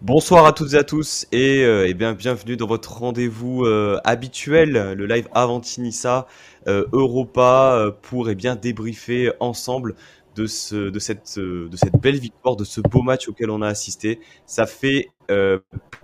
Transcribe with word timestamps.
Bonsoir 0.00 0.46
à 0.46 0.52
toutes 0.52 0.72
et 0.72 0.76
à 0.76 0.82
tous 0.82 1.28
et, 1.30 1.64
euh, 1.64 1.86
eh 1.86 1.94
bien 1.94 2.12
bienvenue 2.12 2.56
dans 2.56 2.66
votre 2.66 2.98
rendez-vous 2.98 3.64
euh, 3.64 4.00
habituel, 4.02 4.94
le 4.96 5.06
live 5.06 5.28
Avantinissa 5.32 6.26
euh, 6.66 6.86
Europa 6.92 7.74
euh, 7.76 7.92
pour 8.02 8.30
eh 8.30 8.34
bien 8.34 8.56
débriefer 8.56 9.30
ensemble 9.38 9.94
de 10.34 10.46
cette 10.46 11.36
belle 12.00 12.18
victoire, 12.18 12.56
de 12.56 12.64
ce 12.64 12.80
beau 12.80 13.02
match 13.02 13.28
auquel 13.28 13.50
on 13.50 13.62
a 13.62 13.68
assisté. 13.68 14.20
Ça 14.46 14.66
fait 14.66 15.08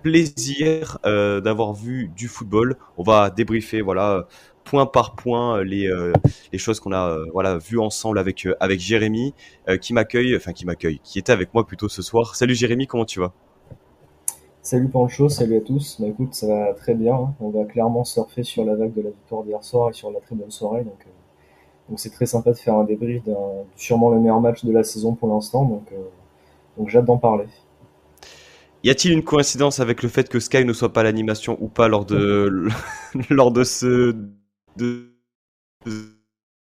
plaisir 0.03 0.97
d'avoir 1.03 1.73
vu 1.73 2.09
du 2.15 2.27
football. 2.27 2.75
On 2.97 3.03
va 3.03 3.29
débriefer 3.29 3.81
voilà 3.81 4.27
point 4.65 4.85
par 4.85 5.15
point 5.15 5.63
les, 5.63 5.89
les 6.51 6.57
choses 6.57 6.79
qu'on 6.79 6.91
a 6.91 7.17
voilà 7.31 7.57
vues 7.57 7.79
ensemble 7.79 8.19
avec 8.19 8.47
avec 8.59 8.79
Jérémy 8.79 9.33
qui 9.81 9.93
m'accueille, 9.93 10.35
enfin 10.35 10.51
qui 10.51 10.65
m'accueille, 10.65 10.99
qui 11.03 11.19
était 11.19 11.31
avec 11.31 11.53
moi 11.53 11.65
plutôt 11.65 11.87
ce 11.87 12.01
soir. 12.01 12.35
Salut 12.35 12.55
Jérémy, 12.55 12.87
comment 12.87 13.05
tu 13.05 13.19
vas? 13.19 13.33
Salut 14.65 14.89
Pancho, 14.89 15.29
salut 15.29 15.57
à 15.57 15.61
tous. 15.61 15.97
Bah 16.01 16.07
écoute, 16.07 16.33
ça 16.33 16.47
va 16.47 16.73
très 16.73 16.95
bien. 16.95 17.13
Hein. 17.13 17.35
On 17.39 17.51
va 17.51 17.65
clairement 17.65 18.03
surfer 18.03 18.41
sur 18.41 18.65
la 18.65 18.73
vague 18.73 18.95
de 18.95 19.01
la 19.03 19.11
victoire 19.11 19.43
d'hier 19.43 19.63
soir 19.63 19.91
et 19.91 19.93
sur 19.93 20.09
la 20.09 20.19
très 20.19 20.33
bonne 20.33 20.49
soirée. 20.49 20.83
Donc, 20.83 21.05
euh, 21.05 21.09
donc 21.87 21.99
c'est 21.99 22.09
très 22.09 22.25
sympa 22.25 22.51
de 22.51 22.57
faire 22.57 22.73
un 22.73 22.83
débrief 22.83 23.23
d'un 23.25 23.37
sûrement 23.75 24.09
le 24.09 24.19
meilleur 24.19 24.41
match 24.41 24.65
de 24.65 24.71
la 24.71 24.83
saison 24.83 25.13
pour 25.13 25.29
l'instant. 25.29 25.65
Donc, 25.65 25.83
euh, 25.91 25.97
donc 26.79 26.89
j'ai 26.89 26.97
hâte 26.97 27.05
d'en 27.05 27.19
parler. 27.19 27.45
Y 28.83 28.89
a-t-il 28.89 29.13
une 29.13 29.23
coïncidence 29.23 29.79
avec 29.79 30.01
le 30.01 30.09
fait 30.09 30.29
que 30.29 30.39
Sky 30.39 30.65
ne 30.65 30.73
soit 30.73 30.91
pas 30.91 31.03
l'animation 31.03 31.59
ou 31.61 31.67
pas 31.67 31.87
lors 31.87 32.05
de 32.05 32.67
lors 33.29 33.51
de 33.51 33.63
ce 33.63 34.15
de 34.75 35.11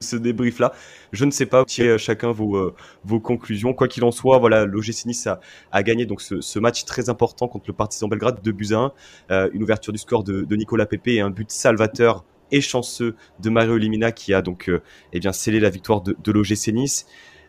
ce 0.01 0.17
débrief-là. 0.17 0.73
Je 1.13 1.25
ne 1.25 1.31
sais 1.31 1.47
pas, 1.47 1.65
tirez 1.65 1.99
chacun 1.99 2.31
vos, 2.31 2.57
euh, 2.57 2.75
vos 3.05 3.19
conclusions. 3.19 3.75
Quoi 3.75 3.89
qu'il 3.89 4.05
en 4.05 4.13
soit, 4.13 4.39
voilà, 4.39 4.65
l'OGC 4.65 5.07
Nice 5.07 5.29
a, 5.73 5.83
gagné 5.83 6.07
donc 6.07 6.21
ce, 6.21 6.59
match 6.59 6.85
très 6.85 7.09
important 7.09 7.49
contre 7.49 7.65
le 7.69 7.75
Partizan 7.75 8.09
Belgrade, 8.09 8.41
2 8.43 8.53
buts 8.53 8.69
à 8.73 8.79
1. 8.79 8.93
Euh, 9.31 9.51
une 9.53 9.63
ouverture 9.63 9.93
du 9.93 9.99
score 9.99 10.23
de, 10.23 10.43
de, 10.43 10.57
Nicolas 10.57 10.87
Pepe 10.87 11.09
et 11.09 11.21
un 11.21 11.31
but 11.31 11.51
salvateur 11.51 12.25
et 12.51 12.61
chanceux 12.61 13.17
de 13.41 13.51
Mario 13.51 13.77
Limina 13.77 14.13
qui 14.13 14.33
a 14.35 14.43
donc 14.43 14.69
euh, 14.69 14.83
eh 15.13 15.21
bien 15.21 15.33
scellé 15.33 15.61
la 15.61 15.71
victoire 15.71 16.01
de, 16.01 16.17
de 16.23 16.33
l'OGC. 16.33 16.73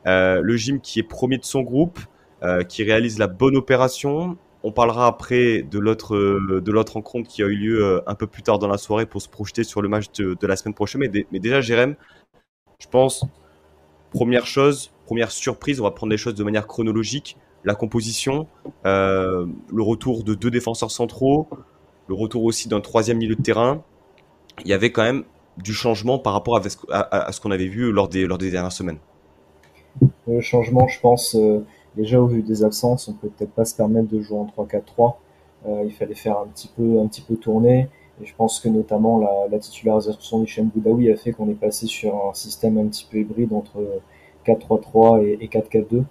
Euh, 0.08 0.42
le 0.42 0.56
gym 0.56 0.80
qui 0.80 1.00
est 1.00 1.04
premier 1.04 1.38
de 1.38 1.46
son 1.46 1.62
groupe, 1.62 2.00
euh, 2.44 2.64
qui 2.64 2.84
réalise 2.84 3.20
la 3.20 3.28
bonne 3.28 3.58
opération. 3.58 4.38
On 4.64 4.72
parlera 4.72 5.08
après 5.08 5.62
de 5.62 5.80
l'autre 5.80 6.18
de 6.18 6.72
l'autre 6.72 6.94
rencontre 6.94 7.30
qui 7.30 7.42
a 7.42 7.46
eu 7.46 7.56
lieu 7.56 8.02
un 8.06 8.16
peu 8.16 8.28
plus 8.28 8.44
tard 8.44 8.60
dans 8.60 8.68
la 8.68 8.78
soirée 8.78 9.06
pour 9.06 9.22
se 9.22 9.30
projeter 9.30 9.64
sur 9.64 9.82
le 9.82 9.88
match 9.88 10.12
de, 10.18 10.48
la 10.48 10.56
semaine 10.58 10.74
prochaine. 10.74 11.02
Mais, 11.32 11.40
déjà, 11.40 11.62
Jérém, 11.62 11.96
je 12.80 12.88
pense, 12.88 13.26
première 14.12 14.46
chose, 14.46 14.92
première 15.06 15.32
surprise, 15.32 15.80
on 15.80 15.84
va 15.84 15.92
prendre 15.92 16.12
les 16.12 16.18
choses 16.18 16.36
de 16.36 16.44
manière 16.44 16.68
chronologique. 16.68 17.38
La 17.64 17.76
composition, 17.76 18.48
euh, 18.86 19.46
le 19.72 19.84
retour 19.84 20.24
de 20.24 20.34
deux 20.34 20.52
défenseurs 20.52 20.92
centraux, 20.92 21.48
le 22.08 22.16
retour 22.16 22.44
aussi 22.44 22.68
d'un 22.68 22.82
troisième 22.82 23.18
milieu 23.18 23.36
de 23.36 23.42
terrain. 23.42 23.84
Il 24.64 24.68
y 24.70 24.74
avait 24.74 24.92
quand 24.92 25.04
même 25.04 25.24
du 25.58 25.74
changement 25.74 26.20
par 26.20 26.34
rapport 26.34 26.58
à, 26.58 27.32
ce 27.32 27.42
qu'on 27.42 27.52
avait 27.52 27.68
vu 27.68 27.92
lors 27.92 28.08
des, 28.08 28.26
lors 28.26 28.38
des 28.38 28.52
dernières 28.52 28.72
semaines. 28.72 29.00
Le 30.28 30.42
changement, 30.42 30.88
je 30.88 31.00
pense, 31.00 31.36
euh, 31.36 31.66
déjà 31.96 32.22
au 32.22 32.28
vu 32.28 32.42
des 32.42 32.64
absences, 32.64 33.08
on 33.08 33.14
peut 33.14 33.30
peut-être 33.30 33.52
pas 33.52 33.66
se 33.66 33.76
permettre 33.76 34.10
de 34.10 34.22
jouer 34.22 34.38
en 34.38 34.46
3-4-3. 34.46 35.16
Euh, 35.68 35.84
il 35.86 35.92
fallait 35.92 36.16
faire 36.16 36.40
un 36.40 36.48
petit 36.48 36.70
peu, 36.76 37.00
un 37.00 37.08
petit 37.08 37.22
peu 37.22 37.36
tourner. 37.36 37.88
Et 38.22 38.26
je 38.26 38.36
pense 38.36 38.60
que 38.60 38.70
notamment 38.70 39.18
la, 39.18 39.48
la 39.50 39.60
titularisation 39.60 40.40
d'Hichem 40.40 40.68
Boudaoui 40.68 41.12
a 41.12 41.16
fait 41.16 41.32
qu'on 41.32 41.50
est 41.50 41.54
passé 41.54 41.88
sur 41.88 42.16
un 42.30 42.34
système 42.34 42.78
un 42.78 42.88
petit 42.88 43.08
peu 43.10 43.18
hybride 43.18 43.54
entre 43.54 43.80
4-3-3 44.46 45.24
et, 45.24 45.38
et 45.42 45.48
4-4-2. 45.48 46.04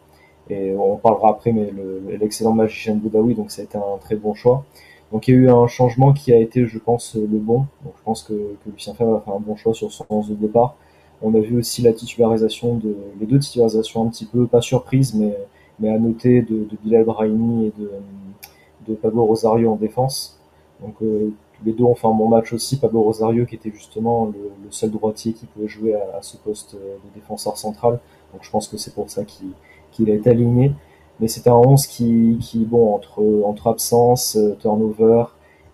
Et 0.51 0.75
on 0.77 0.97
parlera 0.97 1.31
après, 1.31 1.53
mais 1.53 1.71
l'excellent 2.19 2.53
match 2.53 2.73
d'Hichem 2.73 2.99
Boudaoui, 2.99 3.35
donc 3.35 3.51
ça 3.51 3.61
a 3.63 3.65
été 3.65 3.77
un 3.77 3.99
très 4.01 4.17
bon 4.17 4.35
choix. 4.35 4.65
Donc 5.13 5.29
il 5.29 5.35
y 5.35 5.37
a 5.37 5.41
eu 5.41 5.51
un 5.51 5.67
changement 5.67 6.13
qui 6.13 6.33
a 6.33 6.39
été, 6.39 6.67
je 6.67 6.79
pense, 6.79 7.15
le 7.15 7.39
bon. 7.39 7.67
Donc 7.85 7.95
je 7.97 8.03
pense 8.03 8.23
que, 8.23 8.33
que 8.33 8.71
Lucien 8.71 8.95
Favre 8.95 9.17
a 9.17 9.21
fait 9.21 9.31
un 9.31 9.41
bon 9.41 9.57
choix 9.57 9.75
sur 9.75 9.93
son 9.93 10.07
11 10.09 10.31
de 10.31 10.35
départ. 10.35 10.77
On 11.21 11.35
a 11.35 11.41
vu 11.41 11.59
aussi 11.59 11.83
la 11.83 11.93
titularisation 11.93 12.77
de 12.77 12.97
les 13.19 13.27
deux 13.27 13.39
titularisations 13.39 14.07
un 14.07 14.09
petit 14.09 14.27
peu 14.27 14.47
pas 14.47 14.61
surprise, 14.61 15.15
mais 15.15 15.37
mais 15.81 15.91
à 15.91 15.99
noter 15.99 16.43
de, 16.43 16.67
Bilal 16.83 17.05
Brahimi 17.05 17.67
et 17.67 17.73
de, 17.79 18.95
Pablo 18.95 19.27
Rosario 19.27 19.71
en 19.71 19.77
défense. 19.77 20.41
Donc 20.81 20.95
euh, 21.03 21.31
les 21.65 21.73
deux 21.73 21.85
ont 21.85 21.95
fait 21.95 22.07
un 22.07 22.15
bon 22.15 22.29
match 22.29 22.55
aussi. 22.55 22.79
Pablo 22.79 23.03
Rosario, 23.03 23.45
qui 23.45 23.57
était 23.57 23.71
justement 23.71 24.27
le, 24.27 24.71
seul 24.71 24.91
droitier 24.91 25.35
qui 25.35 25.45
pouvait 25.45 25.69
jouer 25.69 25.95
à, 25.95 26.23
ce 26.23 26.39
poste 26.39 26.75
de 26.75 27.15
défenseur 27.15 27.59
central. 27.59 28.01
Donc 28.33 28.45
je 28.45 28.51
pense 28.51 28.67
que 28.67 28.79
c'est 28.79 28.95
pour 28.95 29.11
ça 29.11 29.25
qu'il 29.25 29.51
qu 29.93 30.11
a 30.11 30.15
été 30.15 30.31
aligné. 30.31 30.73
Mais 31.21 31.29
c'était 31.29 31.51
un 31.51 31.57
11 31.57 31.87
qui, 31.87 32.67
bon, 32.69 32.95
entre, 32.95 33.23
entre 33.45 33.67
absence, 33.67 34.37
euh, 34.37 34.55
turnover 34.61 35.25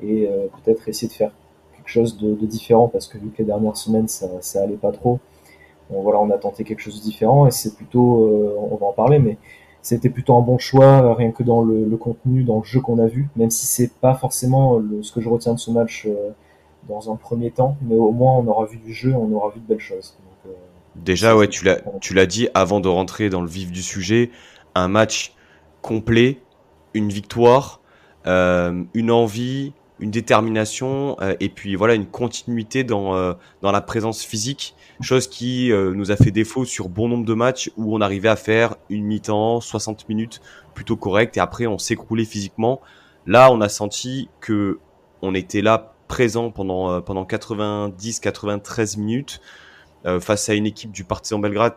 et 0.01 0.27
euh, 0.27 0.47
peut-être 0.65 0.89
essayer 0.89 1.09
de 1.09 1.13
faire 1.13 1.33
quelque 1.77 1.89
chose 1.89 2.17
de, 2.17 2.35
différent 2.47 2.89
parce 2.89 3.07
que 3.07 3.19
vu 3.19 3.29
que 3.29 3.39
les 3.39 3.45
dernières 3.45 3.77
semaines 3.77 4.09
ça, 4.09 4.27
ça 4.41 4.63
allait 4.63 4.77
pas 4.77 4.93
trop, 4.93 5.19
bon, 5.91 6.03
voilà, 6.03 6.21
on 6.21 6.31
a 6.31 6.39
tenté 6.39 6.65
quelque 6.65 6.81
chose 6.81 6.99
de 6.99 7.05
différent 7.05 7.47
et 7.47 7.51
c'est 7.51 7.77
plutôt, 7.77 8.25
euh, 8.25 8.57
on 8.71 8.77
va 8.77 8.87
en 8.87 8.93
parler, 8.93 9.19
mais 9.19 9.37
c'était 9.85 10.09
plutôt 10.09 10.35
un 10.37 10.41
bon 10.41 10.59
choix, 10.59 11.03
euh, 11.03 11.13
rien 11.13 11.31
que 11.31 11.43
dans 11.43 11.63
le, 11.63 11.85
le 11.85 11.97
contenu, 11.97 12.43
dans 12.43 12.59
le 12.59 12.65
jeu 12.65 12.81
qu'on 12.81 12.99
a 12.99 13.07
vu, 13.07 13.29
même 13.37 13.51
si 13.51 13.67
c'est 13.67 13.93
pas 13.93 14.15
forcément 14.15 14.79
le, 14.79 15.03
ce 15.03 15.13
que 15.13 15.21
je 15.21 15.29
retiens 15.29 15.53
de 15.53 15.59
ce 15.59 15.71
match 15.71 16.07
euh, 16.07 16.31
dans 16.89 17.13
un 17.13 17.17
premier 17.17 17.51
temps, 17.51 17.77
mais 17.83 17.95
au 17.95 18.11
moins 18.11 18.39
on 18.39 18.47
aura 18.47 18.65
vu 18.65 18.79
du 18.79 18.95
jeu, 18.95 19.13
on 19.15 19.31
aura 19.33 19.51
vu 19.51 19.61
de 19.61 19.67
belles 19.67 19.81
choses. 19.81 20.17
Donc, 20.25 20.53
euh, 20.53 20.57
Déjà, 20.97 21.37
ouais, 21.37 21.49
tu 21.49 21.67
l'as, 21.67 21.81
tu 22.01 22.15
l'as 22.15 22.25
dit 22.25 22.49
avant 22.55 22.81
de 22.81 22.89
rentrer 22.89 23.29
dans 23.29 23.43
le 23.43 23.49
vif 23.49 23.71
du 23.71 23.83
sujet, 23.83 24.31
un 24.75 24.89
match 24.89 25.35
complet, 25.83 26.39
une 26.95 27.11
victoire, 27.11 27.81
euh, 28.27 28.83
une 28.95 29.11
envie, 29.11 29.75
une 30.01 30.11
détermination 30.11 31.17
et 31.41 31.49
puis 31.49 31.77
voilà 31.77 31.95
une 31.95 32.07
continuité 32.07 32.83
dans 32.83 33.37
dans 33.63 33.71
la 33.71 33.81
présence 33.81 34.25
physique 34.25 34.75
chose 35.03 35.27
qui 35.27 35.73
euh, 35.73 35.93
nous 35.95 36.11
a 36.13 36.17
fait 36.17 36.31
défaut 36.31 36.65
sur 36.65 36.89
bon 36.89 37.09
nombre 37.09 37.25
de 37.25 37.35
matchs 37.35 37.71
où 37.77 37.95
on 37.97 38.01
arrivait 38.01 38.29
à 38.29 38.37
faire 38.37 38.77
une 38.89 39.05
mi-temps 39.05 39.61
60 39.61 40.09
minutes 40.09 40.41
plutôt 40.75 40.97
correct 40.97 41.37
et 41.37 41.41
après 41.41 41.67
on 41.67 41.79
s'écroulait 41.79 42.25
physiquement 42.25 42.81
là 43.27 43.51
on 43.51 43.61
a 43.61 43.69
senti 43.69 44.29
que 44.41 44.79
on 45.23 45.35
était 45.35 45.63
là 45.63 45.95
présent 46.09 46.51
pendant 46.51 47.01
pendant 47.03 47.25
90 47.25 48.21
93 48.21 48.97
minutes 48.99 49.41
face 50.21 50.49
à 50.49 50.55
une 50.55 50.67
équipe 50.67 50.93
du 50.93 51.03
Partizan 51.03 51.39
Belgrade 51.39 51.75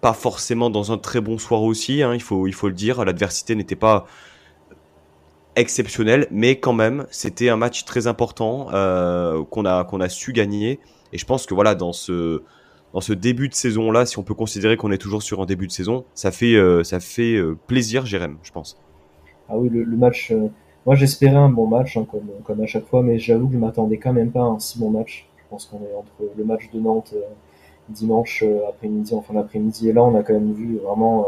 pas 0.00 0.12
forcément 0.12 0.68
dans 0.68 0.92
un 0.92 0.98
très 0.98 1.20
bon 1.20 1.38
soir 1.38 1.62
aussi 1.62 2.02
hein, 2.02 2.12
il 2.12 2.22
faut 2.22 2.46
il 2.46 2.54
faut 2.54 2.68
le 2.68 2.74
dire 2.74 3.04
l'adversité 3.04 3.54
n'était 3.54 3.76
pas 3.76 4.06
exceptionnel, 5.56 6.26
mais 6.30 6.58
quand 6.58 6.72
même, 6.72 7.06
c'était 7.10 7.48
un 7.48 7.56
match 7.56 7.84
très 7.84 8.06
important 8.06 8.68
euh, 8.72 9.42
qu'on 9.44 9.64
a 9.64 9.84
qu'on 9.84 10.00
a 10.00 10.08
su 10.08 10.32
gagner. 10.32 10.80
Et 11.12 11.18
je 11.18 11.26
pense 11.26 11.46
que 11.46 11.54
voilà, 11.54 11.74
dans 11.74 11.92
ce 11.92 12.42
dans 12.92 13.00
ce 13.00 13.12
début 13.12 13.48
de 13.48 13.54
saison 13.54 13.90
là, 13.90 14.04
si 14.04 14.18
on 14.18 14.22
peut 14.22 14.34
considérer 14.34 14.76
qu'on 14.76 14.92
est 14.92 14.98
toujours 14.98 15.22
sur 15.22 15.40
un 15.40 15.46
début 15.46 15.66
de 15.66 15.72
saison, 15.72 16.04
ça 16.14 16.30
fait 16.30 16.54
euh, 16.54 16.84
ça 16.84 17.00
fait 17.00 17.34
euh, 17.34 17.56
plaisir, 17.66 18.06
Jérém, 18.06 18.36
je 18.42 18.52
pense. 18.52 18.78
Ah 19.48 19.56
oui, 19.56 19.68
le, 19.70 19.84
match. 19.96 20.30
Euh, 20.30 20.48
moi, 20.86 20.94
j'espérais 20.94 21.36
un 21.36 21.48
bon 21.48 21.66
match, 21.66 21.96
hein, 21.96 22.06
comme 22.10 22.28
comme 22.44 22.60
à 22.62 22.66
chaque 22.66 22.86
fois, 22.86 23.02
mais 23.02 23.18
j'avoue 23.18 23.48
que 23.48 23.54
je 23.54 23.58
m'attendais 23.58 23.98
quand 23.98 24.12
même 24.12 24.30
pas 24.30 24.40
à 24.40 24.44
un 24.44 24.58
si 24.58 24.78
bon 24.78 24.90
match. 24.90 25.28
Je 25.36 25.42
pense 25.50 25.66
qu'on 25.66 25.78
est 25.78 25.94
entre 25.96 26.34
le 26.36 26.44
match 26.44 26.70
de 26.72 26.80
Nantes 26.80 27.14
dimanche 27.88 28.44
après-midi, 28.68 29.12
en 29.14 29.20
fin 29.20 29.34
d'après-midi, 29.34 29.88
et 29.88 29.92
là, 29.92 30.02
on 30.02 30.14
a 30.14 30.22
quand 30.22 30.32
même 30.32 30.52
vu 30.52 30.78
vraiment 30.78 31.26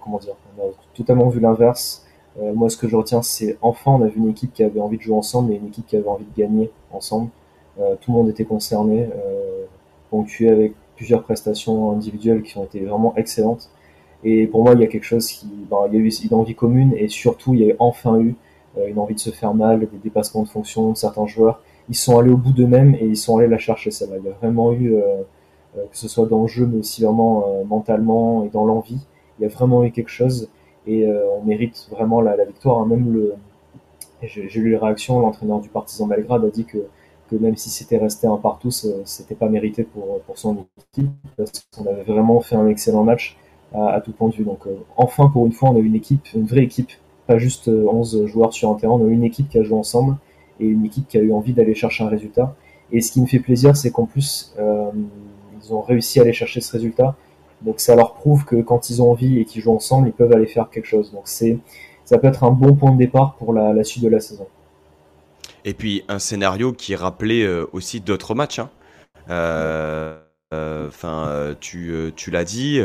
comment 0.00 0.18
dire, 0.18 0.34
on 0.58 0.62
a 0.62 0.70
totalement 0.94 1.28
vu 1.28 1.38
l'inverse 1.38 2.04
moi, 2.54 2.68
ce 2.68 2.76
que 2.76 2.88
je 2.88 2.96
retiens, 2.96 3.22
c'est 3.22 3.56
enfin, 3.62 3.92
on 3.92 4.02
a 4.02 4.08
vu 4.08 4.18
une 4.18 4.28
équipe 4.28 4.52
qui 4.52 4.62
avait 4.62 4.80
envie 4.80 4.98
de 4.98 5.02
jouer 5.02 5.14
ensemble 5.14 5.52
et 5.52 5.56
une 5.56 5.68
équipe 5.68 5.86
qui 5.86 5.96
avait 5.96 6.08
envie 6.08 6.24
de 6.24 6.36
gagner 6.36 6.70
ensemble. 6.92 7.30
Euh, 7.80 7.94
tout 8.00 8.10
le 8.12 8.18
monde 8.18 8.28
était 8.28 8.44
concerné, 8.44 9.02
euh, 9.04 9.64
ponctué 10.10 10.48
avec 10.48 10.72
plusieurs 10.96 11.22
prestations 11.22 11.90
individuelles 11.90 12.42
qui 12.42 12.56
ont 12.56 12.64
été 12.64 12.80
vraiment 12.80 13.14
excellentes. 13.16 13.70
Et 14.24 14.46
pour 14.46 14.62
moi, 14.62 14.74
il 14.74 14.80
y 14.80 14.84
a 14.84 14.86
quelque 14.86 15.04
chose 15.04 15.26
qui, 15.28 15.46
ben, 15.70 15.78
il 15.88 15.94
y 15.94 15.96
a 15.96 16.00
eu 16.00 16.08
une 16.08 16.34
envie 16.34 16.54
commune 16.54 16.94
et 16.96 17.08
surtout, 17.08 17.54
il 17.54 17.60
y 17.60 17.70
a 17.70 17.74
enfin 17.78 18.18
eu 18.18 18.34
euh, 18.78 18.88
une 18.88 18.98
envie 18.98 19.14
de 19.14 19.20
se 19.20 19.30
faire 19.30 19.54
mal, 19.54 19.80
des 19.80 19.98
dépassements 20.02 20.42
de 20.42 20.48
fonction 20.48 20.90
de 20.90 20.96
certains 20.96 21.26
joueurs. 21.26 21.60
Ils 21.88 21.94
sont 21.94 22.18
allés 22.18 22.30
au 22.30 22.36
bout 22.36 22.52
d'eux-mêmes 22.52 22.94
et 22.94 23.06
ils 23.06 23.16
sont 23.16 23.38
allés 23.38 23.48
la 23.48 23.58
chercher 23.58 23.90
celle-là. 23.90 24.16
Il 24.18 24.26
y 24.26 24.28
a 24.28 24.32
vraiment 24.32 24.72
eu, 24.72 24.94
euh, 24.94 25.02
euh, 25.76 25.84
que 25.90 25.96
ce 25.96 26.08
soit 26.08 26.26
dans 26.26 26.42
le 26.42 26.48
jeu, 26.48 26.66
mais 26.66 26.78
aussi 26.78 27.04
vraiment 27.04 27.44
mentalement 27.66 28.44
et 28.44 28.48
dans 28.48 28.64
l'envie, 28.64 29.00
il 29.38 29.42
y 29.42 29.46
a 29.46 29.48
vraiment 29.48 29.84
eu 29.84 29.90
quelque 29.90 30.10
chose 30.10 30.48
et 30.86 31.06
euh, 31.06 31.24
on 31.38 31.44
mérite 31.44 31.88
vraiment 31.90 32.20
la, 32.20 32.36
la 32.36 32.44
victoire. 32.44 32.80
Hein. 32.80 32.86
Même 32.86 33.12
le, 33.12 33.34
j'ai 34.22 34.42
lu 34.42 34.70
les 34.70 34.76
réactions, 34.76 35.20
l'entraîneur 35.20 35.60
du 35.60 35.68
Partizan 35.68 36.06
Belgrade 36.06 36.44
a 36.44 36.50
dit 36.50 36.64
que, 36.64 36.78
que 37.28 37.36
même 37.36 37.56
si 37.56 37.70
c'était 37.70 37.98
resté 37.98 38.26
un 38.26 38.36
partout, 38.36 38.70
c'était 38.70 39.34
pas 39.34 39.48
mérité 39.48 39.84
pour, 39.84 40.20
pour 40.20 40.38
son 40.38 40.66
équipe 40.92 41.10
parce 41.36 41.66
qu'on 41.74 41.86
avait 41.86 42.02
vraiment 42.02 42.40
fait 42.40 42.56
un 42.56 42.68
excellent 42.68 43.04
match 43.04 43.36
à, 43.74 44.00
tout 44.00 44.12
point 44.12 44.28
de 44.28 44.34
vue. 44.34 44.44
Donc 44.44 44.66
euh, 44.66 44.76
enfin 44.96 45.28
pour 45.28 45.46
une 45.46 45.52
fois, 45.52 45.70
on 45.70 45.76
a 45.76 45.80
une 45.80 45.94
équipe, 45.94 46.26
une 46.34 46.46
vraie 46.46 46.62
équipe, 46.62 46.90
pas 47.26 47.38
juste 47.38 47.68
11 47.68 48.16
euh, 48.16 48.26
joueurs 48.26 48.52
sur 48.52 48.70
un 48.70 48.74
terrain, 48.74 48.94
on 48.94 49.06
a 49.06 49.10
une 49.10 49.24
équipe 49.24 49.48
qui 49.48 49.58
a 49.58 49.62
joué 49.62 49.76
ensemble 49.76 50.16
et 50.60 50.66
une 50.66 50.84
équipe 50.84 51.08
qui 51.08 51.18
a 51.18 51.20
eu 51.20 51.32
envie 51.32 51.52
d'aller 51.52 51.74
chercher 51.74 52.04
un 52.04 52.08
résultat. 52.08 52.54
Et 52.92 53.00
ce 53.00 53.10
qui 53.10 53.20
me 53.20 53.26
fait 53.26 53.40
plaisir, 53.40 53.76
c'est 53.76 53.90
qu'en 53.90 54.06
plus, 54.06 54.54
euh, 54.58 54.90
ils 55.60 55.74
ont 55.74 55.80
réussi 55.80 56.20
à 56.20 56.22
aller 56.22 56.32
chercher 56.32 56.60
ce 56.60 56.72
résultat 56.72 57.16
Donc 57.62 57.80
ça 57.80 57.96
leur 57.96 58.14
prouve 58.14 58.44
que 58.44 58.56
quand 58.56 58.90
ils 58.90 59.02
ont 59.02 59.10
envie 59.10 59.38
et 59.38 59.44
qu'ils 59.44 59.62
jouent 59.62 59.74
ensemble, 59.74 60.08
ils 60.08 60.12
peuvent 60.12 60.32
aller 60.32 60.46
faire 60.46 60.70
quelque 60.70 60.86
chose. 60.86 61.12
Donc 61.12 61.22
c'est 61.24 61.58
ça 62.04 62.18
peut 62.18 62.28
être 62.28 62.44
un 62.44 62.52
bon 62.52 62.74
point 62.74 62.92
de 62.92 62.98
départ 62.98 63.34
pour 63.34 63.52
la, 63.52 63.82
suite 63.82 64.04
de 64.04 64.08
la 64.08 64.20
saison. 64.20 64.46
Et 65.66 65.74
puis 65.74 66.02
un 66.08 66.18
scénario 66.18 66.72
qui 66.72 66.94
rappelait 66.94 67.42
euh, 67.42 67.66
aussi 67.72 68.00
d'autres 68.00 68.34
matchs. 68.34 68.60
Hein. 68.60 68.70
Euh, 69.28 70.16
enfin, 70.88 71.54
tu, 71.60 72.14
l'as 72.30 72.44
dit. 72.44 72.80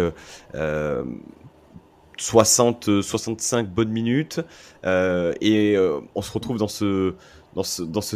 60, 2.17 3.01
65 3.01 3.67
bonnes 3.67 3.89
minutes 3.89 4.41
et 4.83 5.77
on 6.15 6.21
se 6.21 6.31
retrouve 6.31 6.57
dans 6.57 6.67
ce, 6.67 7.15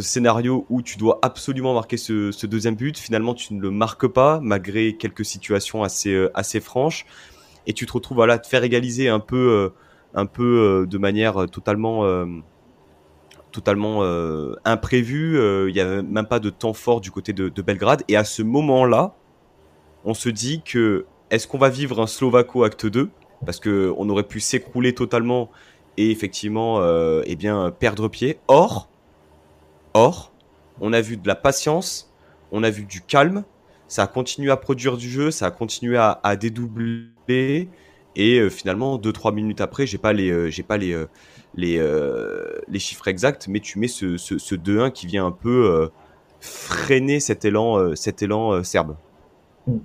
scénario 0.02 0.66
où 0.68 0.82
tu 0.82 0.96
dois 0.98 1.18
absolument 1.22 1.74
marquer 1.74 1.96
ce, 1.96 2.46
deuxième 2.46 2.76
but. 2.76 2.98
Finalement, 2.98 3.34
tu 3.34 3.54
ne 3.54 3.60
le 3.60 3.70
marques 3.70 4.06
pas, 4.06 4.40
malgré 4.42 4.96
quelques 4.96 5.24
situations 5.24 5.82
assez, 5.82 6.12
euh, 6.12 6.60
franches. 6.60 7.06
Et 7.66 7.72
tu 7.72 7.86
te 7.86 7.92
retrouves 7.92 8.22
à 8.22 8.38
te 8.38 8.46
faire 8.46 8.62
égaliser 8.62 9.08
un 9.08 9.18
peu, 9.18 9.72
euh, 10.16 10.26
euh, 10.38 10.86
de 10.86 10.98
manière 10.98 11.46
totalement, 11.50 12.04
totalement 13.56 14.02
imprévue. 14.64 15.38
Il 15.68 15.72
n'y 15.72 15.80
avait 15.80 16.02
même 16.02 16.26
pas 16.26 16.38
de 16.38 16.50
temps 16.50 16.72
fort 16.72 17.00
du 17.00 17.10
côté 17.10 17.32
de, 17.32 17.48
de 17.48 17.62
Belgrade. 17.62 18.02
Et 18.08 18.16
à 18.16 18.24
ce 18.24 18.42
moment-là, 18.42 19.14
on 20.04 20.14
se 20.14 20.28
dit 20.28 20.62
que 20.62 21.06
est-ce 21.30 21.48
qu'on 21.48 21.58
va 21.58 21.68
vivre 21.68 22.00
un 22.00 22.06
Slovako 22.06 22.64
acte 22.64 22.86
2 22.86 23.10
Parce 23.44 23.58
qu'on 23.58 24.08
aurait 24.08 24.22
pu 24.22 24.40
s'écrouler 24.40 24.94
totalement 24.94 25.50
et 25.96 26.10
effectivement 26.10 26.80
eh 27.24 27.36
bien, 27.36 27.70
perdre 27.70 28.08
pied. 28.08 28.38
Or, 28.48 28.88
Or, 29.98 30.30
on 30.78 30.92
a 30.92 31.00
vu 31.00 31.16
de 31.16 31.26
la 31.26 31.34
patience, 31.34 32.12
on 32.52 32.62
a 32.62 32.68
vu 32.68 32.84
du 32.84 33.00
calme, 33.00 33.44
ça 33.88 34.02
a 34.02 34.06
continué 34.06 34.50
à 34.50 34.58
produire 34.58 34.98
du 34.98 35.08
jeu, 35.08 35.30
ça 35.30 35.46
a 35.46 35.50
continué 35.50 35.96
à, 35.96 36.36
dédoubler. 36.36 37.70
Et 38.14 38.38
euh, 38.38 38.50
finalement, 38.50 38.98
2-3 38.98 39.32
minutes 39.32 39.62
après, 39.62 39.86
j'ai 39.86 39.96
pas 39.96 40.12
les, 40.12 40.30
euh, 40.30 40.50
j'ai 40.50 40.62
pas 40.62 40.76
les, 40.76 40.94
euh, 41.58 42.58
les, 42.66 42.72
les 42.72 42.78
chiffres 42.78 43.08
exacts, 43.08 43.48
mais 43.48 43.60
tu 43.60 43.78
mets 43.78 43.88
ce, 43.88 44.16
ce, 44.16 44.54
2-1 44.54 44.92
qui 44.92 45.06
vient 45.06 45.26
un 45.26 45.32
peu 45.32 45.90
freiner 46.40 47.20
cet 47.20 47.44
élan, 47.44 47.94
cet 47.94 48.22
élan 48.22 48.62
serbe. 48.62 48.96
Hmm. 49.66 49.78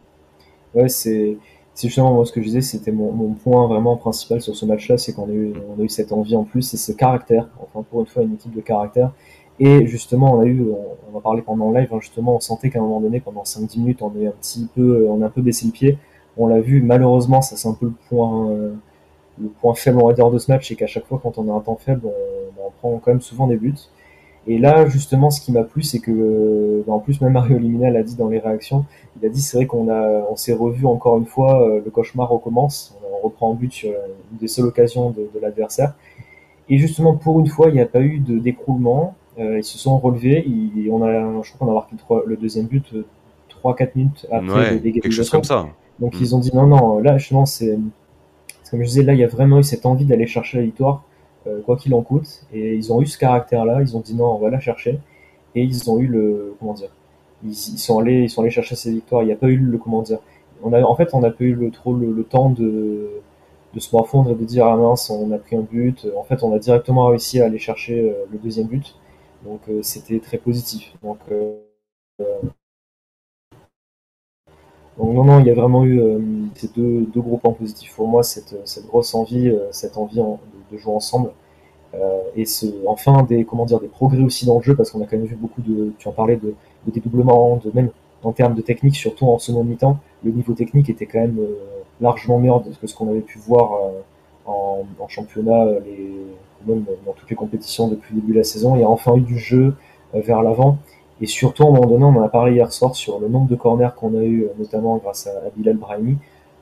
Ouais, 0.75 0.89
c'est, 0.89 1.37
justement 1.81 2.13
moi 2.13 2.25
ce 2.25 2.31
que 2.31 2.41
je 2.41 2.45
disais, 2.45 2.61
c'était 2.61 2.91
mon, 2.91 3.11
mon, 3.11 3.33
point 3.33 3.67
vraiment 3.67 3.97
principal 3.97 4.41
sur 4.41 4.55
ce 4.55 4.65
match-là, 4.65 4.97
c'est 4.97 5.13
qu'on 5.13 5.29
a 5.29 5.33
eu, 5.33 5.53
on 5.69 5.81
a 5.81 5.83
eu 5.83 5.89
cette 5.89 6.11
envie 6.11 6.35
en 6.35 6.43
plus 6.43 6.73
et 6.73 6.77
ce 6.77 6.91
caractère. 6.91 7.49
Enfin, 7.59 7.85
pour 7.89 8.01
une 8.01 8.07
fois, 8.07 8.23
une 8.23 8.33
équipe 8.33 8.55
de 8.55 8.61
caractère. 8.61 9.11
Et 9.59 9.85
justement, 9.85 10.33
on 10.33 10.39
a 10.39 10.45
eu, 10.45 10.65
on, 11.13 11.17
a 11.17 11.21
parlé 11.21 11.41
pendant 11.41 11.69
le 11.69 11.79
live, 11.79 11.89
hein, 11.91 11.99
justement, 11.99 12.35
on 12.35 12.39
sentait 12.39 12.69
qu'à 12.71 12.79
un 12.79 12.81
moment 12.81 12.99
donné, 12.99 13.19
pendant 13.19 13.43
5-10 13.43 13.79
minutes, 13.79 14.01
on 14.01 14.11
est 14.19 14.25
un 14.25 14.31
petit 14.31 14.67
peu, 14.73 15.07
on 15.07 15.21
a 15.21 15.27
un 15.27 15.29
peu 15.29 15.41
baissé 15.41 15.67
le 15.67 15.71
pied. 15.71 15.97
On 16.37 16.47
l'a 16.47 16.61
vu, 16.61 16.81
malheureusement, 16.81 17.41
ça 17.41 17.55
c'est 17.57 17.67
un 17.67 17.73
peu 17.73 17.87
le 17.87 17.93
point, 18.09 18.49
euh, 18.49 18.73
le 19.41 19.49
point 19.49 19.73
faible, 19.73 19.99
on 20.01 20.07
va 20.07 20.13
dire, 20.13 20.29
de 20.29 20.37
ce 20.37 20.51
match, 20.51 20.67
c'est 20.67 20.75
qu'à 20.75 20.87
chaque 20.87 21.05
fois, 21.05 21.19
quand 21.21 21.37
on 21.37 21.51
a 21.51 21.55
un 21.55 21.59
temps 21.61 21.77
faible, 21.79 22.01
on, 22.05 22.65
on, 22.65 22.71
prend 22.79 23.01
quand 23.03 23.11
même 23.11 23.21
souvent 23.21 23.47
des 23.47 23.57
buts. 23.57 23.75
Et 24.47 24.57
là, 24.57 24.87
justement, 24.87 25.29
ce 25.29 25.39
qui 25.39 25.51
m'a 25.51 25.63
plu, 25.63 25.83
c'est 25.83 25.99
que, 25.99 26.83
bah, 26.87 26.93
en 26.93 26.99
plus, 26.99 27.21
même 27.21 27.33
Mario 27.33 27.57
Limina 27.57 27.89
l'a 27.91 28.03
dit 28.03 28.15
dans 28.15 28.29
les 28.29 28.39
réactions, 28.39 28.85
il 29.19 29.25
a 29.25 29.29
dit, 29.29 29.41
c'est 29.41 29.57
vrai 29.57 29.65
qu'on 29.65 29.89
a, 29.89 30.25
on 30.29 30.35
s'est 30.35 30.53
revu 30.53 30.85
encore 30.85 31.17
une 31.17 31.25
fois, 31.25 31.61
euh, 31.61 31.81
le 31.83 31.91
cauchemar 31.91 32.29
recommence, 32.29 32.97
on 33.13 33.25
reprend 33.25 33.51
un 33.51 33.55
but 33.55 33.71
sur 33.71 33.89
une 33.89 34.37
des 34.39 34.47
seules 34.47 34.65
occasions 34.65 35.11
de, 35.11 35.29
de 35.33 35.39
l'adversaire. 35.39 35.93
Et 36.69 36.77
justement, 36.77 37.15
pour 37.15 37.39
une 37.39 37.47
fois, 37.47 37.67
il 37.67 37.73
n'y 37.73 37.81
a 37.81 37.85
pas 37.85 38.01
eu 38.01 38.19
de 38.19 38.39
d'écroulement. 38.39 39.15
Euh, 39.39 39.59
ils 39.59 39.63
se 39.63 39.77
sont 39.77 39.97
relevés. 39.97 40.45
on 40.89 41.03
a, 41.03 41.43
je 41.43 41.51
crois 41.53 41.67
qu'on 41.67 41.71
a 41.71 41.73
marqué 41.73 41.95
le, 42.25 42.37
deuxième 42.37 42.65
but 42.65 42.93
3-4 43.63 43.81
euh, 43.81 43.85
minutes 43.95 44.27
après 44.31 44.75
ouais, 44.75 44.91
quelque 44.91 45.11
chose 45.11 45.29
comme 45.29 45.43
ça. 45.43 45.67
Donc 45.99 46.15
ils 46.19 46.31
mm. 46.31 46.33
ont 46.33 46.39
dit 46.39 46.51
non, 46.53 46.67
non, 46.67 46.99
là 46.99 47.17
justement, 47.17 47.45
c'est 47.45 47.77
comme 48.71 48.81
je 48.81 48.87
disais, 48.87 49.03
là 49.03 49.13
il 49.13 49.19
y 49.19 49.23
a 49.23 49.27
vraiment 49.27 49.59
eu 49.59 49.63
cette 49.63 49.85
envie 49.85 50.05
d'aller 50.05 50.27
chercher 50.27 50.57
la 50.57 50.63
victoire, 50.63 51.03
euh, 51.47 51.61
quoi 51.61 51.77
qu'il 51.77 51.93
en 51.93 52.01
coûte. 52.01 52.45
Et 52.53 52.75
ils 52.75 52.91
ont 52.93 53.01
eu 53.01 53.05
ce 53.07 53.17
caractère-là. 53.17 53.81
Ils 53.81 53.97
ont 53.97 53.99
dit 54.01 54.15
non, 54.15 54.35
on 54.35 54.39
va 54.39 54.49
la 54.49 54.59
chercher. 54.59 54.99
Et 55.55 55.63
ils 55.63 55.89
ont 55.91 55.99
eu 55.99 56.07
le, 56.07 56.55
comment 56.59 56.73
dire, 56.73 56.89
ils, 57.43 57.55
sont 57.55 57.99
allés, 57.99 58.23
ils 58.23 58.29
sont 58.29 58.41
allés 58.41 58.51
chercher 58.51 58.75
ces 58.75 58.91
victoires. 58.91 59.23
Il 59.23 59.27
n'y 59.27 59.33
a 59.33 59.35
pas 59.35 59.47
eu 59.47 59.57
le, 59.57 59.77
comment 59.77 60.01
dire, 60.01 60.19
en 60.63 60.95
fait, 60.95 61.13
on 61.13 61.19
n'a 61.21 61.31
pas 61.31 61.43
eu 61.43 61.53
le, 61.55 61.71
trop 61.71 61.93
le, 61.93 62.23
temps 62.23 62.49
de, 62.51 63.09
se 63.77 63.95
morfondre 63.95 64.31
et 64.31 64.35
de 64.35 64.45
dire 64.45 64.65
ah 64.67 64.77
mince, 64.77 65.09
on 65.09 65.31
a 65.31 65.37
pris 65.37 65.55
un 65.57 65.61
but. 65.61 66.07
En 66.17 66.23
fait, 66.23 66.43
on 66.43 66.53
a 66.53 66.59
directement 66.59 67.07
réussi 67.07 67.41
à 67.41 67.45
aller 67.45 67.59
chercher 67.59 68.15
le 68.31 68.37
deuxième 68.37 68.67
but. 68.67 68.95
Donc 69.43 69.61
euh, 69.69 69.81
c'était 69.81 70.19
très 70.19 70.37
positif. 70.37 70.93
Donc, 71.03 71.19
euh, 71.31 71.53
donc, 74.97 75.13
non, 75.13 75.23
non, 75.23 75.39
il 75.39 75.47
y 75.47 75.49
a 75.49 75.53
vraiment 75.53 75.83
eu 75.85 75.99
euh, 75.99 76.19
ces 76.55 76.67
deux, 76.67 77.05
deux, 77.13 77.21
gros 77.21 77.37
points 77.37 77.53
positifs 77.53 77.95
pour 77.95 78.07
moi, 78.07 78.23
cette, 78.23 78.55
cette 78.65 78.85
grosse 78.87 79.15
envie, 79.15 79.53
cette 79.71 79.97
envie 79.97 80.21
de, 80.71 80.77
jouer 80.77 80.93
ensemble. 80.93 81.31
et 82.35 82.45
ce, 82.45 82.65
enfin 82.87 83.23
des, 83.23 83.43
comment 83.45 83.65
dire, 83.65 83.79
des 83.79 83.87
progrès 83.87 84.21
aussi 84.21 84.45
dans 84.45 84.57
le 84.57 84.63
jeu, 84.63 84.75
parce 84.75 84.91
qu'on 84.91 85.01
a 85.01 85.05
quand 85.05 85.17
même 85.17 85.25
vu 85.25 85.35
beaucoup 85.35 85.61
de, 85.61 85.93
tu 85.97 86.07
en 86.07 86.11
parlais, 86.11 86.37
de, 86.37 86.53
de 86.85 86.91
dédoublement, 86.91 87.57
de 87.57 87.71
même 87.73 87.89
en 88.23 88.31
termes 88.31 88.53
de 88.53 88.61
technique, 88.61 88.95
surtout 88.95 89.27
en 89.27 89.39
seconde 89.39 89.67
mi-temps, 89.67 89.97
le 90.23 90.31
niveau 90.31 90.53
technique 90.53 90.89
était 90.89 91.05
quand 91.05 91.19
même 91.19 91.39
largement 91.99 92.37
meilleur 92.37 92.63
que 92.79 92.87
ce 92.87 92.95
qu'on 92.95 93.09
avait 93.09 93.21
pu 93.21 93.39
voir 93.39 93.71
en, 94.45 94.85
en, 94.99 95.07
championnat 95.07 95.65
les, 95.85 96.11
même 96.65 96.85
dans 97.05 97.13
toutes 97.13 97.29
les 97.29 97.35
compétitions 97.35 97.87
depuis 97.87 98.15
le 98.15 98.21
début 98.21 98.33
de 98.33 98.37
la 98.39 98.43
saison. 98.43 98.75
Il 98.75 98.81
y 98.81 98.83
a 98.83 98.89
enfin 98.89 99.15
eu 99.15 99.21
du 99.21 99.37
jeu 99.37 99.75
euh, 100.15 100.21
vers 100.21 100.41
l'avant. 100.41 100.77
Et 101.21 101.27
surtout, 101.27 101.63
à 101.63 101.67
un 101.67 101.71
moment 101.71 101.85
donné, 101.85 102.03
on 102.03 102.19
en 102.19 102.23
a 102.23 102.29
parlé 102.29 102.53
hier 102.53 102.71
soir 102.73 102.95
sur 102.95 103.19
le 103.19 103.27
nombre 103.29 103.47
de 103.47 103.55
corners 103.55 103.89
qu'on 103.95 104.15
a 104.17 104.23
eu, 104.23 104.43
euh, 104.43 104.47
notamment 104.57 104.97
grâce 104.97 105.27
à, 105.27 105.49
Bilal 105.55 105.77
Brahimi. 105.77 106.17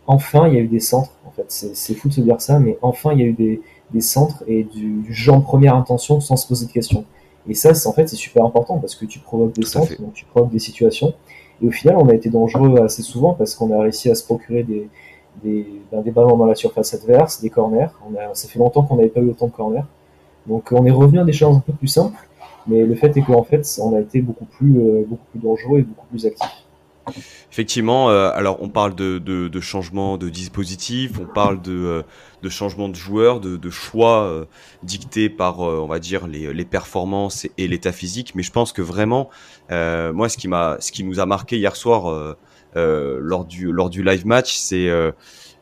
Enfin, 0.06 0.48
il 0.48 0.56
y 0.56 0.58
a 0.58 0.60
eu 0.60 0.68
des 0.68 0.80
centres. 0.80 1.12
En 1.26 1.32
fait, 1.32 1.46
c'est 1.48 1.94
fou 1.94 2.10
de 2.10 2.14
se 2.14 2.22
dire 2.22 2.42
ça, 2.42 2.60
mais 2.60 2.78
enfin, 2.82 3.14
il 3.14 3.20
y 3.20 3.24
a 3.24 3.26
eu 3.26 3.34
des, 3.34 3.62
des 3.92 4.02
centres 4.02 4.44
et 4.48 4.64
du, 4.64 5.30
en 5.30 5.42
première 5.42 5.76
intention 5.76 6.20
sans 6.20 6.36
se 6.36 6.48
poser 6.48 6.66
de 6.66 6.72
questions. 6.72 7.06
Et 7.48 7.54
ça, 7.54 7.72
en 7.88 7.94
fait, 7.94 8.08
c'est 8.08 8.16
super 8.16 8.44
important 8.44 8.78
parce 8.78 8.96
que 8.96 9.06
tu 9.06 9.20
provoques 9.20 9.54
des 9.54 9.66
centres, 9.66 10.00
donc 10.00 10.14
tu 10.14 10.26
provoques 10.26 10.52
des 10.52 10.60
situations. 10.60 11.14
Et 11.62 11.68
au 11.68 11.72
final, 11.72 11.98
on 11.98 12.10
a 12.10 12.14
été 12.14 12.30
dangereux 12.30 12.80
assez 12.82 13.02
souvent 13.02 13.34
parce 13.34 13.56
qu'on 13.56 13.72
a 13.72 13.82
réussi 13.82 14.10
à 14.10 14.16
se 14.16 14.24
procurer 14.24 14.64
des, 14.64 14.90
des, 15.44 15.66
ben, 15.92 16.02
des 16.02 16.12
ballons 16.12 16.38
dans 16.38 16.46
la 16.46 16.56
surface 16.56 16.94
adverse, 16.94 17.42
des 17.42 17.50
corners. 17.50 17.90
On 18.10 18.16
a, 18.16 18.34
ça 18.34 18.48
fait 18.48 18.60
longtemps 18.60 18.84
qu'on 18.84 18.96
n'avait 18.96 19.10
pas 19.10 19.22
eu 19.22 19.30
autant 19.30 19.48
de 19.48 19.52
corners. 19.52 19.86
Donc 20.48 20.70
on 20.72 20.86
est 20.86 20.92
revenu 20.92 21.20
à 21.20 21.24
des 21.24 21.34
choses 21.34 21.56
un 21.56 21.60
peu 21.60 21.74
plus 21.74 21.88
simples, 21.88 22.28
mais 22.68 22.86
le 22.86 22.96
fait 22.96 23.16
est 23.18 23.22
qu'en 23.22 23.44
fait, 23.44 23.80
on 23.82 23.96
a 23.96 24.00
été 24.00 24.22
beaucoup 24.22 24.46
plus, 24.46 24.78
euh, 24.78 25.04
beaucoup 25.08 25.26
plus 25.32 25.40
dangereux 25.40 25.80
et 25.80 25.84
beaucoup 25.84 26.08
plus 26.08 26.26
actifs. 26.26 26.66
Effectivement, 27.52 28.12
euh, 28.12 28.30
alors 28.36 28.62
on 28.62 28.70
parle 28.70 28.94
de, 28.94 29.18
de, 29.18 29.48
de, 29.48 29.60
changement 29.60 30.18
de 30.18 30.30
dispositif, 30.30 31.20
on 31.20 31.26
parle 31.26 31.60
de, 31.60 31.72
euh, 31.72 32.04
de 32.44 32.50
changement 32.50 32.88
de 32.88 32.96
joueurs, 32.96 33.40
de, 33.40 33.58
de 33.58 33.70
choix 33.72 34.46
dictés 34.84 35.28
par, 35.28 35.60
on 35.60 35.88
va 35.88 35.98
dire, 35.98 36.28
les, 36.28 36.54
les 36.54 36.66
performances 36.66 37.48
et, 37.58 37.68
l'état 37.68 37.92
physique. 37.92 38.36
Mais 38.36 38.44
je 38.44 38.52
pense 38.52 38.74
que 38.74 38.84
vraiment, 38.84 39.30
moi, 39.70 40.30
ce 40.30 40.38
qui 40.38 40.48
m'a, 40.48 40.78
ce 40.80 40.92
qui 40.92 41.04
nous 41.04 41.20
a 41.20 41.26
marqué 41.26 41.58
hier 41.58 41.76
soir 41.76 42.36
lors 42.76 43.46
du 43.46 43.72
lors 43.72 43.90
du 43.90 44.04
live 44.04 44.28
match, 44.28 44.56
c'est, 44.56 44.88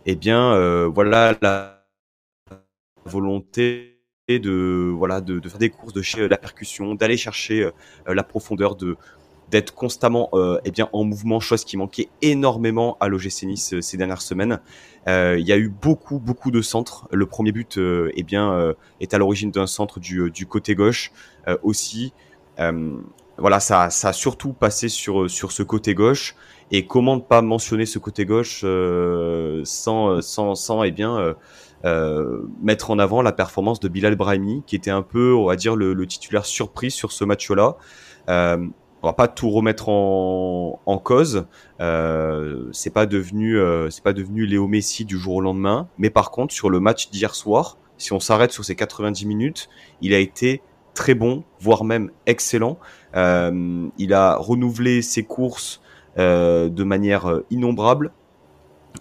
eh 0.06 0.16
bien, 0.16 0.88
voilà 0.90 1.36
la 1.42 1.86
volonté 3.06 3.97
de 4.28 4.94
voilà 4.94 5.22
de, 5.22 5.40
de, 5.40 5.50
faire 5.50 5.58
des 5.58 5.70
courses, 5.70 5.94
de 5.94 6.02
chercher 6.02 6.28
la 6.28 6.38
percussion, 6.38 6.96
d'aller 6.96 7.16
chercher 7.16 7.64
euh, 7.64 8.14
la 8.14 8.24
profondeur, 8.24 8.76
de 8.76 8.98
d'être 9.50 9.74
constamment 9.74 10.28
euh, 10.34 10.60
eh 10.66 10.72
bien 10.72 10.90
en 10.92 11.06
mouvement, 11.06 11.40
chose 11.40 11.64
qui 11.64 11.78
manquait 11.78 12.10
énormément 12.22 12.98
à 13.00 13.08
l'OGC 13.08 13.44
Nice 13.44 13.74
euh, 13.74 13.82
ces 13.82 13.96
dernières 13.96 14.22
semaines. 14.22 14.60
Euh, 15.08 15.38
il 15.40 15.48
y 15.48 15.54
a 15.54 15.58
eu 15.58 15.70
beaucoup 15.70 16.20
beaucoup 16.20 16.52
de 16.52 16.62
centres. 16.62 17.08
Le 17.14 17.26
premier 17.26 17.54
but 17.54 17.78
euh, 17.78 18.12
eh 18.16 18.24
bien 18.24 18.74
est 19.00 19.14
à 19.14 19.18
l'origine 19.18 19.52
d'un 19.52 19.68
centre 19.68 20.02
du, 20.02 20.30
du 20.30 20.46
côté 20.46 20.76
gauche 20.76 21.14
aussi. 21.64 22.12
voilà, 23.38 23.62
ça, 23.62 23.90
ça 23.90 24.10
a 24.10 24.14
surtout 24.14 24.52
passé 24.52 24.90
sur 24.90 25.30
sur 25.30 25.54
ce 25.54 25.64
côté 25.64 25.94
gauche. 25.94 26.36
Et 26.70 26.86
comment 26.86 27.16
ne 27.16 27.22
pas 27.22 27.42
mentionner 27.42 27.86
ce 27.86 27.98
côté 27.98 28.26
gauche 28.26 28.66
sans 29.64 30.22
sans 30.22 30.56
sans 30.56 30.84
eh 30.84 30.92
bien 30.92 31.18
euh, 31.18 31.34
mettre 31.84 32.92
en 32.92 33.00
avant 33.00 33.22
la 33.22 33.32
performance 33.32 33.80
de 33.80 33.88
Bilal 33.88 34.16
Brahimi, 34.16 34.64
qui 34.66 34.76
était 34.76 34.92
un 34.92 35.02
peu, 35.04 35.34
on 35.34 35.46
va 35.46 35.56
dire, 35.56 35.76
le, 35.76 36.08
titulaire 36.08 36.46
surprise 36.46 36.94
sur 36.94 37.12
ce 37.12 37.24
match-là. 37.24 37.78
Euh, 38.30 38.68
on 39.04 39.08
va 39.08 39.14
pas 39.14 39.28
tout 39.28 39.50
remettre 39.50 39.90
en, 39.90 41.02
cause. 41.04 41.46
Euh, 41.80 42.68
c'est 42.72 42.90
pas 42.90 43.06
devenu, 43.06 43.58
euh, 43.58 43.90
c'est 43.90 44.04
pas 44.04 44.14
devenu 44.14 44.46
Léo 44.46 44.68
Messi 44.68 45.06
du 45.06 45.18
jour 45.18 45.36
au 45.36 45.42
lendemain. 45.42 45.88
Mais 45.98 46.10
par 46.10 46.32
contre, 46.32 46.54
sur 46.54 46.70
le 46.70 46.80
match 46.80 47.10
d'hier 47.10 47.36
soir, 47.36 47.78
si 47.98 48.14
on 48.14 48.20
s'arrête 48.20 48.52
sur 48.52 48.66
ces 48.66 48.76
90 48.76 49.26
minutes, 49.26 49.70
il 50.02 50.14
a 50.14 50.20
été 50.20 50.62
très 50.94 51.14
bon, 51.14 51.44
voire 51.60 51.84
même 51.84 52.12
excellent. 52.26 52.80
Euh, 53.16 53.88
il 53.98 54.14
a 54.14 54.36
renouvelé 54.36 55.02
ses 55.02 55.24
courses 55.24 55.82
euh, 56.18 56.70
de 56.70 56.84
manière 56.84 57.42
innombrable. 57.52 58.12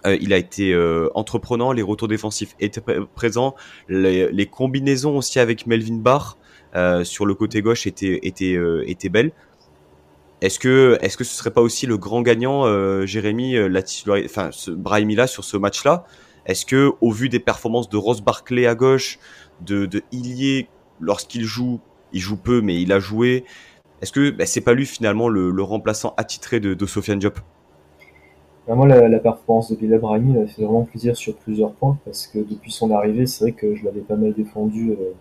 Euh, 0.05 0.17
il 0.19 0.33
a 0.33 0.37
été 0.37 0.73
euh, 0.73 1.09
entreprenant, 1.15 1.71
les 1.71 1.81
retours 1.81 2.07
défensifs 2.07 2.55
étaient 2.59 2.81
présents, 3.15 3.55
les, 3.89 4.45
combinaisons 4.45 5.17
aussi 5.17 5.39
avec 5.39 5.67
Melvin 5.67 5.97
Barr 5.97 6.37
euh, 6.75 7.03
sur 7.03 7.25
le 7.25 7.33
côté 7.33 7.61
gauche 7.61 7.87
étaient, 7.87 8.19
étaient, 8.23 8.57
étaient 8.85 9.09
belles. 9.09 9.31
est-ce 10.41 10.59
que, 10.59 10.97
est-ce 11.01 11.17
que 11.17 11.23
ce 11.23 11.35
serait 11.35 11.51
pas 11.51 11.61
aussi 11.61 11.85
le 11.85 11.97
grand 11.97 12.21
gagnant, 12.21 12.65
Jérémy, 13.05 13.55
la 13.69 13.81
enfin, 14.25 14.49
ce 14.51 14.71
Brahimi 14.71 15.15
là 15.15 15.27
sur 15.27 15.43
ce 15.43 15.57
match-là? 15.57 16.05
Est-ce 16.45 16.65
que, 16.65 16.91
au 17.01 17.11
vu 17.11 17.27
des 17.27 17.39
performances 17.39 17.89
de 17.89 17.97
Ross 17.97 18.21
Barclay 18.21 18.67
à 18.67 18.75
gauche, 18.75 19.19
de, 19.61 19.85
de 19.85 20.01
lorsqu'il 21.01 21.43
joue, 21.43 21.81
il 22.13 22.21
joue 22.21 22.37
peu, 22.37 22.61
mais 22.61 22.81
il 22.81 22.93
a 22.93 22.99
joué. 22.99 23.43
Est-ce 24.01 24.11
que 24.11 24.29
bah, 24.29 24.45
c'est 24.45 24.61
pas 24.61 24.73
lui 24.73 24.85
finalement 24.85 25.27
le, 25.27 25.61
remplaçant 25.61 26.13
attitré 26.17 26.59
de, 26.59 26.73
de 26.73 26.85
Sofiane 26.85 27.19
Diop? 27.19 27.39
Moi, 28.75 28.85
la, 28.85 29.19
performance 29.19 29.71
de 29.71 29.77
Bilal 29.77 29.99
Brahimi 29.99 30.37
m'a 30.37 30.45
fait 30.45 30.63
vraiment 30.63 30.83
plaisir 30.83 31.15
sur 31.15 31.33
plusieurs 31.35 31.71
points 31.71 31.97
parce 32.03 32.27
que 32.27 32.39
depuis 32.39 32.71
son 32.71 32.91
arrivée, 32.91 33.25
c'est 33.25 33.45
vrai 33.45 33.51
que 33.53 33.75
je 33.75 33.85
l'avais 33.85 34.01
pas 34.01 34.17
mal 34.17 34.33
défendu, 34.33 34.91
euh, 34.91 35.13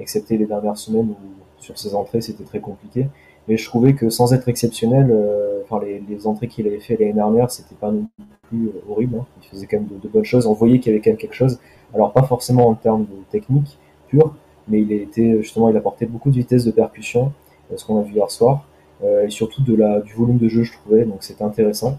excepté 0.00 0.36
les 0.36 0.46
dernières 0.46 0.76
semaines 0.76 1.10
où 1.10 1.62
sur 1.62 1.78
ses 1.78 1.94
entrées 1.94 2.20
c'était 2.20 2.42
très 2.42 2.58
compliqué. 2.58 3.06
Mais 3.46 3.56
je 3.56 3.64
trouvais 3.64 3.94
que 3.94 4.10
sans 4.10 4.34
être 4.34 4.48
exceptionnel, 4.48 5.08
euh, 5.12 5.62
enfin 5.62 5.80
les, 5.84 6.26
entrées 6.26 6.48
qu'il 6.48 6.66
avait 6.66 6.80
fait 6.80 6.96
l'année 6.96 7.12
dernière, 7.12 7.52
c'était 7.52 7.76
pas 7.76 7.92
non 7.92 8.08
plus 8.48 8.66
euh, 8.66 8.82
horrible. 8.90 9.18
Hein. 9.20 9.26
Il 9.40 9.48
faisait 9.48 9.66
quand 9.66 9.78
même 9.78 9.88
de, 10.02 10.08
bonnes 10.08 10.24
choses. 10.24 10.46
On 10.46 10.54
voyait 10.54 10.80
qu'il 10.80 10.90
y 10.90 10.94
avait 10.94 11.02
quand 11.02 11.10
même 11.10 11.16
quelque 11.16 11.34
chose. 11.34 11.60
Alors 11.94 12.12
pas 12.12 12.24
forcément 12.24 12.66
en 12.66 12.74
termes 12.74 13.04
de 13.04 13.22
technique 13.30 13.78
pure, 14.08 14.34
mais 14.66 14.80
il 14.80 14.90
été 14.90 15.40
justement, 15.40 15.68
il 15.68 15.76
a 15.76 15.78
apporté 15.78 16.06
beaucoup 16.06 16.30
de 16.30 16.36
vitesse 16.36 16.64
de 16.64 16.72
percussion, 16.72 17.32
ce 17.74 17.84
qu'on 17.84 18.00
a 18.00 18.02
vu 18.02 18.14
hier 18.14 18.30
soir, 18.32 18.64
euh, 19.04 19.26
et 19.26 19.30
surtout 19.30 19.62
de 19.62 19.74
la, 19.74 20.00
du 20.00 20.12
volume 20.14 20.38
de 20.38 20.48
jeu, 20.48 20.62
je 20.62 20.72
trouvais, 20.72 21.04
donc 21.04 21.18
c'était 21.20 21.44
intéressant. 21.44 21.98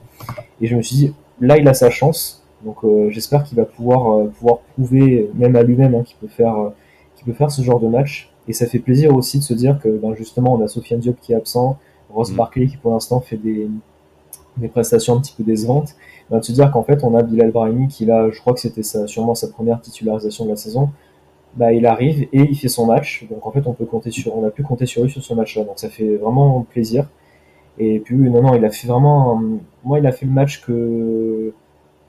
Et 0.59 0.67
je 0.67 0.75
me 0.75 0.81
suis 0.81 0.95
dit, 0.95 1.13
là, 1.39 1.57
il 1.57 1.67
a 1.67 1.73
sa 1.73 1.89
chance, 1.89 2.43
donc 2.63 2.83
euh, 2.83 3.09
j'espère 3.09 3.43
qu'il 3.43 3.57
va 3.57 3.65
pouvoir 3.65 4.27
pouvoir 4.29 4.59
prouver, 4.73 5.29
même 5.33 5.55
à 5.55 5.63
lui-même, 5.63 5.95
hein, 5.95 6.03
qu'il 6.03 6.17
peut 6.17 6.27
faire 6.27 6.55
qu'il 7.15 7.25
peut 7.25 7.33
faire 7.33 7.51
ce 7.51 7.61
genre 7.61 7.79
de 7.79 7.87
match. 7.87 8.31
Et 8.47 8.53
ça 8.53 8.65
fait 8.65 8.79
plaisir 8.79 9.15
aussi 9.15 9.39
de 9.39 9.43
se 9.43 9.53
dire 9.53 9.79
que, 9.79 9.89
ben, 9.89 10.15
justement, 10.15 10.53
on 10.55 10.61
a 10.63 10.67
Sofiane 10.67 10.99
Diop 10.99 11.19
qui 11.21 11.33
est 11.33 11.35
absent, 11.35 11.77
Ross 12.09 12.31
mmh. 12.31 12.35
Barkley 12.35 12.67
qui 12.67 12.77
pour 12.77 12.91
l'instant 12.91 13.21
fait 13.21 13.37
des, 13.37 13.67
des 14.57 14.67
prestations 14.67 15.15
un 15.15 15.21
petit 15.21 15.33
peu 15.35 15.43
décevantes, 15.43 15.95
ben, 16.29 16.39
de 16.39 16.43
se 16.43 16.51
dire 16.51 16.71
qu'en 16.71 16.83
fait 16.83 17.03
on 17.03 17.15
a 17.15 17.23
Bilal 17.23 17.51
Brahimi 17.51 17.87
qui 17.87 18.05
là, 18.05 18.29
je 18.31 18.39
crois 18.39 18.53
que 18.53 18.59
c'était 18.59 18.83
sûrement 18.83 19.35
sa 19.35 19.47
première 19.47 19.81
titularisation 19.81 20.45
de 20.45 20.49
la 20.49 20.55
saison, 20.55 20.89
bah, 21.55 21.73
il 21.73 21.85
arrive 21.85 22.23
et 22.33 22.41
il 22.41 22.57
fait 22.57 22.69
son 22.69 22.85
match. 22.85 23.25
Donc 23.29 23.45
en 23.45 23.51
fait, 23.51 23.65
on 23.65 23.73
peut 23.73 23.85
compter 23.85 24.11
sur, 24.11 24.35
on 24.37 24.45
a 24.45 24.51
pu 24.51 24.63
compter 24.63 24.85
sur 24.85 25.03
lui 25.03 25.11
sur 25.11 25.23
ce 25.23 25.33
match-là. 25.33 25.63
Donc 25.63 25.79
ça 25.79 25.89
fait 25.89 26.17
vraiment 26.17 26.61
plaisir. 26.69 27.07
Et 27.77 27.99
puis 27.99 28.15
non, 28.15 28.41
non, 28.41 28.55
il 28.55 28.63
a 28.65 28.69
fait 28.69 28.87
vraiment, 28.87 29.41
moi, 29.83 29.99
il 29.99 30.05
a 30.05 30.11
fait 30.11 30.25
le 30.25 30.31
match 30.31 30.61
que 30.61 31.53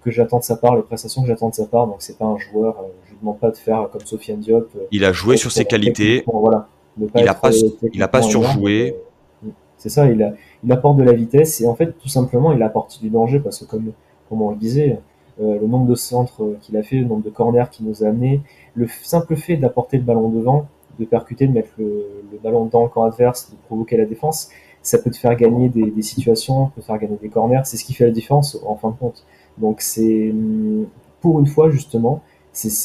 que 0.05 0.11
j'attends 0.11 0.39
de 0.39 0.45
sa 0.45 0.57
part, 0.57 0.77
les 0.77 0.83
prestations 0.83 1.23
que 1.23 1.29
j'attends 1.29 1.49
de 1.49 1.55
sa 1.55 1.67
part. 1.67 1.87
Donc 1.87 1.97
c'est 2.01 2.19
pas 2.19 2.25
un 2.25 2.39
joueur, 2.39 2.77
euh, 2.79 2.89
je 3.05 3.11
lui 3.11 3.19
demande 3.21 3.39
pas 3.39 3.51
de 3.51 3.57
faire 3.57 3.89
comme 3.93 4.03
Sofiane 4.03 4.41
Diop. 4.41 4.69
Euh, 4.77 4.81
il 4.91 5.05
a 5.05 5.13
joué 5.13 5.37
sur 5.37 5.53
ses 5.53 5.65
qualités. 5.65 6.25
Voilà. 6.27 6.69
il 6.99 7.29
a 7.29 7.35
pas, 7.35 7.51
il 7.93 8.03
a 8.03 8.09
pas 8.09 8.23
surjoué. 8.23 8.97
Euh, 9.45 9.49
c'est 9.77 9.89
ça, 9.89 10.09
il 10.09 10.23
a, 10.23 10.33
il 10.65 10.73
apporte 10.73 10.97
de 10.97 11.03
la 11.03 11.13
vitesse 11.13 11.61
et 11.61 11.67
en 11.67 11.75
fait, 11.75 11.99
tout 11.99 12.09
simplement, 12.09 12.53
il 12.53 12.63
apporte 12.63 13.01
du 13.01 13.11
danger 13.11 13.41
parce 13.41 13.61
que 13.61 13.65
comme, 13.65 13.93
comme 14.29 14.43
on 14.43 14.51
le 14.51 14.57
disait, 14.57 14.99
le 15.41 15.67
nombre 15.67 15.87
de 15.87 15.95
centres 15.95 16.57
qu'il 16.61 16.77
a 16.77 16.83
fait, 16.83 16.97
le 16.97 17.07
nombre 17.07 17.25
de 17.25 17.31
corners 17.31 17.65
qu'il 17.71 17.87
nous 17.87 18.05
a 18.05 18.09
amené, 18.09 18.43
le 18.75 18.87
simple 19.03 19.37
fait 19.37 19.57
d'apporter 19.57 19.97
le 19.97 20.03
ballon 20.03 20.29
devant, 20.29 20.67
de 20.99 21.05
percuter, 21.05 21.47
de 21.47 21.53
mettre 21.53 21.71
le, 21.79 22.05
ballon 22.43 22.67
dans 22.67 22.83
le 22.83 22.89
camp 22.89 23.05
adverse, 23.05 23.51
de 23.51 23.57
provoquer 23.67 23.97
la 23.97 24.05
défense, 24.05 24.51
ça 24.83 24.99
peut 24.99 25.11
te 25.11 25.17
faire 25.17 25.35
gagner 25.37 25.69
des, 25.69 26.03
situations, 26.03 26.67
peut 26.75 26.83
faire 26.83 26.99
gagner 26.99 27.17
des 27.21 27.29
corners. 27.29 27.63
C'est 27.65 27.77
ce 27.77 27.85
qui 27.85 27.95
fait 27.95 28.05
la 28.05 28.11
différence 28.11 28.59
en 28.67 28.77
fin 28.77 28.91
de 28.91 28.97
compte. 28.97 29.25
Donc 29.59 29.81
c'est 29.81 30.35
pour 31.21 31.39
une 31.41 31.47
fois 31.47 31.71
justement, 31.71 32.23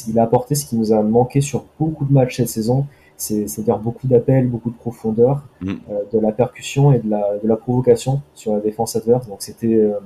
il 0.08 0.18
a 0.18 0.22
apporté 0.22 0.54
ce 0.54 0.64
qui 0.64 0.76
nous 0.76 0.92
a 0.92 1.02
manqué 1.02 1.40
sur 1.40 1.64
beaucoup 1.78 2.04
de 2.04 2.12
matchs 2.12 2.36
cette 2.36 2.48
saison, 2.48 2.86
c'est-à-dire 3.16 3.78
beaucoup 3.78 4.06
d'appels, 4.06 4.46
beaucoup 4.46 4.70
de 4.70 4.76
profondeur, 4.76 5.42
mm. 5.60 5.70
euh, 5.90 6.02
de 6.12 6.18
la 6.20 6.30
percussion 6.30 6.92
et 6.92 7.00
de 7.00 7.10
la, 7.10 7.38
de 7.42 7.48
la, 7.48 7.56
provocation 7.56 8.22
sur 8.34 8.54
la 8.54 8.60
défense 8.60 8.94
adverse. 8.94 9.26
Donc 9.26 9.38
c'était 9.42 9.74
euh, 9.74 9.98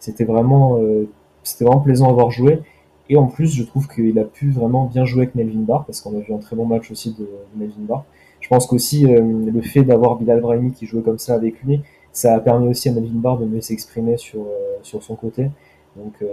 c'était 0.00 0.24
vraiment 0.24 0.78
euh, 0.78 1.06
c'était 1.44 1.64
vraiment 1.64 1.80
plaisant 1.80 2.08
à 2.10 2.12
voir 2.12 2.30
jouer. 2.30 2.60
Et 3.08 3.16
en 3.16 3.26
plus, 3.26 3.54
je 3.54 3.62
trouve 3.62 3.86
qu'il 3.86 4.18
a 4.18 4.24
pu 4.24 4.50
vraiment 4.50 4.86
bien 4.86 5.04
jouer 5.04 5.22
avec 5.22 5.34
Melvin 5.34 5.60
Barr, 5.60 5.84
parce 5.84 6.00
qu'on 6.00 6.16
a 6.16 6.20
vu 6.20 6.32
un 6.32 6.38
très 6.38 6.56
bon 6.56 6.64
match 6.64 6.90
aussi 6.90 7.14
de, 7.18 7.28
Melvin 7.56 7.82
Barr. 7.82 8.04
Je 8.40 8.48
pense 8.48 8.66
qu'aussi, 8.66 9.06
euh, 9.06 9.22
le 9.22 9.62
fait 9.62 9.82
d'avoir 9.82 10.16
Bilal 10.16 10.40
Brahimi 10.40 10.72
qui 10.72 10.86
jouait 10.86 11.02
comme 11.02 11.18
ça 11.18 11.34
avec 11.34 11.62
lui, 11.62 11.80
ça 12.12 12.34
a 12.34 12.40
permis 12.40 12.68
aussi 12.68 12.88
à 12.88 12.92
Melvin 12.92 13.18
Barr 13.18 13.38
de 13.38 13.44
mieux 13.44 13.60
s'exprimer 13.60 14.16
sur, 14.16 14.40
euh, 14.40 14.78
sur 14.82 15.02
son 15.02 15.16
côté. 15.16 15.50
Donc, 15.96 16.14
euh, 16.22 16.26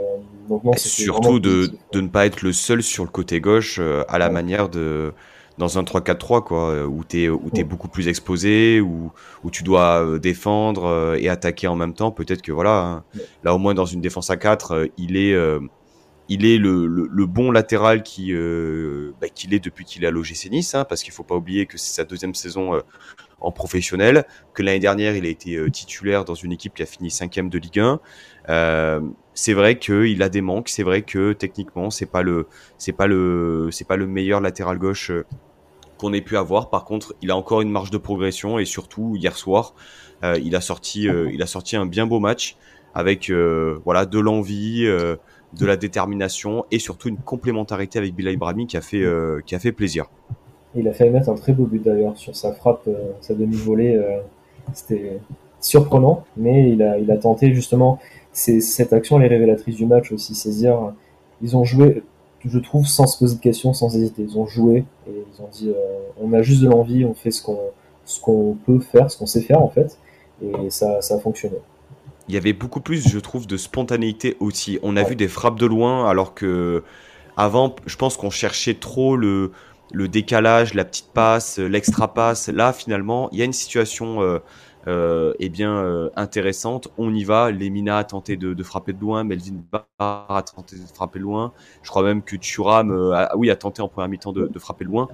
donc 0.50 0.63
non, 0.63 0.74
surtout 0.75 1.39
de, 1.39 1.72
de, 1.91 2.01
ne 2.01 2.08
pas 2.08 2.25
être 2.25 2.41
le 2.41 2.51
seul 2.51 2.82
sur 2.82 3.03
le 3.03 3.12
côté 3.12 3.39
gauche 3.39 3.80
à 4.08 4.18
la 4.18 4.30
manière 4.30 4.70
de 4.70 5.13
dans 5.62 5.77
un 5.77 5.84
3-4-3 5.84 6.44
quoi 6.44 6.86
où 6.86 7.03
tu 7.03 7.27
es 7.27 7.63
beaucoup 7.63 7.88
plus 7.88 8.08
exposé 8.08 8.82
où, 8.82 9.12
où 9.44 9.51
tu 9.51 9.63
dois 9.63 10.20
défendre 10.20 11.15
et 11.18 11.30
attaquer 11.30 11.68
en 11.68 11.75
même 11.75 11.94
temps 11.94 12.12
peut-être 12.12 12.41
que 12.41 12.51
voilà 12.51 12.80
hein. 12.80 13.03
là 13.44 13.53
au 13.56 13.58
moins 13.58 13.74
dans 13.74 13.86
une 13.86 14.01
défense 14.01 14.30
à 14.30 14.38
4 14.38 14.89
il 14.98 15.18
est 15.18 15.36
il 16.32 16.46
est 16.46 16.58
le, 16.58 17.25
bon 17.25 17.51
latéral 17.51 18.03
qui 18.03 18.34
euh, 18.34 19.12
bah, 19.20 19.27
qu'il 19.27 19.53
est 19.53 19.60
depuis 19.60 19.84
qu'il 19.84 20.06
est 20.06 20.08
à 20.08 20.12
l'OGC 20.12 20.50
Nice, 20.50 20.74
hein, 20.75 20.86
parce 20.86 21.03
qu'il 21.03 21.12
faut 21.12 21.24
pas 21.24 21.36
oublier 21.36 21.65
que 21.65 21.77
c'est 21.77 21.94
sa 21.94 22.06
deuxième 22.06 22.36
saison 22.36 22.74
euh, 22.74 22.80
en 23.41 23.51
professionnel, 23.51 24.25
que 24.53 24.63
l'année 24.63 24.80
dernière 24.80 25.13
il 25.18 25.25
a 25.25 25.30
été 25.30 25.58
euh, 25.58 25.70
titulaire 25.70 26.24
dans 26.24 26.34
une 26.34 26.53
équipe 26.53 26.74
qui 26.74 26.84
a 26.84 26.86
fini 26.86 27.12
cinquième 27.12 27.50
de 27.50 27.58
Ligue 27.58 27.82
1. 27.82 28.00
c'est 29.34 29.53
vrai 29.53 29.77
qu'il 29.77 30.24
a 30.24 30.30
des 30.30 30.39
manques, 30.39 30.70
c'est 30.70 30.84
vrai 30.84 31.01
que 31.01 31.34
techniquement 31.34 31.89
c'est 31.89 32.06
pas 32.06 32.22
le 32.22 32.48
c'est 32.77 32.94
pas 32.94 33.08
le 33.08 33.68
c'est 33.72 33.88
pas 33.88 33.98
le 33.98 34.08
meilleur 34.08 34.39
latéral 34.39 34.77
gauche 34.77 35.12
qu'on 36.01 36.13
ait 36.13 36.22
pu 36.22 36.36
avoir. 36.36 36.70
Par 36.70 36.84
contre, 36.84 37.15
il 37.22 37.31
a 37.31 37.38
encore 37.38 37.62
une 37.62 37.72
marge 37.72 37.91
de 37.91 37.98
progression 37.98 38.60
et 38.60 38.65
surtout 38.65 39.15
hier 39.15 39.38
soir, 39.38 39.74
il 40.24 40.55
a 40.55 40.62
sorti 40.62 41.08
il 41.34 41.41
a 41.41 41.48
sorti 41.48 41.75
un 41.75 41.86
bien 41.86 42.05
beau 42.05 42.20
match 42.20 42.58
avec 42.93 43.31
voilà 43.86 44.05
de 44.05 44.20
l'envie 44.20 44.88
de 45.53 45.65
la 45.65 45.77
détermination 45.77 46.65
et 46.72 46.79
surtout 46.79 47.10
une 47.10 47.17
complémentarité 47.17 48.00
avec 48.00 48.15
Bilal 48.15 48.34
Ibrahimi 48.34 48.67
qui 48.67 48.77
a 48.77 48.81
fait, 48.81 49.01
euh, 49.01 49.41
qui 49.46 49.55
a 49.55 49.60
fait 49.60 49.72
plaisir. 49.72 50.05
Il 50.75 50.88
a 50.88 50.93
fait 50.93 51.10
mettre 51.10 51.29
un 51.29 51.36
très 51.36 51.51
beau 51.51 51.65
but 51.65 51.84
d'ailleurs 51.84 52.17
sur 52.17 52.36
sa 52.36 52.53
frappe, 52.53 52.84
euh, 52.88 53.12
sa 53.20 53.34
demi-volée. 53.34 53.96
Euh, 53.96 54.20
c'était 54.74 55.20
surprenant, 55.60 56.24
mais 56.38 56.72
il 56.72 56.81
a, 56.81 56.98
il 56.98 57.12
a 57.12 57.17
tenté 57.17 57.53
justement. 57.53 58.00
Cette 58.31 58.93
action, 58.93 59.20
elle 59.20 59.25
est 59.25 59.36
révélatrice 59.36 59.75
du 59.75 59.86
match 59.86 60.13
aussi. 60.13 60.36
Saisir, 60.36 60.93
ils 61.41 61.58
ont 61.58 61.65
joué, 61.65 62.01
je 62.46 62.60
trouve, 62.60 62.86
sans 62.86 63.08
se 63.08 63.20
poser 63.20 63.36
de 63.36 63.42
questions, 63.42 63.74
sans 63.74 63.96
hésiter. 63.96 64.24
Ils 64.24 64.38
ont 64.38 64.48
joué 64.48 64.86
et 65.08 65.12
ils 65.12 65.42
ont 65.42 65.50
dit 65.52 65.72
on 66.20 66.34
a 66.34 66.42
juste 66.42 66.62
de 66.62 66.70
l'envie, 66.70 67.06
on 67.06 67.14
fait 67.14 67.32
ce 67.32 67.44
qu'on 67.44 67.60
ce 68.06 68.20
qu'on 68.20 68.58
peut 68.66 68.80
faire, 68.80 69.12
ce 69.12 69.18
qu'on 69.18 69.26
sait 69.26 69.42
faire 69.42 69.62
en 69.62 69.70
fait. 69.70 69.98
Et 70.42 70.70
ça, 70.70 71.02
ça 71.02 71.16
a 71.16 71.20
fonctionné 71.20 71.58
il 72.32 72.36
y 72.36 72.38
avait 72.38 72.54
beaucoup 72.54 72.80
plus, 72.80 73.10
je 73.10 73.20
trouve, 73.20 73.46
de 73.46 73.58
spontanéité 73.58 74.38
aussi. 74.40 74.80
On 74.84 74.96
a 74.96 75.04
vu 75.04 75.18
des 75.18 75.28
frappes 75.28 75.60
de 75.60 75.66
loin, 75.66 76.10
alors 76.10 76.34
que 76.34 76.82
avant, 77.36 77.76
je 77.86 77.96
pense 77.98 78.16
qu'on 78.16 78.30
cherchait 78.30 78.76
trop 78.76 79.18
le, 79.18 79.52
le 79.92 80.08
décalage, 80.08 80.74
la 80.74 80.86
petite 80.86 81.10
passe, 81.14 81.58
l'extra 81.60 82.14
passe. 82.14 82.48
Là, 82.48 82.72
finalement, 82.72 83.30
il 83.34 83.40
y 83.40 83.42
a 83.42 83.46
une 83.46 83.52
situation 83.52 84.22
euh, 84.22 84.40
euh 84.88 85.34
eh 85.40 85.50
bien 85.50 85.74
euh, 85.76 86.10
intéressante. 86.16 86.90
On 86.98 87.14
y 87.14 87.24
va. 87.24 87.52
Lemina 87.52 87.98
a 87.98 88.04
tenté 88.04 88.38
de, 88.38 88.64
frapper 88.64 88.94
de 88.94 89.00
loin, 89.00 89.24
Melvin 89.24 89.62
Barr 89.72 90.26
a 90.30 90.42
tenté 90.44 90.76
de 90.76 90.86
frapper 90.94 91.20
de 91.20 91.24
loin. 91.24 91.54
Je 91.84 91.90
crois 91.90 92.04
même 92.04 92.22
que 92.24 92.36
Thuram, 92.36 92.92
euh, 92.92 93.14
a, 93.14 93.36
oui, 93.38 93.50
a 93.50 93.56
tenté 93.56 93.82
en 93.82 93.88
première 93.88 94.10
mi-temps 94.10 94.34
de, 94.34 94.60
frapper 94.60 94.86
de 94.86 94.90
loin. 94.90 95.08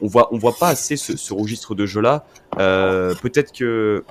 On 0.00 0.06
voit, 0.06 0.32
on 0.32 0.38
voit 0.38 0.54
pas 0.58 0.68
assez 0.68 0.96
ce, 0.96 1.16
ce 1.16 1.34
registre 1.34 1.74
de 1.74 1.86
jeu 1.86 2.00
là. 2.00 2.24
Peut-être 2.56 3.52
que 3.52 4.04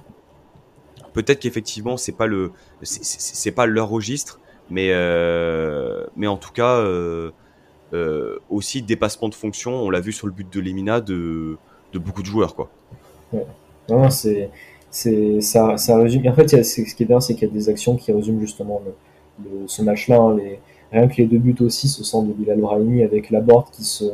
Peut-être 1.17 1.39
qu'effectivement 1.39 1.97
c'est 1.97 2.11
pas 2.11 2.27
le 2.27 2.51
c'est 2.83 3.51
pas 3.51 3.65
leur 3.65 3.89
registre, 3.89 4.39
mais 4.69 4.89
euh, 4.91 6.05
mais 6.15 6.27
en 6.27 6.37
tout 6.37 6.51
cas 6.51 6.75
euh, 6.75 7.31
euh, 7.93 8.37
aussi 8.51 8.83
dépassement 8.83 9.27
de 9.27 9.33
fonction. 9.33 9.73
On 9.81 9.89
l'a 9.89 9.99
vu 9.99 10.11
sur 10.11 10.27
le 10.27 10.33
but 10.33 10.47
de 10.53 10.59
Lemina 10.59 11.01
de, 11.01 11.57
de 11.91 11.97
beaucoup 11.97 12.21
de 12.21 12.27
joueurs 12.27 12.53
quoi. 12.53 12.69
Non, 13.89 14.11
c'est 14.11 14.51
c'est 14.97 15.41
ça, 15.41 15.77
ça 15.77 15.95
résume. 15.95 16.27
En 16.27 16.33
fait, 16.33 16.63
ce 16.63 16.81
qui 16.81 17.03
est 17.03 17.05
bien, 17.05 17.19
c'est 17.19 17.35
qu'il 17.35 17.47
y 17.47 17.51
a 17.51 17.53
des 17.53 17.69
actions 17.69 17.95
qui 17.95 18.11
résument 18.11 18.41
justement 18.41 18.81
le, 19.43 19.67
ce 19.67 19.83
match-là. 19.83 20.19
Hein. 20.19 20.35
les, 20.37 20.59
rien 20.91 21.07
que 21.07 21.17
les 21.17 21.27
deux 21.27 21.37
buts 21.37 21.55
aussi, 21.61 21.87
ce 21.87 22.03
sont 22.03 22.23
de 22.23 22.33
Bilal 22.33 22.59
Brahimi 22.59 23.03
avec 23.03 23.29
la 23.29 23.41
board 23.41 23.69
qui 23.71 23.83
se 23.83 24.05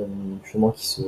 justement 0.44 0.72
qui 0.72 0.86
se, 0.86 1.02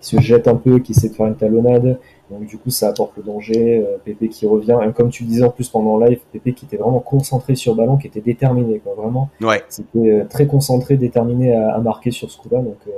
qui 0.00 0.16
se 0.16 0.18
jette 0.18 0.48
un 0.48 0.54
peu, 0.54 0.78
qui 0.78 0.92
essaie 0.92 1.10
de 1.10 1.14
faire 1.14 1.26
une 1.26 1.36
talonnade. 1.36 2.00
Donc 2.30 2.46
du 2.46 2.56
coup, 2.56 2.70
ça 2.70 2.88
apporte 2.88 3.18
le 3.18 3.22
danger. 3.22 3.84
Euh, 3.86 3.98
Pépé 4.02 4.28
qui 4.30 4.46
revient. 4.46 4.78
Et 4.82 4.92
comme 4.92 5.10
tu 5.10 5.24
disais 5.24 5.44
en 5.44 5.50
plus 5.50 5.68
pendant 5.68 5.98
le 5.98 6.06
live, 6.06 6.20
Pépé 6.32 6.54
qui 6.54 6.64
était 6.64 6.78
vraiment 6.78 7.00
concentré 7.00 7.54
sur 7.54 7.72
le 7.74 7.78
ballon, 7.78 7.98
qui 7.98 8.06
était 8.06 8.22
déterminé. 8.22 8.78
Quoi, 8.78 8.94
vraiment, 8.94 9.28
ouais. 9.42 9.62
c'était 9.68 10.08
euh, 10.08 10.24
très 10.24 10.46
concentré, 10.46 10.96
déterminé 10.96 11.54
à, 11.54 11.74
à 11.74 11.78
marquer 11.80 12.12
sur 12.12 12.30
ce 12.30 12.38
coup-là. 12.38 12.62
Donc 12.62 12.78
euh, 12.86 12.92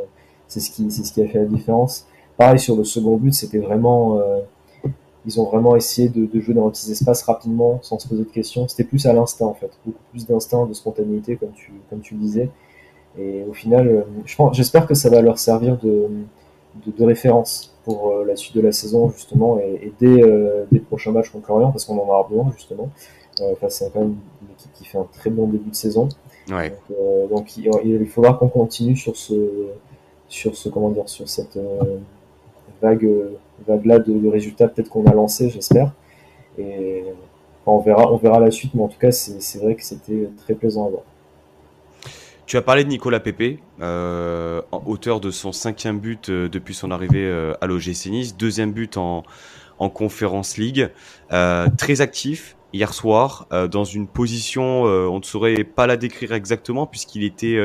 c'est 0.47 0.61
ce 0.61 0.71
qui, 0.71 0.93
c'est 0.93 1.03
ce 1.03 1.13
qui 1.13 1.23
a 1.23 1.27
fait 1.27 1.39
la 1.39 1.47
différence. 1.47 2.07
Pareil 2.37 2.61
sur 2.61 2.77
le 2.77 2.85
second 2.85 3.17
but, 3.17 3.35
c'était 3.35 3.59
vraiment, 3.59 4.21
ils 5.27 5.41
ont 5.41 5.45
vraiment 5.45 5.77
essayé 5.77 6.09
de, 6.09 6.27
de, 6.27 6.41
jouer 6.41 6.55
dans 6.55 6.67
les 6.67 6.73
petits 6.73 6.91
espaces 6.91 7.23
rapidement, 7.23 7.79
sans 7.83 7.99
se 7.99 8.09
poser 8.09 8.25
de 8.25 8.31
questions. 8.31 8.67
C'était 8.69 8.85
plus 8.85 9.07
à 9.07 9.13
l'instinct 9.13 9.47
en 9.47 9.55
fait, 9.55 9.71
beaucoup 9.85 10.03
plus 10.11 10.27
d'instinct, 10.27 10.67
de 10.67 10.73
spontanéité, 10.73 11.37
comme 11.37 11.53
tu, 11.53 11.73
comme 11.91 12.01
tu 12.01 12.15
le 12.15 12.21
disais. 12.21 12.51
Et 13.19 13.45
au 13.49 13.53
final, 13.53 14.07
je 14.25 14.35
j'espère 14.53 14.87
que 14.87 14.95
ça 14.95 15.11
va 15.11 15.21
leur 15.21 15.39
servir 15.39 15.77
de 15.79 16.09
de, 16.87 17.05
référence 17.05 17.75
pour 17.85 18.25
la 18.25 18.37
suite 18.37 18.55
de 18.55 18.61
la 18.61 18.73
saison 18.73 19.11
justement 19.11 19.59
et, 19.59 19.93
dès 19.99 20.23
des 20.71 20.81
prochains 20.81 21.11
matchs 21.13 21.31
contre 21.31 21.51
Lorient 21.51 21.73
parce 21.73 21.85
qu'on 21.85 21.99
en 21.99 22.07
aura 22.07 22.27
besoin 22.29 22.53
justement. 22.57 22.89
Enfin, 23.53 23.69
c'est 23.69 23.91
quand 23.93 24.01
même 24.01 24.17
une 24.43 24.55
équipe 24.55 24.73
qui 24.75 24.85
fait 24.85 24.99
un 24.99 25.07
très 25.13 25.31
bon 25.31 25.47
début 25.47 25.71
de 25.71 25.75
saison. 25.75 26.09
Donc, 26.49 27.57
il, 27.57 28.07
faudra 28.07 28.35
qu'on 28.35 28.49
continue 28.49 28.97
sur 28.97 29.17
ce, 29.17 29.35
sur 30.29 30.57
ce 30.57 30.69
comment 30.69 30.91
dire, 30.91 31.09
sur 31.09 31.29
cette 31.29 31.59
vague, 32.83 33.09
vague 33.67 33.87
là 33.87 33.99
de, 33.99 34.29
résultats 34.29 34.69
peut-être 34.69 34.89
qu'on 34.89 35.07
a 35.07 35.13
lancé, 35.13 35.51
j'espère. 35.51 35.93
Et 36.59 37.05
on 37.67 37.81
verra, 37.81 38.13
on 38.13 38.17
verra 38.17 38.41
la 38.41 38.51
suite, 38.51 38.75
mais 38.75 38.83
en 38.83 38.89
tout 38.89 38.99
cas, 38.99 39.13
c'est 39.13 39.59
vrai 39.59 39.75
que 39.75 39.85
c'était 39.85 40.29
très 40.39 40.55
plaisant 40.55 40.87
à 40.87 40.91
voir. 40.91 41.03
Tu 42.51 42.57
as 42.57 42.63
parlé 42.63 42.83
de 42.83 42.89
Nicolas 42.89 43.21
Pepe, 43.21 43.61
euh, 43.81 44.61
auteur 44.85 45.21
de 45.21 45.31
son 45.31 45.53
cinquième 45.53 46.01
but 46.01 46.31
euh, 46.31 46.49
depuis 46.49 46.75
son 46.75 46.91
arrivée 46.91 47.25
euh, 47.25 47.55
à 47.61 47.69
l'OGC 47.69 48.07
Nice, 48.07 48.37
deuxième 48.37 48.73
but 48.73 48.97
en, 48.97 49.23
en 49.79 49.89
Conference 49.89 50.57
League, 50.57 50.91
très 51.31 52.01
actif 52.01 52.57
hier 52.73 52.93
soir 52.93 53.47
dans 53.71 53.85
une 53.85 54.09
position, 54.09 54.83
on 54.83 55.19
ne 55.19 55.23
saurait 55.23 55.63
pas 55.63 55.87
la 55.87 55.97
décrire 55.97 56.33
exactement 56.33 56.87
puisqu'il 56.87 57.23
était, 57.23 57.57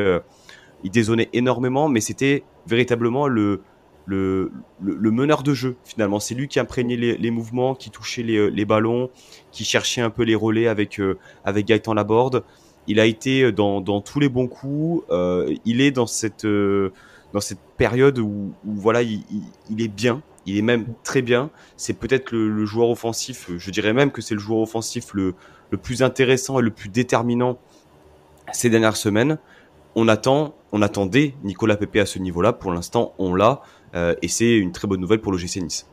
il 0.83 0.91
dézonnait 0.91 1.29
énormément, 1.33 1.89
mais 1.89 1.99
c'était 1.99 2.43
véritablement 2.67 3.27
le, 3.27 3.61
le, 4.05 4.51
le, 4.81 5.11
meneur 5.11 5.43
de 5.43 5.53
jeu 5.53 5.75
finalement. 5.83 6.19
C'est 6.19 6.35
lui 6.35 6.47
qui 6.47 6.59
imprégnait 6.59 6.95
les, 6.95 7.31
mouvements, 7.31 7.75
qui 7.75 7.89
touchait 7.89 8.23
les, 8.23 8.65
ballons, 8.65 9.09
qui 9.51 9.65
cherchait 9.65 10.01
un 10.01 10.09
peu 10.09 10.23
les 10.23 10.35
relais 10.35 10.67
avec, 10.67 10.99
euh, 10.99 11.17
avec 11.43 11.65
Gaëtan 11.65 11.93
Laborde. 11.93 12.43
Il 12.87 12.99
a 12.99 13.05
été 13.05 13.51
dans, 13.51 13.81
dans 13.81 14.01
tous 14.01 14.19
les 14.19 14.29
bons 14.29 14.47
coups. 14.47 15.03
Euh, 15.09 15.53
il 15.65 15.81
est 15.81 15.91
dans 15.91 16.07
cette, 16.07 16.45
euh, 16.45 16.91
dans 17.33 17.39
cette 17.39 17.59
période 17.77 18.19
où, 18.19 18.53
où 18.65 18.73
voilà, 18.75 19.01
il, 19.01 19.23
il, 19.69 19.81
est 19.81 19.87
bien. 19.87 20.21
Il 20.45 20.57
est 20.57 20.61
même 20.61 20.85
très 21.03 21.23
bien. 21.23 21.49
C'est 21.77 21.97
peut-être 21.97 22.31
le, 22.31 22.49
le, 22.49 22.65
joueur 22.65 22.89
offensif. 22.89 23.49
Je 23.57 23.71
dirais 23.71 23.93
même 23.93 24.11
que 24.11 24.21
c'est 24.21 24.35
le 24.35 24.39
joueur 24.39 24.59
offensif 24.59 25.13
le, 25.13 25.33
le 25.71 25.77
plus 25.77 26.03
intéressant 26.03 26.59
et 26.59 26.61
le 26.61 26.69
plus 26.69 26.89
déterminant 26.89 27.57
ces 28.53 28.69
dernières 28.69 28.97
semaines. 28.97 29.39
On 29.95 30.07
attend, 30.07 30.53
on 30.71 30.81
attendait 30.81 31.33
Nicolas 31.43 31.77
Pepe 31.77 31.97
à 31.97 32.05
ce 32.05 32.19
niveau-là. 32.19 32.53
Pour 32.53 32.71
l'instant, 32.71 33.13
on 33.17 33.33
l'a. 33.33 33.61
Euh, 33.95 34.15
et 34.21 34.27
c'est 34.27 34.57
une 34.57 34.71
très 34.71 34.87
bonne 34.87 34.99
nouvelle 34.99 35.21
pour 35.21 35.31
le 35.31 35.37
GC 35.37 35.61
Nice. 35.61 35.87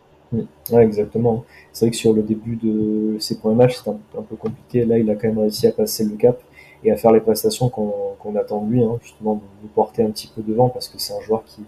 Ouais, 0.70 0.82
exactement. 0.82 1.44
C'est 1.72 1.86
vrai 1.86 1.90
que 1.90 1.96
sur 1.96 2.12
le 2.12 2.22
début 2.22 2.56
de 2.56 3.16
ses 3.18 3.38
premiers 3.38 3.56
matchs, 3.56 3.76
c'était 3.76 3.90
un, 3.90 4.22
peu 4.22 4.36
compliqué. 4.36 4.84
Là, 4.84 4.98
il 4.98 5.08
a 5.10 5.14
quand 5.14 5.28
même 5.28 5.38
réussi 5.38 5.66
à 5.66 5.72
passer 5.72 6.04
le 6.04 6.16
cap 6.16 6.40
et 6.84 6.90
à 6.90 6.96
faire 6.96 7.12
les 7.12 7.20
prestations 7.20 7.68
qu'on 7.68 8.36
attend 8.36 8.62
de 8.62 8.72
lui, 8.72 8.82
hein, 8.82 8.98
justement, 9.02 9.34
de 9.34 9.40
nous 9.62 9.68
porter 9.68 10.02
un 10.02 10.10
petit 10.10 10.30
peu 10.34 10.42
devant 10.42 10.68
parce 10.68 10.88
que 10.88 10.98
c'est 10.98 11.12
un 11.12 11.20
joueur 11.20 11.44
qui, 11.44 11.62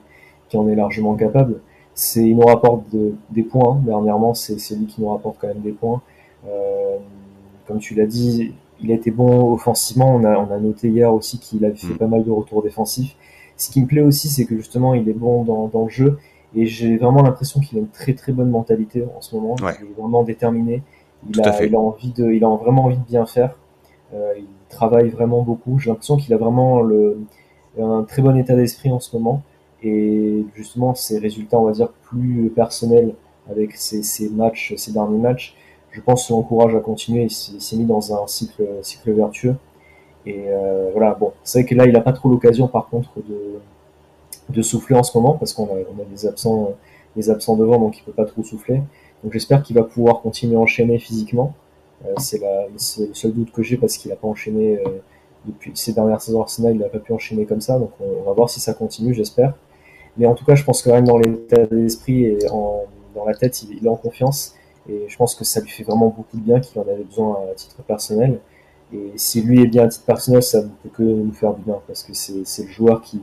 qui 0.48 0.56
en 0.56 0.66
est 0.68 0.74
largement 0.74 1.14
capable. 1.14 1.60
C'est, 1.94 2.26
il 2.26 2.36
nous 2.36 2.46
rapporte 2.46 2.84
des 3.30 3.42
points. 3.42 3.74
Hein. 3.74 3.82
Dernièrement, 3.84 4.34
c'est, 4.34 4.56
lui 4.74 4.86
qui 4.86 5.02
nous 5.02 5.10
rapporte 5.10 5.36
quand 5.40 5.48
même 5.48 5.60
des 5.60 5.72
points. 5.72 6.00
Euh, 6.48 6.96
comme 7.66 7.78
tu 7.78 7.94
l'as 7.94 8.06
dit, 8.06 8.54
il 8.80 8.90
a 8.90 8.94
été 8.94 9.10
bon 9.10 9.52
offensivement. 9.52 10.14
On 10.14 10.24
a, 10.24 10.36
on 10.36 10.50
a 10.50 10.58
noté 10.58 10.88
hier 10.88 11.12
aussi 11.12 11.38
qu'il 11.38 11.64
avait 11.64 11.76
fait 11.76 11.94
mm. 11.94 11.98
pas 11.98 12.06
mal 12.06 12.24
de 12.24 12.30
retours 12.30 12.62
défensifs. 12.62 13.14
Ce 13.56 13.70
qui 13.70 13.80
me 13.80 13.86
plaît 13.86 14.00
aussi, 14.00 14.28
c'est 14.28 14.44
que 14.44 14.56
justement, 14.56 14.94
il 14.94 15.08
est 15.08 15.14
bon 15.14 15.44
dans, 15.44 15.68
dans 15.68 15.84
le 15.84 15.90
jeu. 15.90 16.18
Et 16.56 16.66
j'ai 16.66 16.96
vraiment 16.96 17.22
l'impression 17.22 17.60
qu'il 17.60 17.78
a 17.78 17.80
une 17.80 17.88
très 17.88 18.14
très 18.14 18.32
bonne 18.32 18.50
mentalité 18.50 19.04
en 19.16 19.20
ce 19.20 19.34
moment. 19.34 19.56
Il 19.60 19.86
est 19.86 20.00
vraiment 20.00 20.22
déterminé. 20.22 20.82
Il 21.28 21.40
a, 21.40 21.64
il 21.64 21.74
a, 21.74 21.78
envie 21.78 22.12
de, 22.12 22.30
il 22.32 22.44
a 22.44 22.48
vraiment 22.48 22.84
envie 22.84 22.98
de 22.98 23.04
bien 23.04 23.26
faire. 23.26 23.56
Euh, 24.12 24.34
il 24.36 24.46
travaille 24.68 25.08
vraiment 25.08 25.42
beaucoup. 25.42 25.78
J'ai 25.78 25.90
l'impression 25.90 26.16
qu'il 26.16 26.32
a 26.34 26.36
vraiment 26.36 26.80
le, 26.80 27.18
un 27.80 28.04
très 28.04 28.22
bon 28.22 28.36
état 28.36 28.54
d'esprit 28.54 28.92
en 28.92 29.00
ce 29.00 29.16
moment. 29.16 29.42
Et 29.82 30.44
justement, 30.54 30.94
ses 30.94 31.18
résultats, 31.18 31.58
on 31.58 31.64
va 31.64 31.72
dire, 31.72 31.88
plus 31.88 32.50
personnels 32.54 33.14
avec 33.50 33.72
ses, 33.76 34.02
ses 34.02 34.30
matchs, 34.30 34.74
ses 34.76 34.92
derniers 34.92 35.18
matchs, 35.18 35.56
je 35.90 36.00
pense 36.00 36.30
l'encourage 36.30 36.74
à 36.74 36.80
continuer. 36.80 37.24
Il 37.24 37.30
s'est 37.30 37.76
mis 37.76 37.84
dans 37.84 38.14
un 38.14 38.26
cycle, 38.26 38.64
cycle 38.82 39.12
vertueux. 39.12 39.56
Et 40.26 40.46
euh, 40.48 40.90
voilà, 40.92 41.14
bon, 41.14 41.32
c'est 41.42 41.60
vrai 41.60 41.68
que 41.68 41.74
là, 41.74 41.86
il 41.86 41.92
n'a 41.92 42.00
pas 42.00 42.12
trop 42.12 42.28
l'occasion, 42.28 42.68
par 42.68 42.88
contre, 42.88 43.10
de, 43.16 43.60
de 44.48 44.62
souffler 44.62 44.96
en 44.96 45.02
ce 45.02 45.16
moment, 45.16 45.34
parce 45.34 45.52
qu'on 45.52 45.66
a, 45.66 45.78
on 45.96 46.00
a 46.00 46.04
des 46.10 46.26
absents, 46.26 46.74
des 47.16 47.30
absents 47.30 47.56
devant, 47.56 47.78
donc 47.78 47.98
il 47.98 48.02
peut 48.02 48.12
pas 48.12 48.24
trop 48.24 48.42
souffler. 48.42 48.80
Donc 49.22 49.32
j'espère 49.32 49.62
qu'il 49.62 49.76
va 49.76 49.82
pouvoir 49.82 50.20
continuer 50.20 50.56
à 50.56 50.60
enchaîner 50.60 50.98
physiquement. 50.98 51.54
Euh, 52.04 52.12
c'est 52.18 52.40
le 52.40 53.14
seul 53.14 53.32
doute 53.32 53.52
que 53.52 53.62
j'ai, 53.62 53.76
parce 53.76 53.96
qu'il 53.96 54.10
n'a 54.10 54.16
pas 54.16 54.28
enchaîné 54.28 54.78
euh, 54.78 55.00
depuis 55.46 55.72
ces 55.74 55.92
dernières 55.92 56.20
saisons 56.20 56.42
Arsenal, 56.42 56.74
il 56.74 56.80
n'a 56.80 56.88
pas 56.88 56.98
pu 56.98 57.12
enchaîner 57.12 57.46
comme 57.46 57.60
ça, 57.60 57.78
donc 57.78 57.90
on, 58.00 58.22
va 58.22 58.32
voir 58.32 58.50
si 58.50 58.60
ça 58.60 58.74
continue, 58.74 59.14
j'espère. 59.14 59.54
Mais 60.16 60.26
en 60.26 60.34
tout 60.34 60.44
cas, 60.44 60.54
je 60.54 60.64
pense 60.64 60.82
que 60.82 60.90
même 60.90 61.06
dans 61.06 61.18
l'état 61.18 61.66
d'esprit 61.66 62.24
et 62.24 62.38
en, 62.50 62.82
dans 63.14 63.24
la 63.24 63.34
tête, 63.34 63.62
il, 63.62 63.78
il, 63.78 63.86
est 63.86 63.88
en 63.88 63.96
confiance. 63.96 64.54
Et 64.88 65.06
je 65.08 65.16
pense 65.16 65.34
que 65.34 65.44
ça 65.44 65.60
lui 65.60 65.70
fait 65.70 65.82
vraiment 65.82 66.08
beaucoup 66.08 66.36
de 66.36 66.42
bien, 66.42 66.60
qu'il 66.60 66.78
en 66.80 66.82
avait 66.82 67.04
besoin 67.04 67.38
à 67.50 67.54
titre 67.54 67.82
personnel. 67.82 68.38
Et 68.92 69.12
si 69.16 69.42
lui 69.42 69.62
est 69.62 69.66
bien 69.66 69.84
à 69.84 69.88
titre 69.88 70.04
personnel, 70.04 70.42
ça 70.42 70.62
ne 70.62 70.68
peut 70.68 70.88
que 70.92 71.02
nous 71.02 71.32
faire 71.32 71.54
du 71.54 71.62
bien 71.62 71.78
parce 71.86 72.02
que 72.02 72.12
c'est 72.14 72.62
le 72.62 72.68
joueur 72.70 73.02
qui, 73.02 73.20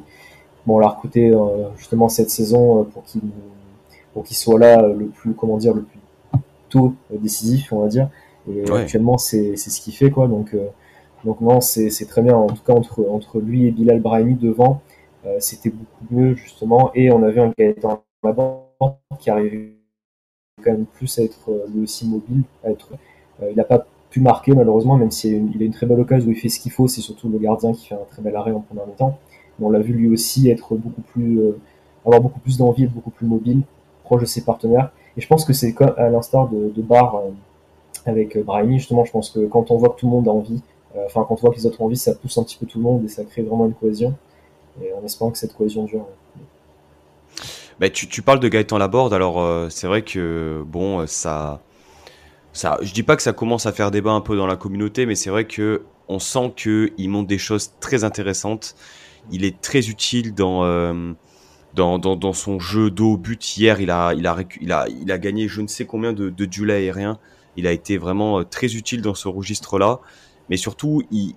bon, 0.65 0.79
l'a 0.79 0.89
recruté 0.89 1.29
euh, 1.29 1.69
justement 1.77 2.09
cette 2.09 2.29
saison 2.29 2.81
euh, 2.81 2.83
pour 2.83 3.03
qu'il 3.03 3.21
pour 4.13 4.23
qu'il 4.23 4.35
soit 4.35 4.59
là 4.59 4.83
euh, 4.83 4.93
le 4.93 5.07
plus, 5.07 5.33
comment 5.33 5.57
dire, 5.57 5.73
le 5.73 5.83
plus 5.83 5.99
tôt 6.69 6.93
décisif, 7.11 7.71
on 7.71 7.79
va 7.79 7.87
dire. 7.87 8.09
Et 8.49 8.69
actuellement, 8.71 9.17
c'est 9.17 9.55
ce 9.55 9.81
qu'il 9.81 9.93
fait, 9.93 10.09
quoi. 10.09 10.27
Donc, 10.27 10.55
donc 11.25 11.41
non, 11.41 11.61
c'est 11.61 12.07
très 12.07 12.21
bien. 12.21 12.35
En 12.35 12.47
tout 12.47 12.63
cas, 12.63 12.73
entre, 12.73 13.05
entre 13.09 13.39
lui 13.39 13.67
et 13.67 13.71
Bilal 13.71 13.99
Brahimi 13.99 14.35
devant, 14.35 14.81
c'était 15.39 15.69
beaucoup 15.69 16.05
mieux, 16.09 16.35
justement. 16.35 16.91
Et 16.95 17.11
on 17.11 17.23
avait 17.23 17.41
un 17.41 17.53
Gaëtan 17.57 18.03
là-bas 18.23 18.67
qui 19.19 19.29
arrivait 19.29 19.75
quand 20.63 20.71
même 20.71 20.85
plus 20.85 21.19
à 21.19 21.23
être 21.23 21.51
lui 21.73 21.83
aussi 21.83 22.07
mobile, 22.07 22.43
à 22.63 22.71
être, 22.71 22.93
il 23.41 23.55
n'a 23.55 23.65
pas 23.65 23.85
pu 24.11 24.19
marquer 24.19 24.53
malheureusement, 24.53 24.97
même 24.97 25.09
s'il 25.09 25.33
a 25.33 25.65
une 25.65 25.73
très 25.73 25.87
belle 25.87 26.01
occasion 26.01 26.27
où 26.27 26.31
il 26.31 26.37
fait 26.37 26.49
ce 26.49 26.59
qu'il 26.59 26.71
faut, 26.71 26.87
c'est 26.87 27.01
surtout 27.01 27.29
le 27.29 27.39
gardien 27.39 27.71
qui 27.71 27.87
fait 27.87 27.95
un 27.95 28.05
très 28.11 28.21
bel 28.21 28.35
arrêt 28.35 28.51
en 28.51 28.59
première 28.59 28.85
mi-temps. 28.85 29.17
On 29.59 29.69
l'a 29.69 29.79
vu 29.79 29.93
lui 29.93 30.09
aussi 30.09 30.49
être 30.49 30.75
beaucoup 30.75 31.01
plus, 31.01 31.39
euh, 31.39 31.57
avoir 32.05 32.21
beaucoup 32.21 32.39
plus 32.39 32.57
d'envie, 32.57 32.83
être 32.83 32.93
beaucoup 32.93 33.11
plus 33.11 33.25
mobile, 33.25 33.61
proche 34.03 34.21
de 34.21 34.25
ses 34.25 34.43
partenaires. 34.43 34.91
Et 35.17 35.21
je 35.21 35.27
pense 35.27 35.45
que 35.45 35.53
c'est 35.53 35.75
à 35.97 36.09
l'instar 36.09 36.49
de, 36.49 36.69
de 36.75 36.81
Barr 36.81 37.15
euh, 37.15 37.29
avec 38.05 38.35
euh, 38.35 38.43
Brahimi, 38.43 38.79
justement, 38.79 39.05
je 39.05 39.11
pense 39.11 39.29
que 39.29 39.45
quand 39.47 39.71
on 39.71 39.77
voit 39.77 39.89
que 39.89 39.99
tout 39.99 40.07
le 40.07 40.11
monde 40.11 40.27
a 40.27 40.31
envie, 40.31 40.61
enfin 41.05 41.25
quand 41.27 41.35
on 41.35 41.41
voit 41.41 41.51
que 41.51 41.55
les 41.55 41.65
autres 41.65 41.79
ont 41.81 41.85
envie, 41.85 41.95
ça 41.95 42.13
pousse 42.13 42.37
un 42.37 42.43
petit 42.43 42.57
peu 42.57 42.65
tout 42.65 42.79
le 42.79 42.83
monde 42.83 43.05
et 43.05 43.07
ça 43.07 43.23
crée 43.23 43.43
vraiment 43.43 43.65
une 43.65 43.73
cohésion. 43.73 44.13
Et 44.81 44.91
en 44.93 45.05
espérant 45.05 45.31
que 45.31 45.37
cette 45.37 45.53
cohésion 45.53 45.85
dure. 45.85 46.05
Bah, 47.79 47.89
tu, 47.89 48.07
tu, 48.07 48.21
parles 48.21 48.39
de 48.39 48.47
Gaëtan 48.47 48.77
Laborde, 48.77 49.13
alors 49.13 49.71
c'est 49.71 49.87
vrai 49.87 50.01
que 50.01 50.63
bon, 50.67 51.05
ça, 51.07 51.61
ça, 52.53 52.77
je 52.81 52.93
dis 52.93 53.03
pas 53.03 53.15
que 53.15 53.21
ça 53.21 53.33
commence 53.33 53.65
à 53.65 53.71
faire 53.71 53.91
débat 53.91 54.11
un 54.11 54.21
peu 54.21 54.35
dans 54.35 54.47
la 54.47 54.57
communauté, 54.57 55.05
mais 55.05 55.15
c'est 55.15 55.29
vrai 55.29 55.45
que 55.45 55.83
on 56.07 56.19
sent 56.19 56.53
que 56.57 56.91
il 56.97 57.25
des 57.25 57.37
choses 57.37 57.71
très 57.79 58.03
intéressantes. 58.03 58.75
Il 59.31 59.45
est 59.45 59.61
très 59.61 59.87
utile 59.87 60.33
dans 60.33 60.65
euh, 60.65 61.13
dans, 61.73 61.99
dans, 61.99 62.17
dans, 62.17 62.33
son 62.33 62.59
jeu 62.59 62.91
d'eau 62.91 63.15
but. 63.15 63.57
Hier, 63.57 63.79
il 63.79 63.89
a 63.89 64.13
il 64.13 64.27
a 64.27 64.37
il 64.59 64.71
a 64.71 64.87
il 64.89 65.11
a 65.11 65.17
gagné 65.17 65.47
je 65.47 65.61
ne 65.61 65.67
sais 65.67 65.85
combien 65.85 66.11
de, 66.11 66.29
de 66.29 66.45
duels 66.45 66.71
aériens. 66.71 67.19
Il 67.55 67.67
a 67.67 67.71
été 67.71 67.97
vraiment 67.97 68.39
euh, 68.39 68.43
très 68.43 68.75
utile 68.75 69.01
dans 69.01 69.13
ce 69.13 69.29
registre-là, 69.29 70.01
mais 70.49 70.57
surtout 70.57 71.03
il 71.11 71.35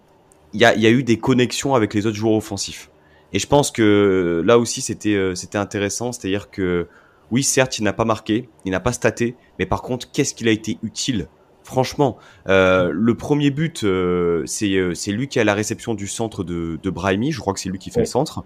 il 0.53 0.61
y 0.61 0.65
a, 0.65 0.77
y 0.77 0.87
a 0.87 0.91
eu 0.91 1.03
des 1.03 1.19
connexions 1.19 1.75
avec 1.75 1.95
les 1.95 2.07
autres 2.07 2.17
joueurs 2.17 2.35
offensifs. 2.35 2.91
Et 3.33 3.41
je 3.41 3.47
pense 3.47 3.71
que 3.71 4.43
là 4.45 4.59
aussi 4.59 4.81
c'était 4.81 5.15
euh, 5.15 5.35
c'était 5.35 5.59
intéressant, 5.59 6.13
c'est-à-dire 6.13 6.51
que 6.51 6.89
oui, 7.31 7.43
certes, 7.43 7.79
il 7.79 7.85
n'a 7.85 7.93
pas 7.93 8.05
marqué, 8.05 8.49
il 8.65 8.73
n'a 8.73 8.81
pas 8.81 8.93
staté, 8.93 9.37
mais 9.59 9.67
par 9.67 9.83
contre, 9.83 10.11
qu'est-ce 10.11 10.35
qu'il 10.35 10.49
a 10.49 10.53
été 10.53 10.79
utile 10.83 11.29
Franchement, 11.65 12.19
euh, 12.49 12.91
le 12.93 13.15
premier 13.15 13.51
but, 13.51 13.85
euh, 13.85 14.45
euh, 14.63 14.95
c'est 14.95 15.13
lui 15.13 15.29
qui 15.29 15.41
a 15.41 15.45
la 15.45 15.55
réception 15.55 15.95
du 15.95 16.07
centre 16.07 16.45
de, 16.45 16.79
de 16.81 16.91
Brahimi. 16.91 17.33
Je 17.33 17.41
crois 17.41 17.55
que 17.55 17.61
c'est 17.61 17.71
lui 17.71 17.79
qui 17.79 17.91
fait 17.91 18.01
le 18.01 18.07
centre. 18.07 18.45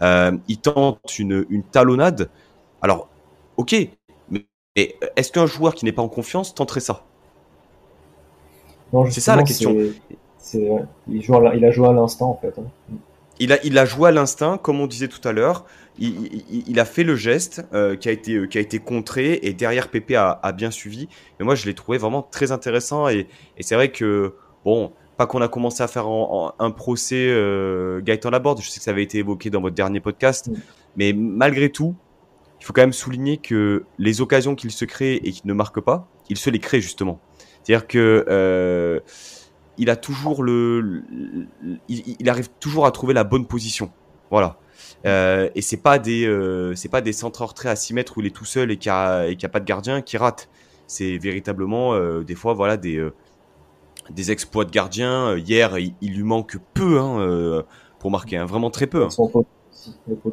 il 0.00 0.58
tente 0.58 1.18
une, 1.18 1.44
une 1.50 1.64
talonnade. 1.64 2.30
Alors, 2.80 3.08
ok, 3.56 3.74
mais 4.30 4.46
est-ce 4.76 5.32
qu'un 5.32 5.46
joueur 5.46 5.74
qui 5.74 5.84
n'est 5.84 5.92
pas 5.92 6.02
en 6.02 6.08
confiance 6.08 6.54
tenterait 6.54 6.80
ça? 6.80 7.04
C'est 9.10 9.20
ça 9.20 9.34
la 9.34 9.42
question. 9.42 9.76
il, 10.54 10.86
il, 11.08 11.64
a 11.64 11.70
joué 11.72 11.88
à 11.88 11.92
l'instant 11.92 12.30
en 12.30 12.36
fait. 12.36 12.54
Hein. 12.56 12.94
Il 13.40 13.52
a, 13.52 13.64
il 13.64 13.76
a 13.78 13.84
joué 13.84 14.10
à 14.10 14.12
l'instinct, 14.12 14.58
comme 14.58 14.80
on 14.80 14.86
disait 14.86 15.08
tout 15.08 15.26
à 15.26 15.32
l'heure 15.32 15.64
il, 16.00 16.80
a 16.80 16.84
fait 16.84 17.04
le 17.04 17.14
geste 17.14 17.62
euh, 17.74 17.94
qui, 17.94 18.08
a 18.08 18.12
été, 18.12 18.34
euh, 18.34 18.46
qui 18.46 18.58
a 18.58 18.60
été 18.60 18.78
contré 18.78 19.38
et 19.42 19.52
derrière 19.52 19.88
Pépé 19.88 20.16
a, 20.16 20.52
bien 20.52 20.70
suivi. 20.70 21.08
Mais 21.38 21.44
moi, 21.44 21.54
je 21.54 21.66
l'ai 21.66 21.74
trouvé 21.74 21.98
vraiment 21.98 22.22
très 22.22 22.52
intéressant 22.52 23.08
et, 23.08 23.26
c'est 23.60 23.74
vrai 23.74 23.90
que, 23.90 24.34
bon, 24.64 24.92
pas 25.16 25.26
qu'on 25.26 25.42
a 25.42 25.48
commencé 25.48 25.82
à 25.82 25.88
faire 25.88 26.06
un 26.06 26.70
procès 26.70 27.26
euh, 27.28 28.00
Gaëtan 28.00 28.30
Laborde, 28.30 28.62
je 28.62 28.70
sais 28.70 28.78
que 28.78 28.84
ça 28.84 28.90
avait 28.90 29.02
été 29.02 29.18
évoqué 29.18 29.50
dans 29.50 29.60
votre 29.60 29.76
dernier 29.76 30.00
podcast, 30.00 30.50
mais 30.96 31.12
malgré 31.12 31.70
tout, 31.70 31.94
il 32.60 32.64
faut 32.64 32.72
quand 32.72 32.82
même 32.82 32.94
souligner 32.94 33.36
que 33.36 33.84
les 33.98 34.20
occasions 34.22 34.54
qu'il 34.54 34.70
se 34.70 34.84
crée 34.86 35.16
et 35.16 35.32
qu'il 35.32 35.46
ne 35.46 35.54
marque 35.54 35.80
pas, 35.80 36.08
il 36.30 36.38
se 36.38 36.48
les 36.48 36.58
crée 36.58 36.80
justement. 36.80 37.20
C'est-à-dire 37.62 37.86
que 37.86 39.02
il 39.80 39.88
a 39.88 39.96
toujours 39.96 40.42
le, 40.42 41.02
il, 41.88 42.28
arrive 42.28 42.50
toujours 42.60 42.84
à 42.84 42.92
trouver 42.92 43.14
la 43.14 43.24
bonne 43.24 43.46
position. 43.46 43.90
Voilà. 44.30 44.58
Euh, 45.06 45.48
et 45.54 45.62
c'est 45.62 45.78
pas 45.78 45.98
des 45.98 46.26
euh, 46.26 46.74
c'est 46.74 46.90
pas 46.90 47.00
des 47.00 47.14
centres 47.14 47.42
retraits 47.42 47.72
à 47.72 47.76
6 47.76 47.94
mètres 47.94 48.18
où 48.18 48.20
il 48.20 48.26
est 48.26 48.36
tout 48.36 48.44
seul 48.44 48.70
et 48.70 48.76
qu'il 48.76 48.92
n'y 48.92 48.96
a, 48.96 49.24
a, 49.24 49.48
pas 49.48 49.58
de 49.58 49.64
gardien 49.64 50.02
qui 50.02 50.18
rate. 50.18 50.50
C'est 50.86 51.16
véritablement 51.16 51.94
euh, 51.94 52.22
des 52.22 52.34
fois 52.34 52.52
voilà 52.52 52.76
des 52.76 53.02
des 54.10 54.30
exploits 54.30 54.66
de 54.66 54.70
gardien. 54.70 55.36
Hier, 55.38 55.78
il, 55.78 56.14
lui 56.14 56.24
manque 56.24 56.58
peu 56.74 57.00
hein, 57.00 57.64
pour 57.98 58.10
marquer, 58.10 58.36
hein, 58.36 58.44
vraiment 58.44 58.70
très 58.70 58.86
peu. 58.86 59.04
Hein. 59.04 59.10
Son 59.10 59.30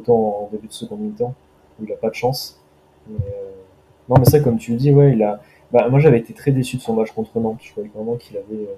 en 0.08 0.50
début 0.52 0.66
de 0.66 0.72
seconde 0.72 1.00
mi-temps, 1.00 1.34
il 1.82 1.90
a 1.90 1.96
pas 1.96 2.10
de 2.10 2.14
chance. 2.14 2.60
Non, 3.08 4.16
mais 4.18 4.26
ça, 4.26 4.40
comme 4.40 4.58
tu 4.58 4.72
le 4.72 4.76
dis, 4.76 4.92
ouais, 4.92 5.12
il 5.12 5.22
a. 5.22 5.40
Bah, 5.72 5.88
moi, 5.88 6.00
j'avais 6.00 6.18
été 6.18 6.34
très 6.34 6.50
déçu 6.50 6.76
de 6.76 6.82
son 6.82 6.94
match 6.94 7.12
contre 7.12 7.38
Nantes. 7.40 7.60
Je 7.62 7.70
croyais 7.70 7.90
vraiment 7.94 8.16
qu'il 8.16 8.36
avait, 8.36 8.68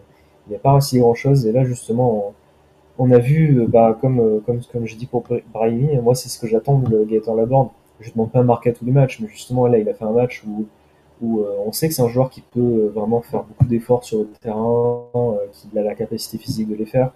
il 0.50 0.54
n'a 0.54 0.58
pas 0.58 0.72
réussi 0.72 0.98
grand 0.98 1.14
chose. 1.14 1.46
Et 1.46 1.52
là, 1.52 1.64
justement, 1.64 2.34
on 3.00 3.10
a 3.10 3.18
vu, 3.18 3.58
euh, 3.60 3.66
bah, 3.66 3.96
comme, 3.98 4.20
euh, 4.20 4.40
comme, 4.44 4.60
comme 4.70 4.86
je 4.86 4.94
dis 4.94 5.06
pour 5.06 5.24
Brahimi, 5.52 5.96
moi 6.02 6.14
c'est 6.14 6.28
ce 6.28 6.38
que 6.38 6.46
j'attends 6.46 6.78
de 6.78 7.04
Gaëtan 7.04 7.34
Laborde. 7.34 7.70
Je 7.98 8.08
ne 8.08 8.12
demande 8.12 8.30
pas 8.30 8.40
un 8.40 8.44
marquer 8.44 8.70
à 8.70 8.72
tous 8.72 8.84
les 8.84 8.92
matchs, 8.92 9.20
mais 9.20 9.28
justement 9.28 9.66
là 9.66 9.78
il 9.78 9.88
a 9.88 9.94
fait 9.94 10.04
un 10.04 10.12
match 10.12 10.42
où, 10.46 10.66
où 11.22 11.40
euh, 11.40 11.56
on 11.66 11.72
sait 11.72 11.88
que 11.88 11.94
c'est 11.94 12.02
un 12.02 12.08
joueur 12.08 12.28
qui 12.28 12.42
peut 12.42 12.92
vraiment 12.94 13.22
faire 13.22 13.42
beaucoup 13.44 13.64
d'efforts 13.64 14.04
sur 14.04 14.18
le 14.18 14.28
terrain, 14.40 15.02
qui 15.52 15.78
a 15.78 15.82
la 15.82 15.94
capacité 15.94 16.36
physique 16.36 16.68
de 16.68 16.74
les 16.74 16.86
faire. 16.86 17.10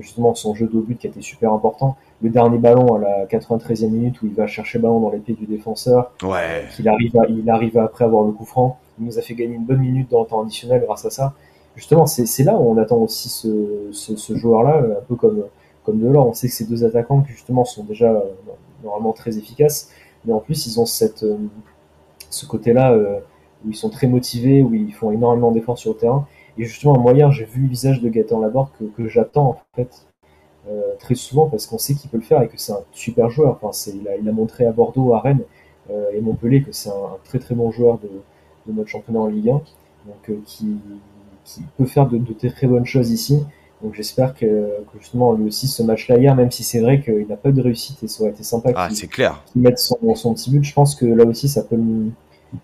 Justement 0.00 0.34
son 0.34 0.54
jeu 0.54 0.68
de 0.72 0.80
but 0.80 0.98
qui 0.98 1.06
a 1.06 1.10
été 1.10 1.22
super 1.22 1.52
important. 1.52 1.96
Le 2.22 2.30
dernier 2.30 2.58
ballon 2.58 2.96
à 2.96 2.98
la 3.00 3.26
93e 3.26 3.90
minute 3.90 4.22
où 4.22 4.26
il 4.26 4.34
va 4.34 4.46
chercher 4.46 4.78
le 4.78 4.82
ballon 4.82 5.00
dans 5.00 5.10
les 5.10 5.18
pieds 5.18 5.34
du 5.34 5.46
défenseur, 5.46 6.12
ouais. 6.22 6.64
qu'il 6.74 6.88
arrive, 6.88 7.16
à, 7.16 7.26
il 7.28 7.48
arrive 7.50 7.78
après 7.78 8.04
avoir 8.04 8.24
le 8.24 8.32
coup 8.32 8.44
franc. 8.44 8.78
Il 8.98 9.06
nous 9.06 9.18
a 9.18 9.22
fait 9.22 9.34
gagner 9.34 9.54
une 9.54 9.64
bonne 9.64 9.80
minute 9.80 10.10
dans 10.10 10.20
le 10.20 10.26
temps 10.26 10.42
additionnel 10.42 10.82
grâce 10.84 11.04
à 11.04 11.10
ça 11.10 11.34
justement, 11.78 12.06
c'est 12.06 12.42
là 12.42 12.58
où 12.58 12.70
on 12.70 12.76
attend 12.76 12.96
aussi 12.96 13.28
ce, 13.28 14.36
joueur-là, 14.36 14.82
un 14.98 15.04
peu 15.06 15.14
comme, 15.14 15.44
comme 15.84 16.00
Delors. 16.00 16.26
On 16.26 16.34
sait 16.34 16.48
que 16.48 16.54
ces 16.54 16.64
deux 16.64 16.84
attaquants 16.84 17.22
qui 17.22 17.32
justement 17.32 17.64
sont 17.64 17.84
déjà 17.84 18.10
euh, 18.10 18.20
normalement 18.82 19.12
très 19.12 19.38
efficaces, 19.38 19.90
mais 20.24 20.32
en 20.32 20.40
plus 20.40 20.66
ils 20.66 20.80
ont 20.80 20.86
cette, 20.86 21.22
euh, 21.22 21.36
ce 22.30 22.46
côté-là 22.46 22.92
euh, 22.92 23.20
où 23.64 23.70
ils 23.70 23.76
sont 23.76 23.90
très 23.90 24.08
motivés, 24.08 24.62
où 24.62 24.74
ils 24.74 24.92
font 24.92 25.12
énormément 25.12 25.52
d'efforts 25.52 25.78
sur 25.78 25.92
le 25.92 25.98
terrain. 25.98 26.26
Et 26.58 26.64
justement, 26.64 26.98
moi 26.98 27.12
hier, 27.12 27.30
j'ai 27.30 27.44
vu 27.44 27.62
le 27.62 27.68
visage 27.68 28.00
de 28.02 28.08
Gaëtan 28.08 28.40
Laborde 28.40 28.70
que, 28.78 28.84
que 28.84 29.08
j'attends 29.08 29.50
en 29.50 29.56
fait 29.76 30.04
très 30.98 31.14
souvent 31.14 31.48
parce 31.48 31.66
qu'on 31.66 31.78
sait 31.78 31.94
qu'il 31.94 32.10
peut 32.10 32.18
le 32.18 32.22
faire 32.22 32.42
et 32.42 32.48
que 32.48 32.58
c'est 32.58 32.72
un 32.72 32.82
super 32.92 33.30
joueur. 33.30 33.58
Enfin, 33.62 33.90
il 33.90 34.06
a, 34.06 34.16
il, 34.16 34.28
a, 34.28 34.32
montré 34.32 34.66
à 34.66 34.72
Bordeaux, 34.72 35.14
à 35.14 35.20
Rennes 35.20 35.44
et 35.88 36.20
Montpellier 36.20 36.62
que 36.62 36.72
c'est 36.72 36.90
un, 36.90 37.16
très 37.24 37.38
très 37.38 37.54
bon 37.54 37.70
joueur 37.70 37.98
de, 37.98 38.10
de 38.66 38.76
notre 38.76 38.90
championnat 38.90 39.20
en 39.20 39.28
Ligue 39.28 39.48
1, 39.48 39.52
donc 39.52 40.44
qui, 40.44 40.76
qui 41.48 41.62
peut 41.76 41.86
faire 41.86 42.06
de, 42.06 42.20
très 42.48 42.66
bonnes 42.66 42.86
choses 42.86 43.10
ici. 43.10 43.42
Donc 43.82 43.94
j'espère 43.94 44.34
que, 44.34 44.70
justement 44.98 45.32
lui 45.32 45.46
aussi 45.46 45.68
ce 45.68 45.82
match-là 45.82 46.18
hier, 46.18 46.34
même 46.34 46.50
si 46.50 46.64
c'est 46.64 46.80
vrai 46.80 47.00
qu'il 47.00 47.26
n'a 47.28 47.36
pas 47.36 47.52
de 47.52 47.62
réussite 47.62 48.02
et 48.02 48.08
ça 48.08 48.22
aurait 48.22 48.32
été 48.32 48.42
sympa 48.42 48.72
ah, 48.74 48.88
qu'il 48.88 49.08
clair. 49.08 49.42
mette 49.54 49.78
son, 49.78 50.14
son, 50.14 50.34
petit 50.34 50.50
but, 50.50 50.64
je 50.64 50.74
pense 50.74 50.96
que 50.96 51.06
là 51.06 51.24
aussi 51.24 51.48
ça 51.48 51.62
peut, 51.62 51.78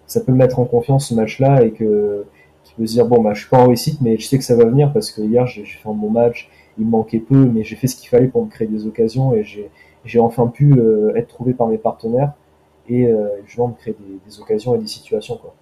ça 0.06 0.20
peut 0.20 0.32
le 0.32 0.38
mettre 0.38 0.58
en 0.58 0.64
confiance 0.64 1.08
ce 1.08 1.14
match-là 1.14 1.64
et 1.64 1.70
que 1.70 2.24
qu'il 2.64 2.74
peut 2.76 2.86
se 2.86 2.94
dire 2.94 3.06
bon 3.06 3.22
bah 3.22 3.32
je 3.32 3.40
suis 3.40 3.48
pas 3.48 3.58
en 3.58 3.68
réussite 3.68 4.00
mais 4.00 4.18
je 4.18 4.26
sais 4.26 4.38
que 4.38 4.44
ça 4.44 4.56
va 4.56 4.64
venir 4.64 4.92
parce 4.92 5.12
que 5.12 5.22
hier 5.22 5.46
j'ai 5.46 5.64
fait 5.64 5.88
un 5.88 5.92
bon 5.92 6.10
match, 6.10 6.50
il 6.78 6.84
me 6.84 6.90
manquait 6.90 7.20
peu 7.20 7.44
mais 7.46 7.62
j'ai 7.62 7.76
fait 7.76 7.86
ce 7.86 7.94
qu'il 7.94 8.08
fallait 8.08 8.28
pour 8.28 8.44
me 8.44 8.50
créer 8.50 8.66
des 8.66 8.84
occasions 8.86 9.34
et 9.34 9.44
j'ai 9.44 10.20
enfin 10.20 10.48
pu 10.48 10.72
euh, 10.72 11.14
être 11.14 11.28
trouvé 11.28 11.54
par 11.54 11.68
mes 11.68 11.78
partenaires 11.78 12.32
et 12.88 13.06
euh, 13.06 13.28
justement 13.46 13.68
me 13.68 13.74
créer 13.74 13.94
des, 14.00 14.18
des 14.26 14.40
occasions 14.40 14.74
et 14.74 14.78
des 14.78 14.88
situations 14.88 15.36
quoi. 15.36 15.54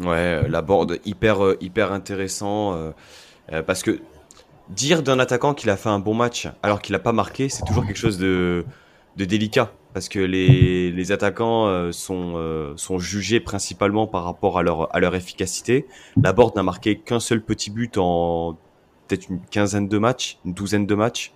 Ouais, 0.00 0.42
euh, 0.44 0.48
la 0.48 0.62
board 0.62 0.98
hyper, 1.04 1.44
euh, 1.44 1.56
hyper 1.60 1.92
intéressant. 1.92 2.74
Euh, 3.52 3.62
parce 3.62 3.82
que 3.82 4.00
dire 4.70 5.02
d'un 5.02 5.18
attaquant 5.18 5.54
qu'il 5.54 5.70
a 5.70 5.76
fait 5.76 5.90
un 5.90 5.98
bon 5.98 6.14
match 6.14 6.48
alors 6.62 6.80
qu'il 6.80 6.94
n'a 6.94 6.98
pas 6.98 7.12
marqué, 7.12 7.48
c'est 7.48 7.64
toujours 7.64 7.86
quelque 7.86 7.98
chose 7.98 8.18
de, 8.18 8.64
délicat. 9.16 9.72
Parce 9.92 10.08
que 10.08 10.18
les, 10.18 10.90
les 10.90 11.12
attaquants 11.12 11.92
sont, 11.92 12.74
sont 12.76 12.98
jugés 12.98 13.38
principalement 13.38 14.08
par 14.08 14.24
rapport 14.24 14.58
à 14.58 14.64
leur, 14.64 14.92
à 14.92 14.98
leur 14.98 15.14
efficacité. 15.14 15.86
La 16.20 16.32
board 16.32 16.56
n'a 16.56 16.64
marqué 16.64 16.98
qu'un 16.98 17.20
seul 17.20 17.42
petit 17.42 17.70
but 17.70 17.96
en 17.96 18.58
peut-être 19.06 19.28
une 19.28 19.40
quinzaine 19.52 19.86
de 19.86 19.98
matchs, 19.98 20.38
une 20.44 20.52
douzaine 20.54 20.86
de 20.86 20.94
matchs, 20.96 21.32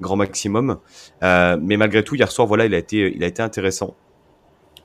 grand 0.00 0.14
maximum. 0.14 0.78
mais 1.22 1.76
malgré 1.76 2.04
tout, 2.04 2.14
hier 2.14 2.30
soir, 2.30 2.46
voilà, 2.46 2.66
il 2.66 2.74
a 2.74 2.78
été, 2.78 3.12
il 3.16 3.24
a 3.24 3.26
été 3.26 3.42
intéressant. 3.42 3.96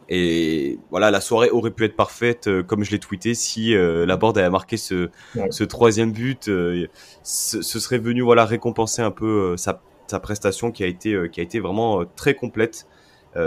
Et 0.09 0.79
voilà, 0.89 1.11
la 1.11 1.21
soirée 1.21 1.49
aurait 1.49 1.71
pu 1.71 1.85
être 1.85 1.95
parfaite, 1.95 2.47
euh, 2.47 2.63
comme 2.63 2.83
je 2.83 2.91
l'ai 2.91 2.99
tweeté, 2.99 3.33
si 3.33 3.75
euh, 3.75 4.05
la 4.05 4.17
board 4.17 4.37
avait 4.37 4.49
marqué 4.49 4.77
ce, 4.77 5.09
ce 5.49 5.63
troisième 5.63 6.11
but. 6.11 6.49
Euh, 6.49 6.87
ce, 7.23 7.61
serait 7.61 7.99
venu 7.99 8.21
voilà 8.21 8.45
récompenser 8.45 9.01
un 9.01 9.11
peu 9.11 9.55
sa, 9.57 9.81
sa, 10.07 10.19
prestation 10.19 10.71
qui 10.71 10.83
a 10.83 10.87
été 10.87 11.29
qui 11.31 11.39
a 11.39 11.43
été 11.43 11.59
vraiment 11.59 12.03
très 12.15 12.33
complète, 12.33 12.87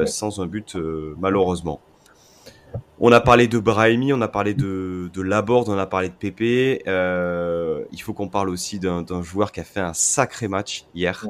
sans 0.07 0.41
un 0.41 0.47
but 0.47 0.77
malheureusement. 1.19 1.81
On 2.99 3.13
a 3.13 3.21
parlé 3.21 3.49
de 3.49 3.59
Brahimi, 3.59 4.13
on 4.13 4.21
a 4.21 4.29
parlé 4.29 4.53
de, 4.53 5.11
de 5.13 5.23
Laborde, 5.23 5.69
on 5.69 5.79
a 5.79 5.87
parlé 5.87 6.09
de 6.09 6.15
Pépé. 6.15 6.83
il 6.87 8.03
faut 8.03 8.13
qu'on 8.13 8.29
parle 8.29 8.49
aussi 8.49 8.79
d'un 8.79 9.23
joueur 9.23 9.53
qui 9.53 9.61
a 9.61 9.65
fait 9.65 9.81
un 9.81 9.95
sacré 9.95 10.49
match 10.49 10.87
hier. 10.95 11.27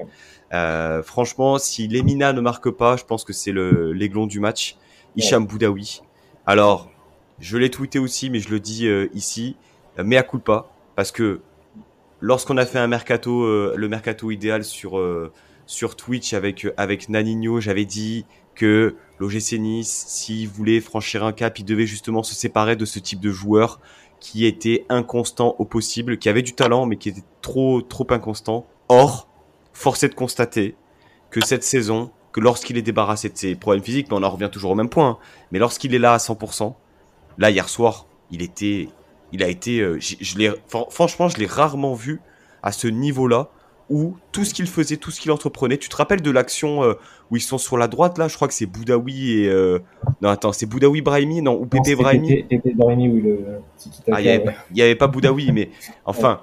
franchement, 1.02 1.58
si 1.58 1.88
Lemina 1.88 2.32
ne 2.32 2.40
marque 2.40 2.70
pas, 2.70 2.96
je 2.96 3.04
pense 3.04 3.24
que 3.24 3.32
c'est 3.32 3.52
l'aiglon 3.52 4.26
du 4.26 4.40
match. 4.40 4.76
Hicham 5.16 5.46
Boudaoui. 5.46 6.02
Alors, 6.46 6.90
je 7.38 7.59
l'ai 7.59 7.70
tweeté 7.70 7.98
aussi, 7.98 8.31
mais 8.31 8.40
je 8.40 8.50
le 8.50 8.61
dis 8.61 8.87
euh, 8.87 9.09
ici, 9.14 9.57
euh, 9.98 10.05
mea 10.05 10.22
culpa, 10.22 10.66
parce 10.94 11.12
que 11.12 11.40
lorsqu'on 12.20 12.57
a 12.57 12.66
fait 12.66 12.79
un 12.79 12.87
mercato, 12.87 13.44
euh, 13.44 13.74
le 13.76 13.88
mercato 13.88 14.31
idéal 14.31 14.64
sur 14.64 15.02
sur 15.66 15.96
Twitch 15.96 16.33
avec 16.33 16.66
avec 16.76 17.09
Naninho, 17.09 17.61
j'avais 17.61 17.85
dit 17.85 18.24
que 18.55 18.94
l'OGC 19.18 19.59
Nice, 19.59 20.05
s'il 20.07 20.48
voulait 20.48 20.81
franchir 20.81 21.24
un 21.24 21.33
cap, 21.33 21.59
il 21.59 21.64
devait 21.64 21.87
justement 21.87 22.22
se 22.22 22.35
séparer 22.35 22.76
de 22.76 22.85
ce 22.85 22.98
type 22.98 23.20
de 23.20 23.31
joueur 23.31 23.81
qui 24.20 24.46
était 24.46 24.87
inconstant 24.88 25.57
au 25.59 25.64
possible, 25.64 26.18
qui 26.18 26.29
avait 26.29 26.42
du 26.42 26.55
talent 26.55 26.87
mais 26.87 26.96
qui 26.96 27.11
était 27.11 27.24
trop 27.42 27.83
trop 27.83 28.07
inconstant. 28.11 28.66
Or, 28.88 29.29
force 29.72 30.05
est 30.05 30.09
de 30.09 30.14
constater 30.14 30.76
que 31.31 31.44
cette 31.44 31.64
saison, 31.64 32.12
que 32.37 32.40
lorsqu'il 32.42 32.77
est 32.77 32.83
débarrassé 32.83 33.31
de 33.31 33.37
ses 33.37 33.55
problèmes 33.55 33.83
physiques, 33.83 34.09
mais 34.11 34.16
on 34.18 34.22
en 34.22 34.29
revient 34.29 34.51
toujours 34.53 34.72
au 34.72 34.75
même 34.75 34.90
point, 34.90 35.09
hein, 35.09 35.18
mais 35.53 35.59
lorsqu'il 35.59 35.94
est 35.94 35.99
là 35.99 36.12
à 36.12 36.18
100%, 36.18 36.75
là 37.38 37.51
hier 37.51 37.66
soir, 37.70 38.05
il 38.31 38.42
était, 38.42 38.90
il 39.33 39.42
a 39.42 39.49
été, 39.49 39.81
euh, 39.81 39.99
je, 39.99 40.37
l'ai, 40.37 40.53
franchement, 40.68 41.29
je 41.31 41.38
l'ai 41.38 41.46
rarement 41.46 41.94
vu 41.94 42.20
à 42.62 42.72
ce 42.72 42.88
niveau-là 42.88 43.49
où 43.88 44.16
tout 44.33 44.44
ce 44.44 44.53
qu'il 44.53 44.66
faisait, 44.66 44.99
tout 44.99 45.11
ce 45.11 45.18
qu'il 45.18 45.31
entreprenait. 45.31 45.79
Tu 45.79 45.88
te 45.88 45.96
rappelles 45.96 46.20
de 46.20 46.31
l'action 46.31 46.83
euh, 46.83 46.94
où 47.31 47.37
ils 47.37 47.40
sont 47.40 47.57
sur 47.57 47.79
la 47.79 47.88
droite 47.88 48.18
là 48.18 48.29
Je 48.29 48.35
crois 48.35 48.49
que 48.49 48.55
c'est 48.55 48.66
Boudaoui 48.66 49.40
et 49.40 49.49
euh, 49.49 49.79
non 50.20 50.29
attends, 50.29 50.53
c'est 50.53 50.66
Boudaoui 50.66 51.01
Brahimi 51.01 51.40
non 51.40 51.59
ou 51.59 51.64
Pépé 51.64 51.94
Brahimi? 51.94 52.42
Pépé 52.42 52.75
Brahimi 52.75 53.09
oui 53.09 53.20
le. 53.22 53.38
Ah, 54.12 54.20
il 54.20 54.42
n'y 54.75 54.83
avait, 54.83 54.94
pas 54.94 55.07
Boudaoui 55.07 55.53
mais 55.53 55.70
enfin, 56.05 56.42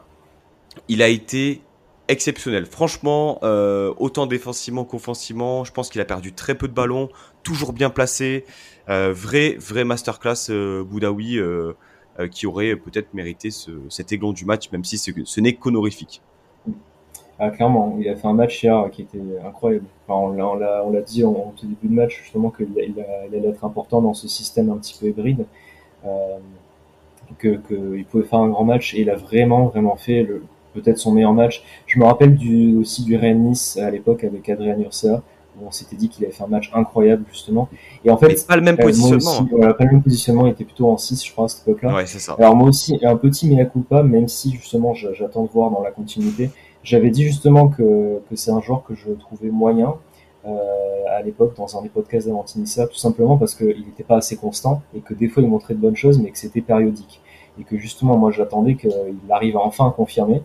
il 0.88 1.03
a 1.03 1.08
été 1.08 1.62
exceptionnel. 2.07 2.65
Franchement, 2.65 3.39
euh, 3.43 3.93
autant 3.97 4.25
défensivement 4.25 4.83
qu'offensivement, 4.83 5.63
je 5.63 5.71
pense 5.71 5.89
qu'il 5.89 6.01
a 6.01 6.05
perdu 6.05 6.33
très 6.33 6.55
peu 6.55 6.67
de 6.67 6.73
ballons, 6.73 7.09
toujours 7.43 7.73
bien 7.73 7.89
placé. 7.89 8.45
Euh, 8.89 9.13
vrai, 9.15 9.55
vrai 9.59 9.85
masterclass 9.85 10.49
euh, 10.49 10.83
Boudaoui 10.83 11.37
euh, 11.37 11.73
qui 12.31 12.45
aurait 12.45 12.75
peut-être 12.75 13.13
mérité 13.13 13.49
ce, 13.49 13.71
cet 13.89 14.11
aiglon 14.11 14.33
du 14.33 14.45
match, 14.45 14.71
même 14.71 14.83
si 14.83 14.97
ce, 14.97 15.41
n'est 15.41 15.53
qu'honorifique. 15.53 16.21
Ah, 17.39 17.49
clairement, 17.49 17.97
il 17.99 18.07
a 18.07 18.15
fait 18.15 18.27
un 18.27 18.33
match 18.33 18.63
hier 18.63 18.89
qui 18.91 19.01
était 19.03 19.19
incroyable. 19.43 19.85
on 20.07 20.29
l'a 20.31 21.01
dit 21.01 21.23
en, 21.23 21.53
tout 21.57 21.65
début 21.65 21.87
de 21.87 21.93
match 21.93 22.21
justement 22.21 22.51
qu'il 22.51 22.69
il, 22.77 23.03
allait 23.35 23.47
être 23.47 23.65
important 23.65 24.01
dans 24.01 24.13
ce 24.13 24.27
système 24.27 24.69
un 24.69 24.77
petit 24.77 24.95
peu 24.99 25.07
hybride. 25.07 25.45
qu'il 27.41 28.05
pouvait 28.11 28.25
faire 28.25 28.39
un 28.39 28.49
grand 28.49 28.65
match 28.65 28.93
et 28.93 29.01
il 29.01 29.09
a 29.09 29.15
vraiment 29.15 29.65
vraiment 29.67 29.95
fait 29.95 30.21
le, 30.21 30.43
peut-être 30.73 30.97
son 30.97 31.12
meilleur 31.12 31.33
match. 31.33 31.63
Je 31.86 31.99
me 31.99 32.05
rappelle 32.05 32.36
du, 32.36 32.75
aussi 32.75 33.03
du 33.03 33.15
Rennes 33.15 33.43
Nice 33.43 33.77
à 33.77 33.89
l'époque 33.89 34.23
avec 34.23 34.47
Adrien 34.49 34.77
Ursa. 34.79 35.21
On 35.63 35.69
s'était 35.71 35.95
dit 35.95 36.09
qu'il 36.09 36.25
avait 36.25 36.33
fait 36.33 36.43
un 36.43 36.47
match 36.47 36.71
incroyable 36.73 37.25
justement. 37.29 37.69
Et 38.03 38.09
en 38.09 38.17
fait, 38.17 38.45
pas 38.47 38.55
le 38.55 38.63
même 38.63 38.77
euh, 38.79 38.83
positionnement. 38.83 39.45
pas 39.45 39.83
le 39.83 39.91
même 39.91 40.01
positionnement. 40.01 40.47
Il 40.47 40.51
était 40.51 40.63
plutôt 40.63 40.89
en 40.89 40.97
6 40.97 41.25
je 41.25 41.31
crois 41.31 41.45
à 41.45 41.47
cette 41.47 41.67
époque-là. 41.67 41.93
Ouais, 41.95 42.05
c'est 42.07 42.19
ça. 42.19 42.36
Alors 42.39 42.55
moi 42.55 42.69
aussi, 42.69 42.99
un 43.03 43.15
petit 43.17 43.47
mea 43.47 43.65
culpa, 43.65 44.01
même 44.01 44.27
si 44.27 44.51
justement 44.51 44.93
j'attends 44.93 45.43
de 45.43 45.49
voir 45.49 45.69
dans 45.69 45.81
la 45.81 45.91
continuité. 45.91 46.49
J'avais 46.83 47.12
dit 47.12 47.23
justement 47.23 47.69
que, 47.69 48.19
que 48.29 48.36
c'est 48.36 48.51
un 48.51 48.62
joueur 48.62 48.83
que 48.83 48.93
je 48.95 49.12
trouvais 49.12 49.49
moyen 49.49 49.95
euh, 50.45 51.05
à 51.09 51.21
l'époque 51.21 51.55
dans 51.55 51.77
un 51.77 51.81
des 51.81 51.89
podcasts 51.89 52.27
d'Avantinissa, 52.27 52.88
tout 52.88 52.97
simplement 52.97 53.38
parce 53.38 53.55
qu'il 53.55 53.86
n'était 53.86 54.03
pas 54.03 54.17
assez 54.17 54.36
constant 54.36 54.81
et 54.93 54.99
que 54.99 55.13
des 55.13 55.29
fois 55.29 55.41
il 55.41 55.47
montrait 55.47 55.73
de 55.73 55.79
bonnes 55.79 55.95
choses, 55.95 56.19
mais 56.19 56.31
que 56.31 56.38
c'était 56.38 56.62
périodique. 56.62 57.21
Et 57.59 57.63
que 57.63 57.77
justement, 57.77 58.17
moi 58.17 58.31
j'attendais 58.31 58.75
qu'il 58.75 58.91
arrive 59.29 59.55
à 59.55 59.62
enfin 59.62 59.93
confirmer. 59.95 60.41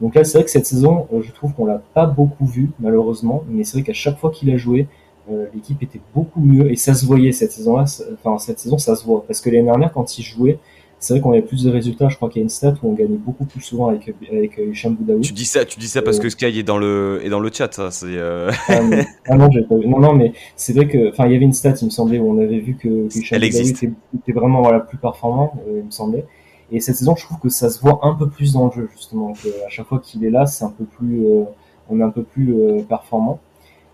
Donc 0.00 0.14
là, 0.14 0.24
c'est 0.24 0.38
vrai 0.38 0.44
que 0.44 0.50
cette 0.50 0.66
saison, 0.66 1.06
euh, 1.12 1.22
je 1.22 1.30
trouve 1.32 1.52
qu'on 1.52 1.66
l'a 1.66 1.82
pas 1.94 2.06
beaucoup 2.06 2.46
vu, 2.46 2.70
malheureusement, 2.80 3.44
mais 3.48 3.64
c'est 3.64 3.78
vrai 3.78 3.82
qu'à 3.82 3.92
chaque 3.92 4.18
fois 4.18 4.30
qu'il 4.30 4.50
a 4.50 4.56
joué, 4.56 4.86
euh, 5.30 5.46
l'équipe 5.54 5.82
était 5.82 6.00
beaucoup 6.14 6.40
mieux 6.40 6.70
et 6.70 6.76
ça 6.76 6.94
se 6.94 7.04
voyait 7.04 7.32
cette 7.32 7.52
saison-là. 7.52 7.84
Enfin, 8.14 8.38
cette 8.38 8.58
saison, 8.58 8.78
ça 8.78 8.96
se 8.96 9.04
voit 9.04 9.24
parce 9.26 9.40
que 9.40 9.50
l'année 9.50 9.64
dernière, 9.64 9.92
quand 9.92 10.18
il 10.18 10.22
jouait, 10.22 10.58
c'est 10.98 11.14
vrai 11.14 11.22
qu'on 11.22 11.32
avait 11.32 11.42
plus 11.42 11.64
de 11.64 11.70
résultats. 11.70 12.08
Je 12.08 12.16
crois 12.16 12.28
qu'il 12.28 12.40
y 12.40 12.42
a 12.42 12.44
une 12.44 12.50
stat 12.50 12.74
où 12.82 12.90
on 12.90 12.92
gagnait 12.92 13.16
beaucoup 13.16 13.44
plus 13.44 13.60
souvent 13.62 13.88
avec, 13.88 14.12
avec 14.30 14.58
Hicham 14.58 14.94
Boudaoui. 14.94 15.22
Tu 15.22 15.32
dis 15.32 15.46
ça, 15.46 15.64
tu 15.64 15.78
dis 15.78 15.88
ça 15.88 16.02
parce 16.02 16.18
que 16.18 16.28
Sky 16.28 16.46
est 16.46 16.62
dans 16.62 16.76
le, 16.76 17.20
est 17.24 17.30
dans 17.30 17.40
le 17.40 17.50
chat, 17.52 17.72
ça. 17.72 17.90
C'est, 17.90 18.06
euh... 18.08 18.50
ah, 18.68 18.80
ah, 19.28 19.36
non, 19.36 19.48
pas. 19.48 19.74
Non, 19.86 19.98
non, 19.98 20.12
mais 20.14 20.32
c'est 20.56 20.74
vrai 20.74 20.88
que, 20.88 21.10
enfin, 21.10 21.26
il 21.26 21.32
y 21.32 21.36
avait 21.36 21.44
une 21.44 21.54
stat, 21.54 21.74
il 21.80 21.86
me 21.86 21.90
semblait, 21.90 22.18
où 22.18 22.30
on 22.30 22.38
avait 22.38 22.58
vu 22.58 22.74
que, 22.74 23.08
que 23.08 23.18
Hicham 23.18 23.40
Boudaoui 23.40 23.68
était, 23.68 23.90
était, 24.14 24.32
vraiment 24.32 24.60
voilà, 24.62 24.80
plus 24.80 24.98
performant, 24.98 25.54
euh, 25.68 25.78
il 25.78 25.86
me 25.86 25.90
semblait. 25.90 26.26
Et 26.72 26.80
cette 26.80 26.96
saison, 26.96 27.16
je 27.16 27.24
trouve 27.24 27.38
que 27.38 27.48
ça 27.48 27.68
se 27.68 27.80
voit 27.80 28.00
un 28.02 28.14
peu 28.14 28.28
plus 28.28 28.52
dans 28.52 28.66
le 28.66 28.72
jeu, 28.72 28.88
justement. 28.94 29.32
Que 29.32 29.48
à 29.66 29.68
chaque 29.68 29.86
fois 29.86 29.98
qu'il 29.98 30.24
est 30.24 30.30
là, 30.30 30.46
c'est 30.46 30.64
un 30.64 30.70
peu 30.70 30.84
plus, 30.84 31.26
euh, 31.26 31.44
on 31.88 32.00
est 32.00 32.02
un 32.02 32.10
peu 32.10 32.22
plus 32.22 32.54
euh, 32.54 32.82
performant. 32.82 33.40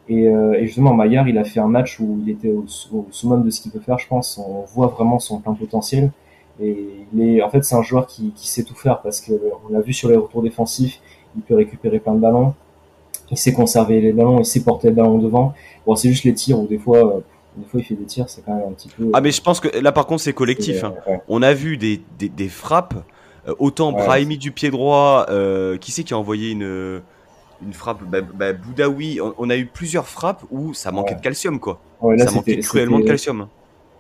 Et, 0.09 0.29
euh, 0.29 0.55
et, 0.55 0.67
justement, 0.67 0.95
Maillard, 0.95 1.29
il 1.29 1.39
a 1.39 1.45
fait 1.45 1.61
un 1.61 1.69
match 1.69 1.99
où 2.01 2.21
il 2.23 2.31
était 2.31 2.51
au, 2.51 2.65
au 2.93 3.07
summum 3.11 3.43
de 3.43 3.51
ce 3.51 3.61
qu'il 3.61 3.73
peut 3.73 3.81
faire, 3.81 3.99
je 3.99 4.07
pense. 4.07 4.39
On 4.39 4.65
voit 4.67 4.89
vraiment 4.89 5.19
son 5.19 5.41
plein 5.41 5.55
potentiel. 5.55 6.11
Et 6.61 7.43
en 7.43 7.51
fait, 7.51 7.65
c'est 7.65 7.75
un 7.75 7.83
joueur 7.83 8.07
qui, 8.07 8.33
sait 8.37 8.65
tout 8.65 8.75
faire 8.75 9.01
parce 9.03 9.21
que 9.21 9.33
on 9.69 9.73
l'a 9.73 9.81
vu 9.81 9.93
sur 9.93 10.09
les 10.09 10.17
retours 10.17 10.43
défensifs, 10.43 11.01
il 11.37 11.43
peut 11.43 11.55
récupérer 11.55 11.99
plein 11.99 12.15
de 12.15 12.21
ballons, 12.21 12.55
il 13.31 13.37
sait 13.37 13.53
conserver 13.53 14.01
les 14.01 14.13
ballons, 14.13 14.39
il 14.39 14.47
sait 14.47 14.63
porter 14.63 14.89
le 14.89 14.95
ballon 14.95 15.19
devant. 15.19 15.53
Bon, 15.87 15.97
c'est 15.97 16.09
juste 16.09 16.25
les 16.25 16.33
tirs 16.33 16.59
où 16.59 16.67
des 16.67 16.79
fois, 16.79 17.21
des 17.57 17.65
fois 17.65 17.81
il 17.81 17.85
fait 17.85 17.95
des 17.95 18.05
tirs, 18.05 18.29
c'est 18.29 18.45
quand 18.45 18.55
même 18.55 18.69
un 18.69 18.73
petit 18.73 18.89
peu. 18.89 19.11
Ah, 19.13 19.21
mais 19.21 19.33
je 19.33 19.41
pense 19.41 19.61
que 19.61 19.69
là, 19.79 19.93
par 19.93 20.07
contre, 20.07 20.23
c'est 20.23 20.33
collectif. 20.33 20.85
Hein. 20.85 20.95
Ouais. 21.07 21.21
On 21.29 21.43
a 21.43 21.55
vu 21.55 21.77
des, 21.77 22.01
des, 22.19 22.29
des 22.29 22.49
frappes. 22.49 22.95
Euh, 23.49 23.55
autant 23.59 23.93
ouais, 23.93 24.05
Brahimi 24.05 24.39
du 24.39 24.51
pied 24.51 24.71
droit, 24.71 25.27
euh, 25.31 25.77
qui 25.79 25.93
c'est 25.93 26.05
qui 26.05 26.15
a 26.15 26.19
envoyé 26.19 26.51
une 26.51 27.03
une 27.63 27.73
frappe? 27.73 28.03
Bah, 28.05 28.21
bah, 28.21 28.53
Boudaoui, 28.53 29.21
on, 29.21 29.35
on, 29.39 29.51
a 29.51 29.57
eu 29.57 29.67
plusieurs 29.67 30.07
frappes 30.09 30.43
où 30.51 30.75
ça 30.75 30.91
manquait 30.91 31.13
ouais. 31.13 31.17
de 31.17 31.23
calcium, 31.23 31.59
quoi. 31.59 31.81
Ouais, 32.01 32.17
là, 32.17 32.27
ça 32.27 32.33
manquait 32.33 32.59
cruellement 32.59 32.99
de 32.99 33.05
calcium. 33.05 33.49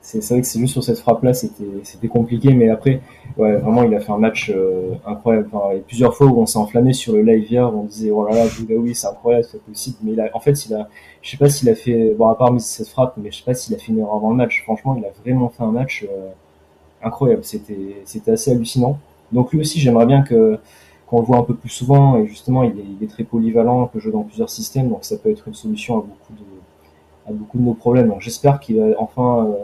C'est 0.06 0.30
vrai 0.30 0.40
que 0.40 0.46
c'est 0.46 0.60
juste 0.60 0.72
sur 0.72 0.84
cette 0.84 1.00
frappe-là, 1.00 1.34
c'était 1.34 2.06
compliqué, 2.08 2.54
mais 2.54 2.68
après, 2.68 3.00
ouais, 3.36 3.56
vraiment, 3.56 3.82
il 3.82 3.92
a 3.92 3.98
fait 3.98 4.12
un 4.12 4.18
match 4.18 4.52
euh, 4.54 4.92
incroyable. 5.04 5.48
Enfin, 5.52 5.72
il 5.72 5.78
y 5.78 5.80
a 5.80 5.82
plusieurs 5.82 6.14
fois 6.14 6.28
où 6.28 6.40
on 6.40 6.46
s'est 6.46 6.60
enflammé 6.60 6.92
sur 6.92 7.14
le 7.14 7.22
live 7.22 7.50
hier, 7.50 7.74
on 7.74 7.82
disait, 7.82 8.12
oh 8.12 8.24
là 8.24 8.36
là, 8.36 8.44
Boudaoui, 8.56 8.94
c'est 8.94 9.08
incroyable, 9.08 9.46
c'est 9.50 9.60
possible. 9.60 9.96
Mais 10.04 10.12
il 10.12 10.20
a, 10.20 10.30
en 10.32 10.38
fait, 10.38 10.64
il 10.66 10.74
a, 10.74 10.88
je 11.22 11.30
sais 11.32 11.36
pas 11.36 11.48
s'il 11.48 11.68
a 11.70 11.74
fait, 11.74 12.14
bon, 12.14 12.28
à 12.28 12.36
part 12.36 12.52
cette 12.60 12.86
frappe, 12.86 13.14
mais 13.16 13.32
je 13.32 13.38
sais 13.38 13.44
pas 13.44 13.54
s'il 13.54 13.74
a 13.74 13.78
fait 13.78 13.90
une 13.90 13.98
erreur 13.98 14.14
avant 14.14 14.30
le 14.30 14.36
match. 14.36 14.62
Franchement, 14.62 14.94
il 14.96 15.04
a 15.04 15.10
vraiment 15.24 15.48
fait 15.48 15.64
un 15.64 15.72
match 15.72 16.06
euh, 16.08 16.28
incroyable. 17.02 17.42
C'était 17.42 18.30
assez 18.30 18.52
hallucinant. 18.52 19.00
Donc 19.32 19.50
lui 19.52 19.58
aussi, 19.58 19.80
j'aimerais 19.80 20.06
bien 20.06 20.22
que 20.22 20.56
qu'on 21.08 21.18
le 21.18 21.24
voit 21.26 21.38
un 21.38 21.42
peu 21.42 21.54
plus 21.54 21.68
souvent 21.68 22.16
et 22.16 22.26
justement 22.26 22.64
il 22.64 22.78
est, 22.80 22.84
il 22.98 23.04
est, 23.04 23.08
très 23.08 23.22
polyvalent, 23.22 23.86
peut 23.86 24.00
jouer 24.00 24.10
dans 24.10 24.24
plusieurs 24.24 24.50
systèmes, 24.50 24.88
donc 24.88 25.04
ça 25.04 25.16
peut 25.16 25.30
être 25.30 25.46
une 25.46 25.54
solution 25.54 25.98
à 25.98 26.00
beaucoup 26.00 26.32
de, 26.32 27.30
à 27.30 27.32
beaucoup 27.32 27.58
de 27.58 27.62
nos 27.62 27.74
problèmes. 27.74 28.08
Donc 28.08 28.20
j'espère 28.20 28.58
qu'il 28.58 28.80
va 28.80 28.86
enfin 28.98 29.46
euh, 29.46 29.54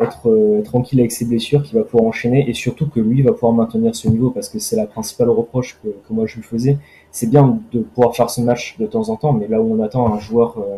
être 0.00 0.28
euh, 0.28 0.62
tranquille 0.62 1.00
avec 1.00 1.12
ses 1.12 1.24
blessures, 1.24 1.62
qu'il 1.62 1.78
va 1.78 1.84
pouvoir 1.84 2.04
enchaîner 2.04 2.48
et 2.48 2.54
surtout 2.54 2.88
que 2.88 3.00
lui 3.00 3.22
va 3.22 3.32
pouvoir 3.32 3.52
maintenir 3.52 3.94
ce 3.94 4.08
niveau 4.08 4.30
parce 4.30 4.48
que 4.48 4.58
c'est 4.58 4.76
la 4.76 4.86
principale 4.86 5.30
reproche 5.30 5.78
que, 5.82 5.88
moi 6.10 6.26
je 6.26 6.36
lui 6.36 6.42
faisais. 6.42 6.78
C'est 7.10 7.30
bien 7.30 7.58
de 7.72 7.80
pouvoir 7.80 8.14
faire 8.14 8.28
ce 8.28 8.40
match 8.40 8.76
de 8.78 8.86
temps 8.86 9.08
en 9.08 9.16
temps, 9.16 9.32
mais 9.32 9.48
là 9.48 9.60
où 9.60 9.74
on 9.74 9.82
attend 9.82 10.12
un 10.12 10.18
joueur 10.18 10.58
euh, 10.58 10.76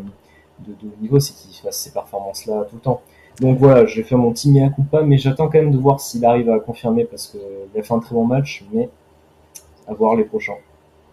de, 0.66 0.72
haut 0.72 1.02
niveau, 1.02 1.18
c'est 1.18 1.34
qu'il 1.34 1.54
fasse 1.54 1.78
ces 1.78 1.90
performances-là 1.90 2.66
tout 2.70 2.76
le 2.76 2.80
temps. 2.80 3.00
Donc 3.40 3.58
voilà, 3.58 3.86
je 3.86 3.96
vais 3.96 4.02
faire 4.02 4.18
mon 4.18 4.32
petit 4.32 4.50
mea 4.50 4.68
culpa, 4.70 5.02
mais 5.02 5.18
j'attends 5.18 5.46
quand 5.46 5.58
même 5.58 5.70
de 5.70 5.78
voir 5.78 6.00
s'il 6.00 6.24
arrive 6.24 6.50
à 6.50 6.58
confirmer 6.58 7.04
parce 7.04 7.28
qu'il 7.28 7.80
a 7.80 7.82
fait 7.82 7.94
un 7.94 8.00
très 8.00 8.14
bon 8.14 8.24
match, 8.24 8.64
mais 8.72 8.88
à 9.86 9.94
voir 9.94 10.16
les 10.16 10.24
prochains. 10.24 10.54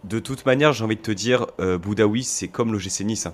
De 0.04 0.20
toute 0.20 0.46
manière, 0.46 0.74
j'ai 0.74 0.84
envie 0.84 0.96
de 0.96 1.02
te 1.02 1.12
dire, 1.12 1.48
euh, 1.60 1.80
Boudaoui, 1.80 2.24
c'est 2.24 2.48
comme 2.48 2.72
l'OGC 2.72 3.02
Nice. 3.06 3.26
Hein. 3.26 3.34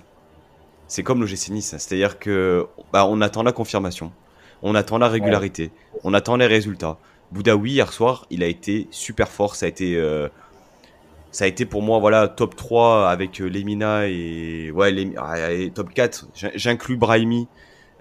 C'est 0.88 1.02
comme 1.02 1.20
l'OGC 1.20 1.50
Nice. 1.50 1.74
C'est-à-dire 1.76 2.18
que 2.18 2.66
bah, 2.92 3.06
on 3.06 3.20
attend 3.20 3.42
la 3.42 3.52
confirmation, 3.52 4.10
on 4.62 4.74
attend 4.74 4.98
la 4.98 5.08
régularité, 5.08 5.64
ouais. 5.64 6.00
on 6.04 6.14
attend 6.14 6.36
les 6.36 6.46
résultats. 6.46 6.98
Boudaoui, 7.32 7.72
hier 7.72 7.92
soir, 7.92 8.26
il 8.30 8.42
a 8.42 8.46
été 8.46 8.88
super 8.90 9.28
fort. 9.28 9.56
Ça 9.56 9.66
a 9.66 9.68
été, 9.68 9.96
euh, 9.96 10.28
ça 11.30 11.44
a 11.44 11.48
été 11.48 11.64
pour 11.64 11.82
moi 11.82 11.98
voilà, 11.98 12.28
top 12.28 12.54
3 12.56 13.08
avec 13.08 13.40
euh, 13.40 13.48
Lemina 13.48 14.06
et, 14.06 14.70
ouais, 14.70 14.90
les, 14.90 15.14
et 15.50 15.70
top 15.70 15.92
4. 15.92 16.26
J'inclus 16.54 16.96
Brahimi. 16.96 17.48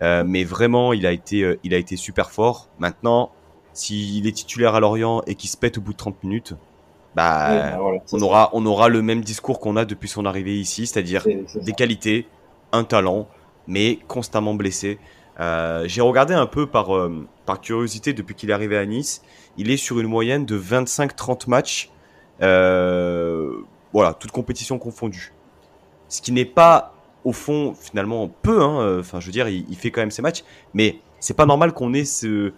Euh, 0.02 0.24
mais 0.26 0.44
vraiment, 0.44 0.94
il 0.94 1.06
a 1.06 1.12
été, 1.12 1.58
il 1.64 1.74
a 1.74 1.78
été 1.78 1.96
super 1.96 2.32
fort. 2.32 2.68
Maintenant, 2.80 3.32
s'il 3.72 4.28
est 4.28 4.32
titulaire 4.32 4.76
à 4.76 4.80
Lorient 4.80 5.22
et 5.28 5.36
qu'il 5.36 5.50
se 5.50 5.58
pète 5.58 5.78
au 5.78 5.82
bout 5.82 5.94
de 5.94 5.98
30 5.98 6.24
minutes, 6.24 6.54
bah, 7.16 7.48
oui, 7.52 7.58
bah 7.58 7.78
voilà, 7.80 8.00
on, 8.12 8.22
aura, 8.22 8.50
on 8.54 8.66
aura 8.66 8.90
le 8.90 9.02
même 9.02 9.22
discours 9.22 9.60
qu'on 9.60 9.76
a 9.76 9.86
depuis 9.86 10.10
son 10.10 10.26
arrivée 10.26 10.60
ici, 10.60 10.88
c'est-à-dire 10.88 11.26
des 11.56 11.74
qualités, 11.74 12.26
un 12.72 12.84
talent, 12.84 13.28
mais 13.68 14.00
constamment 14.08 14.56
blessé. 14.56 14.98
Euh, 15.42 15.84
J'ai 15.88 16.02
regardé 16.02 16.34
un 16.34 16.46
peu 16.46 16.68
par, 16.68 16.96
euh, 16.96 17.28
par 17.46 17.60
curiosité 17.62 18.14
depuis 18.14 18.36
qu'il 18.36 18.52
est 18.52 18.54
arrivé 18.54 18.78
à 18.78 18.86
Nice. 18.86 19.24
Il 19.58 19.72
est 19.72 19.78
sur 19.78 20.00
une 20.00 20.08
moyenne 20.08 20.46
de 20.46 20.58
25-30 20.58 21.50
matchs, 21.50 21.90
euh, 22.42 23.54
voilà, 23.92 24.14
toutes 24.14 24.32
compétitions 24.32 24.78
confondues. 24.78 25.34
Ce 26.10 26.22
qui 26.22 26.32
n'est 26.32 26.46
pas 26.46 26.94
au 27.24 27.34
fond, 27.34 27.74
finalement, 27.74 28.28
peu. 28.28 28.62
Hein, 28.62 29.00
enfin, 29.00 29.20
je 29.20 29.26
veux 29.26 29.32
dire, 29.32 29.48
il, 29.48 29.76
fait 29.76 29.92
quand 29.92 30.02
même 30.02 30.12
ses 30.12 30.22
matchs, 30.22 30.44
mais 30.74 31.00
c'est 31.20 31.36
pas 31.36 31.46
normal 31.46 31.74
qu'on 31.74 31.94
ait 31.94 32.06
ce, 32.06 32.54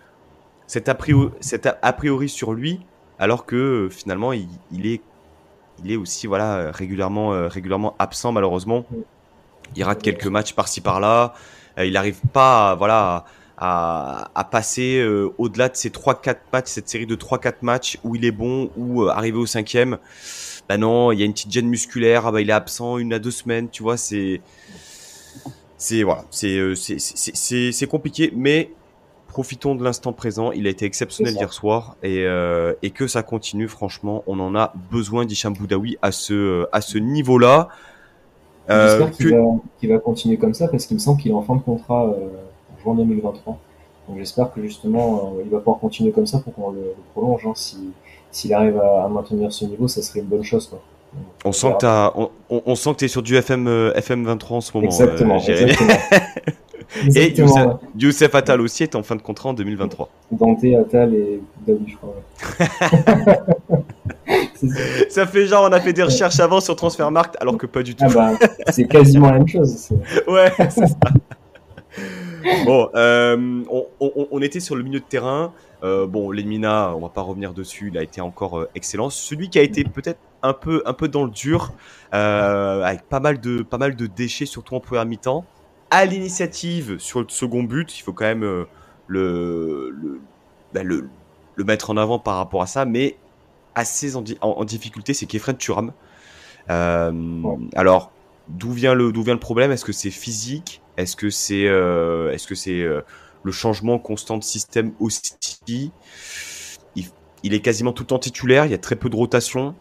cet, 0.68 0.90
a 0.90 0.94
priori, 1.94 2.30
sur 2.30 2.54
lui, 2.54 2.80
alors 3.20 3.46
que 3.46 3.90
finalement, 3.92 4.34
il, 4.34 4.48
est, 4.86 5.02
il 5.84 5.92
est 5.92 5.98
aussi 5.98 6.28
voilà 6.28 6.72
régulièrement, 6.72 7.48
régulièrement 7.50 7.96
absent 8.00 8.32
malheureusement. 8.32 8.86
Il 9.76 9.84
rate 9.84 10.02
quelques 10.02 10.28
matchs 10.28 10.54
par-ci 10.54 10.82
par-là. 10.82 11.34
Euh, 11.78 11.86
il 11.86 11.94
n'arrive 11.94 12.20
pas, 12.32 12.72
à, 12.72 12.76
voilà. 12.76 13.26
À, 13.56 14.32
à, 14.36 14.44
passer 14.46 14.98
euh, 14.98 15.30
au-delà 15.38 15.70
de 15.70 15.76
ces 15.76 15.90
3-4 15.90 16.38
matchs, 16.52 16.68
cette 16.70 16.90
série 16.90 17.06
de 17.06 17.16
3-4 17.16 17.54
matchs 17.62 17.98
où 18.04 18.16
il 18.16 18.26
est 18.26 18.32
bon, 18.32 18.72
ou 18.76 19.08
arriver 19.08 19.38
au 19.38 19.46
cinquième, 19.46 20.00
bah 20.68 20.78
non, 20.78 21.12
il 21.12 21.20
y 21.20 21.22
a 21.22 21.26
une 21.26 21.34
petite 21.34 21.52
gêne 21.52 21.68
musculaire, 21.68 22.26
ah 22.26 22.32
bah 22.32 22.42
il 22.42 22.50
est 22.50 22.54
absent 22.54 22.98
une 22.98 23.14
à 23.14 23.20
deux 23.20 23.32
semaines, 23.32 23.70
tu 23.70 23.84
vois, 23.84 23.96
c'est 23.96 24.42
c'est 25.78 26.04
voilà, 26.04 26.26
c'est 26.32 26.74
c'est 26.76 27.72
c'est 27.72 27.88
compliqué, 27.88 28.34
mais 28.36 28.72
profitons 29.34 29.76
de 29.76 29.84
l'instant 29.84 30.14
présent. 30.14 30.52
Il 30.52 30.68
a 30.68 30.70
été 30.70 30.86
exceptionnel 30.86 31.34
hier 31.34 31.52
soir 31.52 31.98
et 32.04 32.26
euh, 32.26 32.74
et 32.84 32.92
que 32.92 33.08
ça 33.08 33.24
continue. 33.24 33.68
Franchement, 33.68 34.24
on 34.28 34.40
en 34.40 34.56
a 34.56 34.74
besoin 34.92 35.26
d'Hicham 35.26 35.54
Boudaoui 35.54 35.98
à 36.02 36.12
ce 36.12 36.68
à 36.72 36.80
ce 36.80 36.98
niveau-là. 36.98 37.68
Euh, 38.70 38.88
J'espère 38.88 39.12
qu'il 39.12 39.30
que... 39.30 39.36
va, 39.36 39.42
qu 39.80 39.88
va, 39.88 40.00
continuer 40.00 40.38
comme 40.38 40.54
ça 40.54 40.68
parce 40.68 40.86
qu'il 40.86 40.96
me 40.96 41.00
semble 41.00 41.22
qu'il 41.22 41.32
est 41.32 41.36
en 41.36 41.42
fin 41.42 41.56
de 41.56 41.62
contrat 41.62 42.06
euh, 42.06 42.28
en 42.74 42.82
juin 42.82 42.96
2023. 42.96 43.58
Donc 44.08 44.18
j'espère 44.18 44.52
que 44.52 44.62
justement 44.62 45.34
il 45.44 45.50
va 45.50 45.60
pouvoir 45.60 45.80
continuer 45.80 46.12
comme 46.12 46.26
ça 46.26 46.40
pour 46.40 46.54
qu'on 46.54 46.72
le, 46.72 46.80
le, 46.80 46.96
prolonge. 47.14 47.46
Hein, 47.46 47.54
si 47.56 47.78
s'il 48.34 48.54
arrive 48.54 48.78
à, 48.80 49.08
maintenir 49.08 49.54
ce 49.54 49.66
niveau, 49.66 49.88
ça 49.88 50.02
serait 50.02 50.20
une 50.20 50.26
bonne 50.26 50.44
chose. 50.44 50.68
Quoi. 50.68 50.82
On, 51.46 51.52
sent 51.52 51.74
que 51.80 51.86
as, 51.86 52.12
on, 52.16 52.30
on, 52.50 52.76
sent 52.76 52.94
que 52.94 52.98
tu 52.98 53.06
es 53.06 53.08
sur 53.08 53.22
du 53.22 53.36
FM, 53.36 53.68
euh, 53.68 53.94
FM 53.94 54.26
23 54.26 54.58
en 54.58 54.62
ce 54.62 54.72
moment. 54.76 54.88
Exactement. 54.88 55.36
Euh, 55.36 55.52
exactement. 55.52 55.94
et 57.16 57.32
Youssef, 57.38 57.68
Youssef, 57.96 58.36
Attal 58.36 58.62
aussi 58.62 58.84
est 58.84 58.96
en 58.96 59.04
fin 59.04 59.16
de 59.16 59.22
contrat 59.22 59.50
en 59.50 59.54
2023. 59.54 60.10
Dante, 60.32 60.66
Attal 60.82 61.14
et 61.14 61.42
David, 61.66 61.88
je 61.88 61.96
crois. 61.96 62.16
ça 65.10 65.26
fait 65.26 65.48
genre, 65.48 65.68
on 65.70 65.74
a 65.74 65.80
fait 65.80 65.94
des 65.94 66.04
recherches 66.04 66.40
avant 66.40 66.62
sur 66.62 66.76
Transfermarkt, 66.76 67.38
alors 67.40 67.58
que 67.58 67.66
pas 67.66 67.84
du 67.84 67.96
tout. 67.96 68.06
Ah 68.08 68.14
bah, 68.14 68.48
c'est 68.72 68.88
quasiment 68.88 69.32
la 69.32 69.40
même 69.40 69.48
chose. 69.48 69.90
ouais, 70.28 70.52
c'est 70.70 70.88
ça. 70.88 70.98
Bon, 72.66 72.90
euh, 72.96 73.64
on, 73.70 73.88
on, 74.00 74.28
on, 74.32 74.42
était 74.42 74.60
sur 74.60 74.76
le 74.76 74.84
milieu 74.84 75.00
de 75.00 75.06
terrain. 75.06 75.54
Euh, 75.84 76.08
bon, 76.08 76.32
Lemina, 76.32 76.96
on 76.96 77.02
va 77.02 77.10
pas 77.10 77.22
revenir 77.22 77.54
dessus, 77.54 77.90
il 77.90 77.98
a 77.98 78.04
été 78.04 78.22
encore 78.22 78.60
euh, 78.60 78.70
excellent. 78.74 79.10
Celui 79.10 79.50
qui 79.50 79.60
a 79.60 79.62
été 79.62 79.84
peut-être 79.84 80.20
un 80.42 80.54
peu, 80.54 80.82
un 80.86 80.94
peu 80.94 81.10
dans 81.10 81.26
le 81.26 81.30
dur, 81.30 81.74
euh, 82.14 82.84
avec 82.84 83.04
pas 83.04 83.20
mal 83.20 83.40
de, 83.40 83.64
pas 83.64 83.78
mal 83.78 83.96
de 83.96 84.08
déchets, 84.08 84.46
surtout 84.46 84.76
en 84.76 84.80
première 84.80 85.06
mi-temps. 85.06 85.46
À 85.92 86.06
l'initiative 86.06 86.98
sur 87.00 87.20
le 87.20 87.26
second 87.30 87.64
but, 87.64 87.98
il 87.98 88.02
faut 88.02 88.14
quand 88.14 88.26
même 88.26 88.44
le, 88.44 89.90
le, 89.90 90.22
bah, 90.74 90.84
le, 90.84 91.10
le, 91.56 91.64
mettre 91.66 91.90
en 91.90 91.98
avant 91.98 92.18
par 92.18 92.38
rapport 92.38 92.62
à 92.62 92.68
ça, 92.68 92.86
mais 92.86 93.18
assez 93.76 94.16
en, 94.16 94.24
en, 94.42 94.50
en 94.50 94.66
difficulté, 94.66 95.14
c'est 95.14 95.26
Kefren 95.26 95.58
Turam. 95.58 95.94
Ouais. 96.70 97.58
Alors, 97.76 98.12
d'où 98.48 98.72
vient 98.72 98.94
le, 98.94 99.12
d'où 99.12 99.24
vient 99.24 99.34
le 99.34 99.40
problème? 99.40 99.72
Est-ce 99.72 99.86
que 99.86 99.94
c'est 99.94 100.12
physique? 100.12 100.82
Est-ce 100.98 101.16
que 101.16 101.30
c'est, 101.30 101.62
est-ce 101.64 102.48
que 102.48 102.56
c'est 102.56 102.86
le 103.44 103.52
changement 103.52 104.00
constant 104.00 104.38
de 104.38 104.44
système 104.44 104.94
aussi? 105.00 105.34
Il, 106.96 107.06
il, 107.44 107.54
est 107.54 107.60
quasiment 107.60 107.94
tout 107.94 108.04
le 108.04 108.08
temps 108.08 108.20
titulaire, 108.20 108.66
il 108.66 108.72
y 108.72 108.76
a 108.76 108.78
très 108.78 108.96
peu 108.96 109.10
de 109.10 109.16
rotation. 109.16 109.76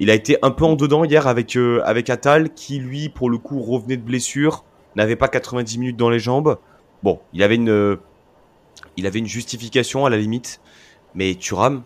Il 0.00 0.10
a 0.10 0.14
été 0.14 0.38
un 0.42 0.50
peu 0.50 0.64
en 0.64 0.76
dedans 0.76 1.04
hier 1.04 1.26
avec, 1.26 1.56
euh, 1.56 1.82
avec 1.84 2.08
Atal, 2.08 2.54
qui 2.54 2.78
lui, 2.78 3.10
pour 3.10 3.28
le 3.28 3.36
coup, 3.36 3.60
revenait 3.60 3.98
de 3.98 4.02
blessure, 4.02 4.64
n'avait 4.96 5.14
pas 5.14 5.28
90 5.28 5.78
minutes 5.78 5.96
dans 5.98 6.08
les 6.08 6.18
jambes. 6.18 6.58
Bon, 7.02 7.20
il 7.34 7.42
avait 7.42 7.56
une, 7.56 7.98
il 8.96 9.06
avait 9.06 9.18
une 9.18 9.26
justification 9.26 10.06
à 10.06 10.10
la 10.10 10.16
limite, 10.16 10.60
mais 11.14 11.34
Thuram, 11.34 11.82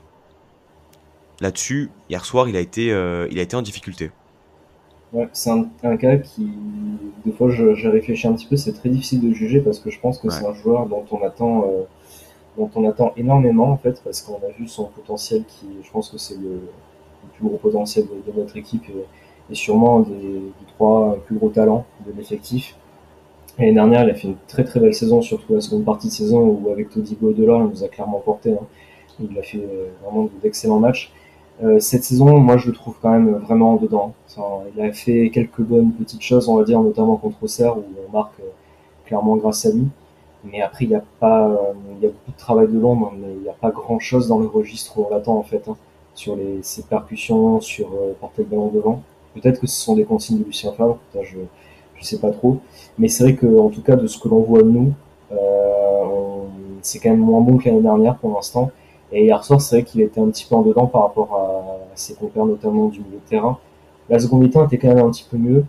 là-dessus, 1.41 1.91
hier 2.09 2.25
soir, 2.25 2.49
il 2.49 2.57
a 2.57 2.61
été, 2.61 2.93
euh, 2.93 3.29
il 3.31 3.39
a 3.39 3.43
été 3.43 3.57
en 3.57 3.63
difficulté. 3.63 4.11
Ouais, 5.13 5.29
c'est 5.33 5.51
un, 5.51 5.69
un, 5.85 5.97
cas 5.97 6.17
qui, 6.17 6.49
des 7.25 7.33
fois, 7.33 7.49
j'ai 7.51 7.89
réfléchi 7.89 8.27
un 8.27 8.33
petit 8.33 8.47
peu, 8.47 8.57
c'est 8.57 8.73
très 8.73 8.89
difficile 8.89 9.21
de 9.21 9.33
juger 9.33 9.61
parce 9.61 9.79
que 9.79 9.91
je 9.91 10.01
pense 10.01 10.19
que 10.19 10.27
ouais. 10.27 10.33
c'est 10.33 10.45
un 10.45 10.55
joueur 10.55 10.87
dont 10.87 11.05
on 11.13 11.23
attend, 11.23 11.65
euh, 11.65 11.83
dont 12.59 12.71
on 12.75 12.89
attend 12.89 13.13
énormément 13.17 13.71
en 13.71 13.77
fait, 13.77 14.03
parce 14.03 14.23
qu'on 14.23 14.37
a 14.37 14.51
vu 14.59 14.67
son 14.67 14.87
potentiel 14.87 15.45
qui, 15.47 15.69
je 15.85 15.91
pense 15.91 16.11
que 16.11 16.19
c'est 16.19 16.37
le, 16.37 16.61
plus 17.37 17.47
gros 17.47 17.57
potentiel 17.57 18.07
de, 18.07 18.33
notre 18.39 18.57
équipe 18.57 18.85
et, 19.51 19.55
sûrement 19.55 20.01
des, 20.01 20.13
des, 20.13 20.53
trois 20.75 21.17
plus 21.27 21.37
gros 21.37 21.51
talents 21.51 21.87
de 22.07 22.13
l'effectif. 22.17 22.77
L'année 23.59 23.73
dernière, 23.73 24.05
il 24.05 24.11
a 24.11 24.15
fait 24.15 24.29
une 24.29 24.37
très 24.49 24.65
très 24.65 24.81
belle 24.81 24.95
saison, 24.95 25.23
surtout 25.23 25.55
la 25.55 25.61
seconde 25.61 25.85
partie 25.85 26.09
de 26.09 26.13
saison 26.13 26.41
où 26.41 26.71
avec 26.73 26.91
Todibo 26.91 27.33
Delors, 27.33 27.63
il 27.63 27.69
nous 27.69 27.85
a 27.85 27.89
clairement 27.89 28.19
porté. 28.19 28.53
Hein. 28.53 28.67
Il 29.21 29.39
a 29.39 29.43
fait 29.43 29.59
euh, 29.59 29.91
vraiment 30.03 30.29
d'excellents 30.43 30.81
matchs. 30.81 31.13
Euh, 31.63 31.79
cette 31.79 32.05
saison, 32.05 32.39
moi, 32.39 32.57
je 32.57 32.69
le 32.69 32.73
trouve 32.73 32.97
quand 33.01 33.11
même 33.11 33.37
vraiment 33.37 33.77
dedans. 33.77 34.13
il 34.75 34.81
a 34.83 34.93
fait 34.93 35.31
quelques 35.31 35.61
bonnes 35.61 35.93
petites 35.93 36.23
choses, 36.23 36.49
on 36.49 36.57
va 36.57 36.65
dire, 36.65 36.81
notamment 36.81 37.17
contre 37.17 37.43
Auxerre, 37.43 37.79
où 37.79 37.85
on 38.09 38.13
marque 38.13 38.41
euh, 38.41 38.51
clairement 39.07 39.37
grâce 39.37 39.67
à 39.67 39.71
lui. 39.71 39.87
Mais 40.45 40.61
après, 40.61 40.85
il 40.85 40.89
n'y 40.91 40.97
a 40.97 41.05
pas, 41.21 41.59
il 41.97 42.03
y 42.03 42.07
a 42.07 42.11
beaucoup 42.11 42.33
de 42.33 42.37
travail 42.37 42.69
de 42.69 42.79
l'ombre, 42.79 43.13
mais 43.17 43.33
il 43.35 43.43
n'y 43.43 43.49
a 43.49 43.55
pas 43.55 43.71
grand 43.71 43.99
chose 43.99 44.29
dans 44.29 44.39
le 44.39 44.47
registre 44.47 44.99
où 44.99 45.07
on 45.07 45.11
l'attend, 45.15 45.37
en 45.39 45.43
fait, 45.43 45.69
hein, 45.69 45.77
sur 46.15 46.37
les, 46.37 46.63
ses 46.63 46.83
percussions, 46.83 47.61
sur 47.61 47.89
porter 48.21 48.43
le 48.43 48.49
ballon 48.49 48.69
devant. 48.69 49.03
Peut-être 49.35 49.61
que 49.61 49.67
ce 49.67 49.81
sont 49.81 49.95
des 49.95 50.05
consignes 50.05 50.39
de 50.41 50.45
Lucien 50.45 50.73
Favre, 50.73 50.99
je, 51.15 51.39
je 51.97 52.05
sais 52.05 52.19
pas 52.19 52.31
trop. 52.31 52.59
Mais 52.99 53.09
c'est 53.09 53.25
vrai 53.25 53.35
que, 53.37 53.59
en 53.59 53.71
tout 53.71 53.83
cas, 53.83 53.97
de 53.97 54.07
ce 54.07 54.19
que 54.19 54.29
l'on 54.29 54.43
voit 54.43 54.63
de 54.63 54.69
nous, 54.69 54.93
euh, 55.33 56.45
c'est 56.83 56.99
quand 56.99 57.11
même 57.11 57.19
moins 57.19 57.41
bon 57.41 57.57
que 57.57 57.69
l'année 57.69 57.83
dernière 57.83 58.17
pour 58.17 58.35
l'instant. 58.35 58.71
Et 59.15 59.27
hier 59.27 59.45
soir, 59.45 59.61
c'est 59.61 59.77
vrai 59.77 59.85
qu'il 59.85 60.01
était 60.01 60.21
un 60.21 60.29
petit 60.29 60.45
peu 60.45 60.57
en 60.57 60.63
dedans 60.63 60.87
par 60.87 61.03
rapport 61.03 61.37
à 61.37 61.79
ses 61.95 62.15
compères, 62.15 62.47
notamment 62.47 62.89
du 62.89 62.99
milieu 62.99 63.13
de 63.25 63.29
terrain. 63.29 63.59
La 64.11 64.19
seconde 64.19 64.43
mi-temps 64.43 64.67
était 64.67 64.77
quand 64.77 64.89
même 64.89 65.07
un 65.07 65.11
petit 65.11 65.27
peu 65.31 65.37
mieux. 65.37 65.65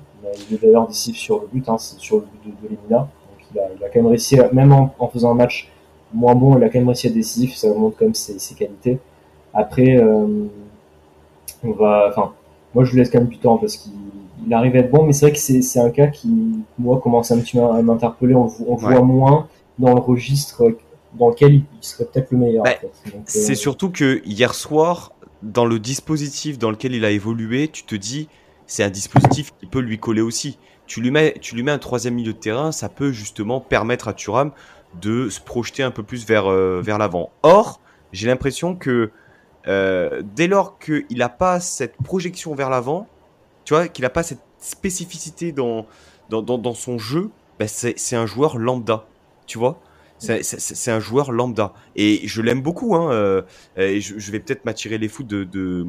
Il 0.49 0.55
est 0.55 0.61
d'ailleurs 0.61 0.87
décisif 0.87 1.15
sur 1.15 1.41
le 1.41 1.47
but, 1.53 1.69
hein, 1.69 1.77
sur 1.77 2.17
le 2.17 2.23
but 2.43 2.55
de, 2.63 2.67
de 2.67 2.75
Lemina. 2.75 2.97
Donc 2.97 3.47
il 3.53 3.59
a, 3.59 3.63
il 3.77 3.83
a, 3.83 3.89
quand 3.89 3.99
même 3.99 4.07
réussi, 4.07 4.37
même 4.51 4.73
en, 4.73 5.07
faisant 5.07 5.31
un 5.31 5.35
match 5.35 5.71
moins 6.11 6.33
bon, 6.33 6.57
il 6.57 6.63
a 6.63 6.69
quand 6.69 6.79
même 6.79 6.87
réussi 6.87 7.07
à 7.07 7.11
décisif. 7.11 7.55
Ça 7.55 7.67
montre 7.71 7.97
quand 7.97 8.05
même 8.05 8.15
ses, 8.15 8.39
ses 8.39 8.55
qualités. 8.55 8.97
Après, 9.53 9.95
euh, 9.95 10.47
on 11.63 11.71
va, 11.71 12.07
enfin, 12.09 12.33
moi 12.73 12.83
je 12.83 12.91
lui 12.91 12.97
laisse 12.97 13.11
quand 13.11 13.19
même 13.19 13.27
du 13.27 13.37
temps 13.37 13.57
parce 13.57 13.77
qu'il 13.77 13.93
il 14.45 14.53
arrive 14.53 14.75
à 14.75 14.79
être 14.79 14.91
bon, 14.91 15.03
mais 15.03 15.13
c'est 15.13 15.25
vrai 15.25 15.31
que 15.31 15.39
c'est 15.39 15.79
un 15.79 15.89
cas 15.89 16.07
qui, 16.07 16.29
moi, 16.77 16.99
commence 16.99 17.31
un 17.31 17.39
petit 17.39 17.57
peu 17.57 17.63
à 17.63 17.81
m'interpeller. 17.81 18.35
On, 18.35 18.49
on 18.67 18.75
voit 18.75 19.01
moins 19.01 19.47
dans 19.79 19.93
le 19.93 19.99
registre 19.99 20.75
dans 21.17 21.29
lequel 21.29 21.53
il 21.53 21.63
serait 21.81 22.05
peut-être 22.05 22.31
le 22.31 22.37
meilleur. 22.37 22.63
Bah, 22.63 22.71
c'est 23.25 23.53
euh, 23.53 23.55
surtout 23.55 23.89
que 23.89 24.21
hier 24.25 24.53
soir, 24.53 25.13
dans 25.41 25.65
le 25.65 25.79
dispositif 25.79 26.57
dans 26.57 26.71
lequel 26.71 26.93
il 26.93 27.05
a 27.05 27.11
évolué, 27.11 27.67
tu 27.67 27.83
te 27.83 27.95
dis, 27.95 28.27
c'est 28.67 28.83
un 28.83 28.89
dispositif 28.89 29.53
qui 29.59 29.65
peut 29.65 29.79
lui 29.79 29.99
coller 29.99 30.21
aussi. 30.21 30.57
Tu 30.87 31.01
lui 31.01 31.11
mets, 31.11 31.35
tu 31.41 31.55
lui 31.55 31.63
mets 31.63 31.71
un 31.71 31.79
troisième 31.79 32.15
milieu 32.15 32.33
de 32.33 32.37
terrain, 32.37 32.71
ça 32.71 32.89
peut 32.89 33.11
justement 33.11 33.59
permettre 33.59 34.07
à 34.07 34.13
Thuram 34.13 34.51
de 35.01 35.29
se 35.29 35.41
projeter 35.41 35.83
un 35.83 35.91
peu 35.91 36.03
plus 36.03 36.25
vers, 36.25 36.49
euh, 36.49 36.81
vers 36.81 36.97
l'avant. 36.97 37.31
Or, 37.43 37.79
j'ai 38.11 38.27
l'impression 38.27 38.75
que 38.75 39.11
euh, 39.67 40.21
dès 40.35 40.47
lors 40.47 40.77
qu'il 40.79 41.17
n'a 41.17 41.29
pas 41.29 41.59
cette 41.59 41.97
projection 41.97 42.53
vers 42.55 42.69
l'avant, 42.69 43.07
tu 43.65 43.73
vois, 43.73 43.87
qu'il 43.87 44.03
n'a 44.03 44.09
pas 44.09 44.23
cette 44.23 44.43
spécificité 44.59 45.51
dans, 45.51 45.85
dans, 46.29 46.41
dans, 46.41 46.73
son 46.73 46.97
jeu, 46.97 47.31
bah, 47.59 47.67
c'est 47.67 48.15
un 48.15 48.25
joueur 48.25 48.57
lambda, 48.57 49.05
tu 49.47 49.57
vois. 49.57 49.79
C'est 50.17 50.91
un 50.91 50.99
joueur 50.99 51.31
lambda. 51.31 51.73
Et 51.95 52.21
je 52.27 52.41
l'aime 52.41 52.61
beaucoup, 52.61 52.95
hein, 52.95 53.11
euh, 53.11 53.41
et 53.77 54.01
je, 54.01 54.31
vais 54.31 54.39
peut-être 54.39 54.65
m'attirer 54.65 54.97
les 54.97 55.07
foot 55.07 55.27
de, 55.27 55.85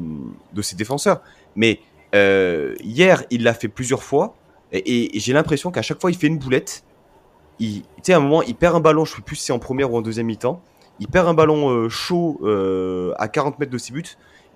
ses 0.61 0.75
défenseurs. 0.75 1.21
Mais 1.55 1.79
euh, 2.15 2.75
hier, 2.83 3.23
il 3.29 3.43
l'a 3.43 3.53
fait 3.53 3.67
plusieurs 3.67 4.03
fois, 4.03 4.35
et, 4.71 5.09
j'ai 5.19 5.33
l'impression 5.33 5.71
qu'à 5.71 5.81
chaque 5.81 6.01
fois, 6.01 6.11
il 6.11 6.17
fait 6.17 6.27
une 6.27 6.39
boulette. 6.39 6.83
Tu 7.59 7.83
sais, 8.03 8.13
à 8.13 8.17
un 8.17 8.19
moment, 8.19 8.43
il 8.43 8.55
perd 8.55 8.75
un 8.75 8.79
ballon, 8.79 9.05
je 9.05 9.13
ne 9.13 9.15
sais 9.17 9.21
plus 9.21 9.37
si 9.37 9.45
c'est 9.45 9.53
en 9.53 9.59
première 9.59 9.91
ou 9.91 9.97
en 9.97 10.01
deuxième 10.01 10.27
mi-temps. 10.27 10.61
Il 10.99 11.07
perd 11.07 11.27
un 11.27 11.33
ballon 11.33 11.69
euh, 11.69 11.89
chaud 11.89 12.41
à 13.17 13.27
40 13.27 13.59
mètres 13.59 13.71
de 13.71 13.77
ses 13.77 13.93
buts. 13.93 14.03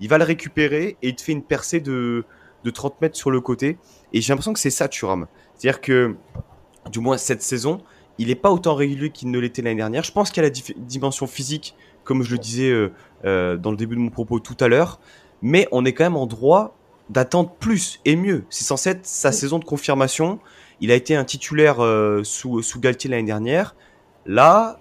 Il 0.00 0.08
va 0.08 0.18
le 0.18 0.24
récupérer 0.24 0.96
et 1.02 1.08
il 1.08 1.14
te 1.14 1.22
fait 1.22 1.32
une 1.32 1.42
percée 1.42 1.80
de, 1.80 2.24
de 2.64 2.70
30 2.70 3.00
mètres 3.00 3.16
sur 3.16 3.30
le 3.30 3.40
côté. 3.40 3.78
Et 4.12 4.20
j'ai 4.20 4.32
l'impression 4.32 4.52
que 4.52 4.58
c'est 4.58 4.70
ça, 4.70 4.88
Thuram. 4.88 5.26
C'est-à-dire 5.54 5.80
que, 5.80 6.16
du 6.90 7.00
moins 7.00 7.16
cette 7.16 7.42
saison, 7.42 7.80
il 8.22 8.28
n'est 8.28 8.36
pas 8.36 8.52
autant 8.52 8.76
régulier 8.76 9.10
qu'il 9.10 9.32
ne 9.32 9.38
l'était 9.40 9.62
l'année 9.62 9.76
dernière. 9.76 10.04
Je 10.04 10.12
pense 10.12 10.30
qu'il 10.30 10.44
y 10.44 10.46
a 10.46 10.48
la 10.48 10.54
dimension 10.76 11.26
physique, 11.26 11.74
comme 12.04 12.22
je 12.22 12.30
le 12.30 12.38
disais 12.38 12.70
euh, 12.70 12.92
euh, 13.24 13.56
dans 13.56 13.72
le 13.72 13.76
début 13.76 13.96
de 13.96 14.00
mon 14.00 14.10
propos 14.10 14.38
tout 14.38 14.56
à 14.60 14.68
l'heure. 14.68 15.00
Mais 15.42 15.66
on 15.72 15.84
est 15.84 15.92
quand 15.92 16.04
même 16.04 16.16
en 16.16 16.26
droit 16.26 16.76
d'attendre 17.10 17.50
plus 17.50 18.00
et 18.04 18.14
mieux. 18.14 18.44
C'est 18.48 18.62
censé 18.62 18.90
être 18.90 19.04
sa 19.04 19.32
saison 19.32 19.58
de 19.58 19.64
confirmation. 19.64 20.38
Il 20.80 20.92
a 20.92 20.94
été 20.94 21.16
un 21.16 21.24
titulaire 21.24 21.82
euh, 21.82 22.22
sous, 22.22 22.62
sous 22.62 22.78
Galtier 22.78 23.10
l'année 23.10 23.24
dernière. 23.24 23.74
Là, 24.24 24.78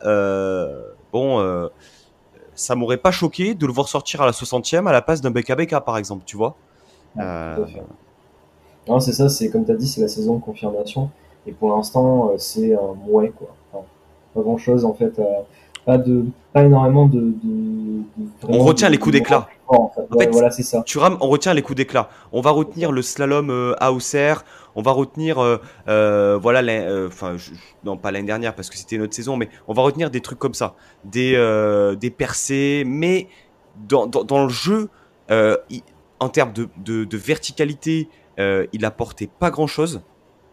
bon, 1.11 1.69
ça 2.53 2.75
m'aurait 2.75 2.97
pas 2.97 3.09
choqué 3.09 3.55
de 3.55 3.65
le 3.65 3.73
voir 3.73 3.87
sortir 3.87 4.21
à 4.21 4.27
la 4.27 4.33
60e 4.33 4.87
à 4.87 4.91
la 4.91 5.01
place 5.01 5.19
d'un 5.19 5.31
Beka, 5.31 5.81
par 5.81 5.97
exemple, 5.97 6.25
tu 6.27 6.37
vois. 6.37 6.55
Non, 8.87 8.99
c'est 8.99 9.13
ça, 9.13 9.29
c'est 9.29 9.49
comme 9.49 9.65
tu 9.65 9.71
as 9.71 9.75
dit, 9.75 9.87
c'est 9.87 10.01
la 10.01 10.07
saison 10.07 10.35
de 10.35 10.41
confirmation. 10.41 11.09
Et 11.47 11.51
pour 11.51 11.75
l'instant, 11.75 12.29
euh, 12.29 12.37
c'est 12.37 12.73
un 12.73 12.93
mouet, 13.05 13.31
quoi. 13.35 13.49
pas 14.33 14.41
grand 14.41 14.57
chose, 14.57 14.85
en 14.85 14.93
fait. 14.93 15.17
Euh, 15.19 15.23
pas, 15.85 15.97
de, 15.97 16.25
pas 16.53 16.63
énormément 16.63 17.07
de. 17.07 17.33
on 18.47 18.59
retient 18.59 18.89
les 18.89 18.99
coups 18.99 19.13
d'éclat. 19.13 19.47
En 19.67 19.91
fait, 20.19 20.29
voilà, 20.31 20.51
c'est 20.51 20.63
ça. 20.63 20.83
Tu 20.85 20.99
rames, 20.99 21.17
on 21.21 21.27
retient 21.27 21.53
les 21.53 21.63
coups 21.63 21.77
d'éclat. 21.77 22.09
On 22.31 22.41
va 22.41 22.51
retenir 22.51 22.91
le 22.91 23.01
slalom 23.01 23.75
à 23.79 23.91
Auxerre. 23.91 24.43
On 24.75 24.83
va 24.83 24.91
retenir, 24.91 25.37
voilà, 25.87 27.07
enfin, 27.07 27.35
non 27.83 27.97
pas 27.97 28.11
l'année 28.11 28.27
dernière 28.27 28.53
parce 28.53 28.69
que 28.69 28.77
c'était 28.77 28.99
notre 28.99 29.15
saison, 29.15 29.37
mais 29.37 29.49
on 29.67 29.73
va 29.73 29.81
retenir 29.81 30.11
des 30.11 30.21
trucs 30.21 30.37
comme 30.37 30.53
ça, 30.53 30.75
des, 31.03 31.33
des 31.99 32.11
percées, 32.11 32.83
mais 32.85 33.27
dans, 33.89 34.05
dans, 34.05 34.23
dans 34.23 34.43
le 34.43 34.49
jeu, 34.49 34.89
en 36.21 36.29
termes 36.29 36.53
de, 36.53 37.17
verticalité, 37.17 38.07
euh, 38.39 38.67
il 38.73 38.85
apportait 38.85 39.27
pas 39.27 39.49
grand 39.49 39.67
chose. 39.67 40.01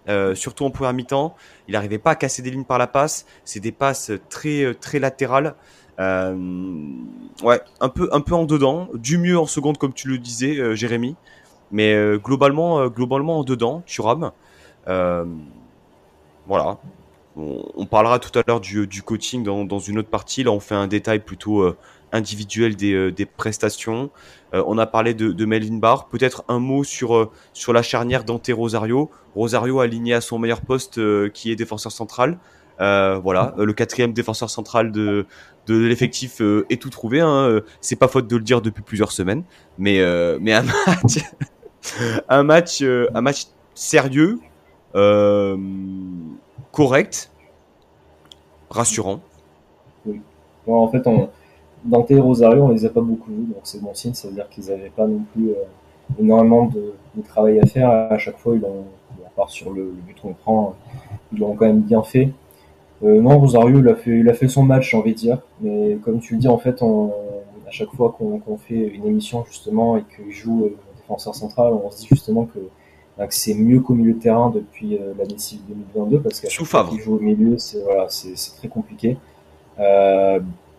Euh, 0.08 0.34
surtout 0.34 0.64
en 0.64 0.70
première 0.70 0.92
mi-temps, 0.94 1.34
il 1.66 1.72
n'arrivait 1.72 1.98
pas 1.98 2.12
à 2.12 2.14
casser 2.14 2.42
des 2.42 2.50
lignes 2.50 2.64
par 2.64 2.78
la 2.78 2.86
passe. 2.86 3.26
C'est 3.44 3.60
des 3.60 3.72
passes 3.72 4.10
très 4.30 4.64
euh, 4.64 4.74
très 4.74 4.98
latérales. 4.98 5.54
ouais, 5.98 7.60
un 7.80 7.88
peu 7.88 8.08
un 8.12 8.20
peu 8.20 8.34
en 8.34 8.44
dedans, 8.44 8.88
du 8.94 9.18
mieux 9.18 9.38
en 9.38 9.46
seconde 9.46 9.78
comme 9.78 9.92
tu 9.92 10.08
le 10.08 10.18
disais, 10.18 10.76
Jérémy. 10.76 11.16
Mais 11.70 11.94
globalement 12.18 12.88
globalement 12.88 13.40
en 13.40 13.44
dedans, 13.44 13.82
tu 13.84 14.00
rames. 14.00 14.32
voilà. 16.46 16.78
On, 17.40 17.86
parlera 17.86 18.18
tout 18.18 18.36
à 18.36 18.42
l'heure 18.44 18.60
du, 18.60 19.02
coaching 19.04 19.44
dans, 19.44 19.64
dans, 19.64 19.78
une 19.78 19.98
autre 19.98 20.08
partie. 20.08 20.42
Là, 20.42 20.50
on 20.50 20.58
fait 20.58 20.74
un 20.74 20.88
détail 20.88 21.20
plutôt 21.20 21.72
individuel 22.12 22.76
des, 22.76 23.12
des 23.12 23.26
prestations. 23.26 24.10
Euh, 24.54 24.62
on 24.66 24.78
a 24.78 24.86
parlé 24.86 25.14
de, 25.14 25.44
Melvin 25.44 25.76
Barr. 25.76 26.08
Peut-être 26.08 26.44
un 26.48 26.58
mot 26.58 26.84
sur, 26.84 27.16
euh, 27.16 27.30
sur 27.52 27.72
la 27.72 27.82
charnière 27.82 28.24
Dante 28.24 28.50
Rosario. 28.52 29.10
Rosario 29.34 29.80
aligné 29.80 30.14
à 30.14 30.20
son 30.20 30.38
meilleur 30.38 30.60
poste 30.60 30.98
euh, 30.98 31.28
qui 31.28 31.50
est 31.52 31.56
défenseur 31.56 31.92
central. 31.92 32.38
voilà, 32.78 33.54
le 33.58 33.72
quatrième 33.72 34.12
défenseur 34.12 34.50
central 34.50 34.92
de, 34.92 35.26
de 35.66 35.76
l'effectif 35.76 36.40
est 36.70 36.80
tout 36.80 36.90
trouvé. 36.90 37.20
Hein. 37.20 37.60
C'est 37.80 37.96
pas 37.96 38.08
faute 38.08 38.28
de 38.28 38.36
le 38.36 38.42
dire 38.42 38.62
depuis 38.62 38.82
plusieurs 38.82 39.12
semaines, 39.12 39.42
mais 39.78 40.00
mais 40.40 40.52
un 40.52 40.62
match, 40.62 41.18
un 42.28 42.42
match, 42.44 42.82
un 42.82 43.20
match 43.20 43.46
sérieux, 43.74 44.38
correct, 46.72 47.32
rassurant. 48.70 49.20
En 50.68 50.88
fait, 50.88 51.06
on, 51.06 51.30
Dante 51.88 52.10
et 52.10 52.20
Rosario, 52.20 52.64
on 52.64 52.68
les 52.68 52.84
a 52.84 52.90
pas 52.90 53.00
beaucoup 53.00 53.30
vus, 53.30 53.46
donc 53.46 53.60
c'est 53.64 53.80
bon 53.82 53.94
signe, 53.94 54.12
ça 54.12 54.28
veut 54.28 54.34
dire 54.34 54.48
qu'ils 54.50 54.66
n'avaient 54.66 54.92
pas 54.94 55.06
non 55.06 55.22
plus 55.32 55.50
euh, 55.50 55.54
énormément 56.20 56.66
de, 56.66 56.92
travail 57.26 57.58
à 57.58 57.66
faire. 57.66 57.90
À 57.90 58.18
chaque 58.18 58.38
fois, 58.38 58.54
ils 58.54 58.64
ont, 58.64 58.84
à 59.26 59.30
part 59.30 59.50
sur 59.50 59.72
le, 59.72 59.92
but 60.06 60.20
qu'on 60.20 60.34
prend, 60.34 60.76
ils 61.32 61.38
l'ont 61.38 61.54
quand 61.54 61.66
même 61.66 61.80
bien 61.80 62.02
fait. 62.02 62.30
Euh, 63.02 63.20
non, 63.20 63.38
Rosario, 63.38 63.80
il 63.80 63.88
a 63.88 63.94
fait, 63.94 64.20
il 64.20 64.28
a 64.28 64.34
fait 64.34 64.48
son 64.48 64.62
match, 64.62 64.90
j'ai 64.90 64.96
envie 64.96 65.14
de 65.14 65.18
dire. 65.18 65.38
Mais 65.60 65.98
comme 66.04 66.20
tu 66.20 66.34
le 66.34 66.40
dis, 66.40 66.48
en 66.48 66.58
fait, 66.58 66.80
à 66.82 67.70
chaque 67.70 67.90
fois 67.90 68.16
qu'on 68.16 68.56
fait 68.58 68.86
une 68.86 69.06
émission 69.06 69.44
justement 69.46 69.96
et 69.96 70.04
qu'il 70.14 70.30
joue 70.30 70.66
euh, 70.66 70.76
défenseur 70.96 71.34
central, 71.34 71.72
on 71.72 71.90
se 71.90 71.98
dit 71.98 72.08
justement 72.10 72.44
que, 72.44 72.60
bah, 73.16 73.26
c'est 73.30 73.54
mieux 73.54 73.80
qu'au 73.80 73.94
milieu 73.94 74.12
de 74.12 74.20
terrain 74.20 74.50
depuis 74.50 74.98
l'année 75.18 75.36
2022 75.96 76.20
parce 76.20 76.40
qu'à 76.40 76.48
chaque 76.48 76.66
fois 76.66 76.86
qu'il 76.88 77.00
joue 77.00 77.16
au 77.16 77.20
milieu, 77.20 77.58
c'est 77.58 77.82
voilà, 77.82 78.06
très 78.58 78.68
compliqué. 78.68 79.16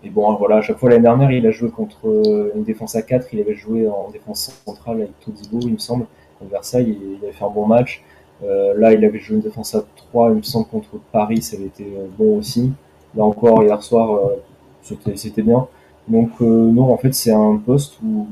Euh, 0.04 0.08
et 0.08 0.10
bon, 0.10 0.34
voilà, 0.36 0.58
à 0.58 0.62
chaque 0.62 0.78
fois 0.78 0.90
l'année 0.90 1.04
dernière, 1.04 1.32
il 1.32 1.46
a 1.46 1.52
joué 1.52 1.70
contre 1.70 2.08
euh, 2.08 2.52
une 2.56 2.64
défense 2.64 2.95
à 2.95 3.02
4, 3.02 3.28
il 3.34 3.41
avait 3.41 3.56
joué 3.56 3.88
en 3.88 4.10
défense 4.12 4.52
centrale 4.66 4.97
avec 4.97 5.20
Todibo, 5.20 5.60
il 5.62 5.74
me 5.74 5.78
semble, 5.78 6.06
contre 6.39 6.52
Versailles, 6.52 6.97
il 7.02 7.24
avait 7.24 7.34
fait 7.34 7.45
un 7.45 7.50
bon 7.50 7.66
match. 7.66 8.04
Euh, 8.43 8.74
là, 8.78 8.93
il 8.93 9.04
avait 9.04 9.20
joué 9.20 9.36
une 9.36 9.41
défense 9.41 9.76
à 9.76 9.84
3, 9.95 10.30
il 10.32 10.38
me 10.38 10.41
semble, 10.41 10.68
contre 10.68 10.89
Paris, 11.12 11.41
ça 11.41 11.58
avait 11.58 11.66
été 11.66 11.84
euh, 11.84 12.08
bon 12.18 12.38
aussi. 12.38 12.72
Là 13.16 13.24
encore, 13.24 13.64
hier 13.64 13.82
soir, 13.82 14.22
c'était 14.84 15.41
bien. 15.41 15.68
Donc, 16.08 16.39
non, 16.41 16.93
en 16.93 16.97
fait, 16.97 17.14
c'est 17.14 17.32
un 17.32 17.58
poste 17.58 18.00
où 18.04 18.28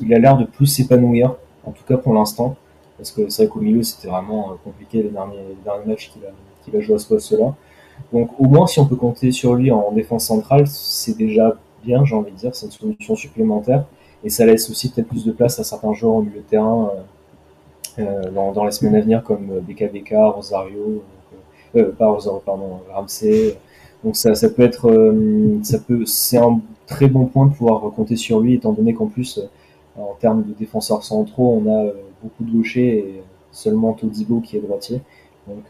il 0.00 0.12
a 0.12 0.18
l'air 0.18 0.36
de 0.36 0.44
plus 0.44 0.66
s'épanouir, 0.66 1.36
en 1.64 1.70
tout 1.70 1.84
cas 1.86 1.96
pour 1.96 2.12
l'instant, 2.12 2.56
parce 2.96 3.12
que 3.12 3.28
c'est 3.28 3.44
vrai 3.44 3.52
qu'au 3.52 3.60
milieu, 3.60 3.84
c'était 3.84 4.08
vraiment 4.08 4.56
compliqué 4.64 5.00
les 5.02 5.10
derniers, 5.10 5.56
derniers 5.64 5.86
matchs 5.86 6.10
qu'il 6.10 6.24
a, 6.24 6.30
qu'il 6.64 6.76
a 6.76 6.80
joué 6.80 6.96
à 6.96 6.98
ce 6.98 7.06
poste-là. 7.06 7.54
Donc 8.12 8.30
au 8.38 8.44
moins 8.44 8.66
si 8.66 8.80
on 8.80 8.86
peut 8.86 8.96
compter 8.96 9.32
sur 9.32 9.54
lui 9.54 9.70
en 9.70 9.92
défense 9.92 10.26
centrale, 10.26 10.66
c'est 10.66 11.16
déjà 11.16 11.56
bien, 11.84 12.04
j'ai 12.04 12.14
envie 12.14 12.32
de 12.32 12.36
dire, 12.36 12.54
c'est 12.54 12.66
une 12.66 12.72
solution 12.72 13.16
supplémentaire 13.16 13.84
et 14.24 14.30
ça 14.30 14.44
laisse 14.44 14.68
aussi 14.70 14.90
peut-être 14.90 15.08
plus 15.08 15.24
de 15.24 15.32
place 15.32 15.58
à 15.58 15.64
certains 15.64 15.92
joueurs 15.92 16.14
au 16.14 16.22
milieu 16.22 16.40
de 16.40 16.44
terrain 16.44 16.90
euh, 17.98 18.30
dans, 18.30 18.52
dans, 18.52 18.64
les 18.64 18.72
semaines 18.72 18.96
à 18.96 19.00
venir 19.00 19.22
comme 19.22 19.60
BKBK, 19.60 20.14
Rosario, 20.34 21.02
euh, 21.76 21.92
pas 21.92 22.08
Rosario, 22.08 22.42
pardon, 22.44 22.80
Ramsey. 22.92 23.56
Donc 24.04 24.16
ça, 24.16 24.34
ça 24.34 24.48
peut 24.48 24.62
être, 24.62 25.14
ça 25.62 25.78
peut, 25.78 26.06
c'est 26.06 26.38
un 26.38 26.60
très 26.86 27.06
bon 27.06 27.26
point 27.26 27.46
de 27.46 27.52
pouvoir 27.52 27.80
compter 27.92 28.16
sur 28.16 28.40
lui, 28.40 28.54
étant 28.54 28.72
donné 28.72 28.94
qu'en 28.94 29.06
plus, 29.06 29.40
en 29.96 30.14
termes 30.18 30.42
de 30.42 30.52
défenseurs 30.54 31.04
centraux, 31.04 31.62
on 31.62 31.70
a 31.70 31.92
beaucoup 32.22 32.44
de 32.44 32.50
gauchers 32.50 32.98
et 32.98 33.22
seulement 33.52 33.92
Todibo 33.92 34.40
qui 34.40 34.56
est 34.56 34.60
droitier. 34.60 35.00
Donc 35.46 35.64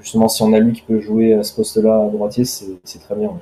justement, 0.00 0.28
si 0.28 0.42
on 0.42 0.52
a 0.52 0.58
lui 0.58 0.72
qui 0.72 0.82
peut 0.82 1.00
jouer 1.00 1.34
à 1.34 1.42
ce 1.42 1.54
poste-là 1.54 2.04
à 2.04 2.08
droitier, 2.08 2.44
c'est 2.44 2.98
très 3.00 3.14
bien. 3.14 3.32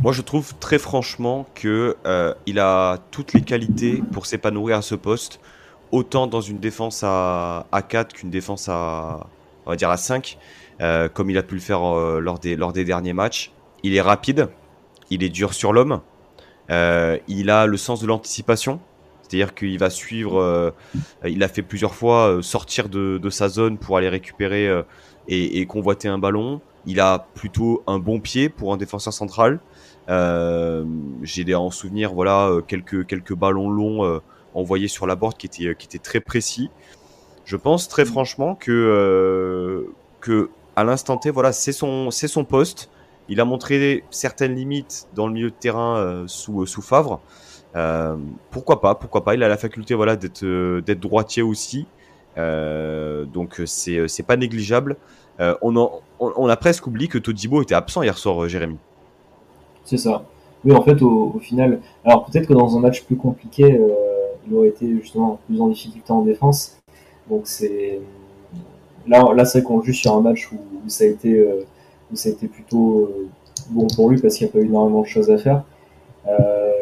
Moi, 0.00 0.12
je 0.12 0.22
trouve 0.22 0.54
très 0.60 0.78
franchement 0.78 1.44
que 1.56 1.96
euh, 2.06 2.32
il 2.46 2.60
a 2.60 2.98
toutes 3.10 3.32
les 3.32 3.40
qualités 3.40 4.00
pour 4.12 4.26
s'épanouir 4.26 4.76
à 4.76 4.82
ce 4.82 4.94
poste, 4.94 5.40
autant 5.90 6.28
dans 6.28 6.40
une 6.40 6.58
défense 6.58 7.02
à, 7.02 7.66
à 7.72 7.82
4 7.82 8.12
qu'une 8.12 8.30
défense 8.30 8.68
à, 8.68 9.26
on 9.66 9.70
va 9.70 9.76
dire 9.76 9.90
à 9.90 9.96
5, 9.96 10.38
euh, 10.80 11.08
comme 11.08 11.30
il 11.30 11.38
a 11.38 11.42
pu 11.42 11.54
le 11.54 11.60
faire 11.60 11.82
euh, 11.82 12.20
lors, 12.20 12.38
des, 12.38 12.54
lors 12.54 12.72
des 12.72 12.84
derniers 12.84 13.12
matchs. 13.12 13.50
Il 13.82 13.96
est 13.96 14.00
rapide, 14.00 14.48
il 15.10 15.24
est 15.24 15.30
dur 15.30 15.52
sur 15.52 15.72
l'homme, 15.72 16.00
il 16.70 17.50
a 17.50 17.66
le 17.66 17.76
sens 17.76 18.00
de 18.00 18.06
l'anticipation, 18.06 18.78
c'est-à-dire 19.28 19.54
qu'il 19.54 19.78
va 19.78 19.90
suivre, 19.90 20.74
il 21.24 21.42
a 21.42 21.48
fait 21.48 21.62
plusieurs 21.62 21.94
fois 21.94 22.38
sortir 22.42 22.88
de, 22.88 23.18
de, 23.18 23.30
sa 23.30 23.48
zone 23.48 23.76
pour 23.78 23.96
aller 23.96 24.08
récupérer 24.08 24.68
et, 25.28 25.60
et 25.60 25.66
convoiter 25.66 26.08
un 26.08 26.18
ballon. 26.18 26.60
Il 26.86 27.00
a 27.00 27.26
plutôt 27.34 27.82
un 27.86 27.98
bon 27.98 28.20
pied 28.20 28.48
pour 28.48 28.72
un 28.72 28.76
défenseur 28.78 29.12
central. 29.12 29.60
Euh, 30.08 30.84
j'ai 31.22 31.54
en 31.54 31.70
souvenir 31.70 32.14
voilà 32.14 32.46
euh, 32.46 32.62
quelques 32.62 33.06
quelques 33.06 33.34
ballons 33.34 33.68
longs 33.68 34.04
euh, 34.04 34.20
envoyés 34.54 34.88
sur 34.88 35.06
la 35.06 35.16
board 35.16 35.36
qui 35.36 35.46
étaient 35.46 35.74
qui 35.74 35.86
étaient 35.86 35.98
très 35.98 36.20
précis. 36.20 36.70
Je 37.44 37.56
pense 37.56 37.88
très 37.88 38.04
mm. 38.04 38.06
franchement 38.06 38.54
que 38.54 39.86
que 40.20 40.48
à 40.76 40.84
l'instant 40.84 41.18
T 41.18 41.30
voilà 41.30 41.52
c'est 41.52 41.72
son 41.72 42.10
c'est 42.10 42.28
son 42.28 42.44
poste. 42.44 42.88
Il 43.28 43.40
a 43.40 43.44
montré 43.44 44.04
certaines 44.10 44.54
limites 44.54 45.08
dans 45.14 45.26
le 45.26 45.32
milieu 45.32 45.50
de 45.50 45.54
terrain 45.54 46.24
sous 46.26 46.66
sous 46.66 46.82
Favre. 46.82 47.20
Euh, 47.76 48.16
pourquoi 48.50 48.80
pas, 48.80 48.94
pourquoi 48.94 49.22
pas. 49.24 49.34
Il 49.34 49.42
a 49.42 49.48
la 49.48 49.58
faculté 49.58 49.94
voilà 49.94 50.16
d'être 50.16 50.44
d'être 50.80 51.00
droitier 51.00 51.42
aussi. 51.42 51.86
Euh, 52.38 53.24
donc 53.24 53.60
c'est 53.66 54.08
c'est 54.08 54.22
pas 54.22 54.36
négligeable. 54.36 54.96
on, 55.38 55.90
on, 56.20 56.48
a 56.48 56.56
presque 56.56 56.86
oublié 56.86 57.08
que 57.08 57.18
Todibo 57.18 57.62
était 57.62 57.74
absent 57.74 58.02
hier 58.02 58.16
soir, 58.16 58.48
Jérémy. 58.48 58.78
C'est 59.84 59.98
ça. 59.98 60.24
Oui, 60.64 60.72
en 60.72 60.82
fait, 60.82 61.00
au, 61.02 61.38
final, 61.38 61.80
alors 62.04 62.26
peut-être 62.26 62.46
que 62.46 62.52
dans 62.52 62.76
un 62.76 62.80
match 62.80 63.04
plus 63.04 63.16
compliqué, 63.16 63.64
euh, 63.64 63.88
il 64.46 64.54
aurait 64.54 64.68
été 64.68 64.90
justement 65.00 65.38
plus 65.46 65.60
en 65.60 65.68
difficulté 65.68 66.10
en 66.12 66.22
défense. 66.22 66.78
Donc 67.30 67.42
c'est 67.44 68.00
là, 69.06 69.32
là 69.34 69.44
c'est 69.44 69.62
qu'on 69.62 69.82
joue 69.82 69.92
sur 69.92 70.14
un 70.14 70.20
match 70.20 70.50
où, 70.52 70.58
ça 70.88 71.04
a 71.04 71.06
été, 71.06 71.38
euh, 71.38 71.64
ça 72.14 72.28
a 72.28 72.32
été 72.32 72.48
plutôt 72.48 73.00
euh, 73.00 73.28
bon 73.70 73.86
pour 73.94 74.10
lui 74.10 74.20
parce 74.20 74.36
qu'il 74.36 74.46
n'y 74.46 74.50
a 74.50 74.52
pas 74.52 74.60
eu 74.60 74.66
énormément 74.66 75.02
de 75.02 75.06
choses 75.06 75.30
à 75.30 75.38
faire. 75.38 75.62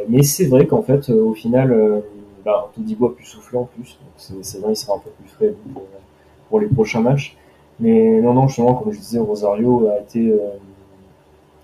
mais 0.09 0.23
c'est 0.23 0.47
vrai 0.47 0.67
qu'en 0.67 0.83
fait, 0.83 1.11
au 1.11 1.35
final, 1.35 2.03
bah, 2.45 2.71
Todibo 2.75 3.07
a 3.07 3.15
pu 3.15 3.25
souffler 3.25 3.59
en 3.59 3.65
plus. 3.65 3.99
C'est 4.17 4.59
vrai, 4.61 4.73
il 4.73 4.77
sera 4.77 4.97
un 4.97 5.01
peu 5.01 5.11
plus 5.11 5.29
frais 5.29 5.55
pour, 6.49 6.61
les 6.61 6.69
prochains 6.69 7.01
matchs. 7.01 7.37
Mais 7.81 8.21
non, 8.21 8.33
non, 8.35 8.49
justement, 8.49 8.75
comme 8.75 8.93
je 8.93 8.99
disais, 8.99 9.19
Rosario 9.19 9.89
a 9.89 10.01
été 10.01 10.33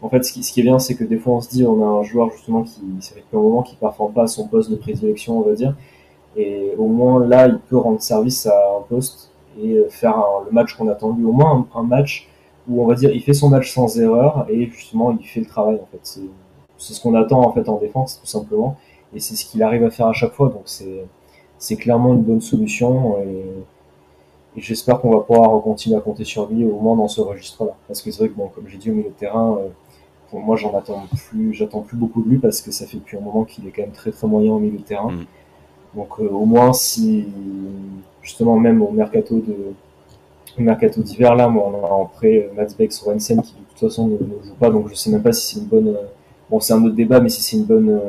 en 0.03 0.09
fait, 0.09 0.25
ce 0.25 0.33
qui, 0.33 0.61
est 0.61 0.63
bien, 0.65 0.81
c'est 0.81 0.97
que 0.97 1.05
des 1.05 1.17
fois, 1.17 1.35
on 1.35 1.41
se 1.41 1.49
dit, 1.49 1.65
on 1.65 1.81
a 1.81 2.01
un 2.01 2.03
joueur 2.03 2.31
justement 2.31 2.65
qui, 2.65 2.81
c'est 3.01 3.15
fait 3.15 3.23
un 3.33 3.39
moment, 3.39 3.63
qui 3.63 3.77
performe 3.77 4.13
pas 4.13 4.25
à 4.25 4.27
son 4.27 4.49
poste 4.49 4.69
de 4.69 4.75
prédilection, 4.75 5.39
on 5.39 5.43
va 5.43 5.55
dire. 5.55 5.77
Et 6.37 6.73
au 6.77 6.87
moins, 6.87 7.25
là, 7.25 7.47
il 7.47 7.59
peut 7.59 7.77
rendre 7.77 8.03
service 8.03 8.47
à 8.47 8.79
un 8.79 8.83
poste 8.89 9.31
et 9.63 9.79
faire 9.91 10.17
le 10.45 10.51
match 10.51 10.75
qu'on 10.75 10.89
attend 10.89 11.11
Au 11.11 11.33
moins, 11.33 11.69
un, 11.75 11.83
match 11.85 12.29
où, 12.69 12.83
on 12.83 12.87
va 12.87 12.95
dire, 12.95 13.11
il 13.11 13.23
fait 13.23 13.35
son 13.35 13.49
match 13.49 13.73
sans 13.73 13.99
erreur 13.99 14.47
et 14.49 14.67
justement, 14.67 15.17
il 15.19 15.27
fait 15.27 15.41
le 15.41 15.47
travail, 15.47 15.77
en 15.77 15.87
fait. 15.91 16.01
C'est, 16.03 16.21
c'est 16.79 16.95
ce 16.95 17.01
qu'on 17.01 17.15
attend, 17.15 17.41
en 17.41 17.53
fait, 17.53 17.69
en 17.69 17.79
défense, 17.79 18.21
tout 18.21 18.27
simplement. 18.27 18.77
Et 19.15 19.21
c'est 19.21 19.37
ce 19.37 19.45
qu'il 19.45 19.63
arrive 19.63 19.85
à 19.85 19.91
faire 19.91 20.07
à 20.07 20.13
chaque 20.13 20.33
fois. 20.33 20.49
Donc, 20.49 20.63
c'est, 20.65 21.05
c'est 21.59 21.77
clairement 21.77 22.15
une 22.15 22.23
bonne 22.23 22.41
solution. 22.41 23.19
Et, 23.19 24.59
et 24.59 24.61
j'espère 24.61 25.01
qu'on 25.01 25.11
va 25.11 25.21
pouvoir 25.21 25.63
continuer 25.63 25.97
à 25.97 26.01
compter 26.01 26.25
sur 26.25 26.49
lui 26.49 26.65
au 26.65 26.79
moins 26.79 26.97
dans 26.97 27.09
ce 27.09 27.21
registre-là. 27.21 27.73
Parce 27.89 28.03
que 28.03 28.11
c'est 28.11 28.19
vrai 28.19 28.29
que, 28.29 28.37
bon, 28.37 28.49
comme 28.49 28.69
j'ai 28.69 28.79
dit 28.79 28.91
au 28.91 28.95
milieu 28.95 29.11
de 29.11 29.15
terrain, 29.15 29.59
euh, 29.59 29.69
moi, 30.39 30.57
j'en 30.57 30.77
attends 30.77 31.05
plus, 31.29 31.53
j'attends 31.53 31.83
plus 31.83 31.97
beaucoup 31.97 32.23
de 32.23 32.31
lui 32.31 32.39
parce 32.39 32.63
que 32.63 32.71
ça 32.71 32.87
fait 32.87 32.97
depuis 32.97 33.17
un 33.17 33.21
moment 33.21 33.45
qu'il 33.45 33.67
est 33.67 33.71
quand 33.71 33.83
même 33.83 33.93
très 33.93 34.11
très 34.11 34.27
moyen 34.27 34.53
au 34.53 34.59
milieu 34.59 34.79
de 34.79 34.83
terrain. 34.83 35.13
Mm. 35.13 35.27
Donc 35.95 36.09
euh, 36.21 36.29
au 36.29 36.45
moins 36.45 36.73
si 36.73 37.27
justement 38.23 38.59
même 38.59 38.83
au 38.83 38.91
mercato 38.91 39.37
de 39.41 39.57
mercato 40.59 41.03
d'hiver 41.03 41.35
là, 41.35 41.49
moi 41.49 41.73
on 41.73 41.85
a 41.85 41.89
en 41.89 42.05
prêt 42.07 42.49
euh, 42.51 42.55
Mats 42.55 42.75
Beck 42.79 42.93
Sorensen 42.93 43.43
qui 43.43 43.55
de 43.55 43.59
toute 43.71 43.89
façon 43.89 44.09
ne, 44.09 44.19
joue 44.19 44.55
pas, 44.59 44.71
donc 44.71 44.89
je 44.89 44.95
sais 44.95 45.11
même 45.11 45.23
pas 45.23 45.33
si 45.33 45.55
c'est 45.55 45.61
une 45.61 45.67
bonne. 45.67 45.89
Euh, 45.89 46.07
bon, 46.51 46.61
c'est 46.61 46.73
un 46.73 46.85
autre 46.85 46.95
débat, 46.95 47.21
mais 47.21 47.29
si 47.29 47.43
c'est 47.43 47.57
une 47.57 47.65
bonne 47.65 48.01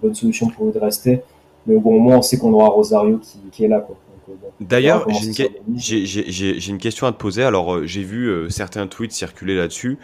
bonne 0.00 0.14
solution 0.14 0.48
pour 0.48 0.66
lui 0.66 0.72
de 0.72 0.78
rester. 0.78 1.22
Mais 1.66 1.76
bon, 1.76 1.96
au 1.96 2.00
moins 2.00 2.18
on 2.18 2.22
sait 2.22 2.38
qu'on 2.38 2.52
aura 2.52 2.68
Rosario 2.68 3.18
qui, 3.18 3.38
qui 3.50 3.64
est 3.64 3.68
là 3.68 3.80
quoi. 3.80 3.96
D'ailleurs, 4.60 5.06
j'ai 5.10 5.98
une, 5.98 6.74
une, 6.74 6.78
question 6.78 7.06
à 7.06 7.12
te 7.12 7.18
poser. 7.18 7.42
Alors, 7.42 7.84
j'ai 7.84 8.02
vu 8.02 8.48
certains 8.48 8.86
tweets 8.86 9.12
circuler 9.12 9.56
là-dessus. 9.56 9.98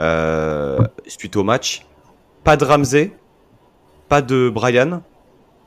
Euh, 0.00 0.78
suite 1.06 1.36
au 1.36 1.44
match. 1.44 1.86
Pas 2.44 2.56
de 2.56 2.64
Ramsey, 2.64 3.12
pas 4.08 4.22
de 4.22 4.50
Brian, 4.52 5.02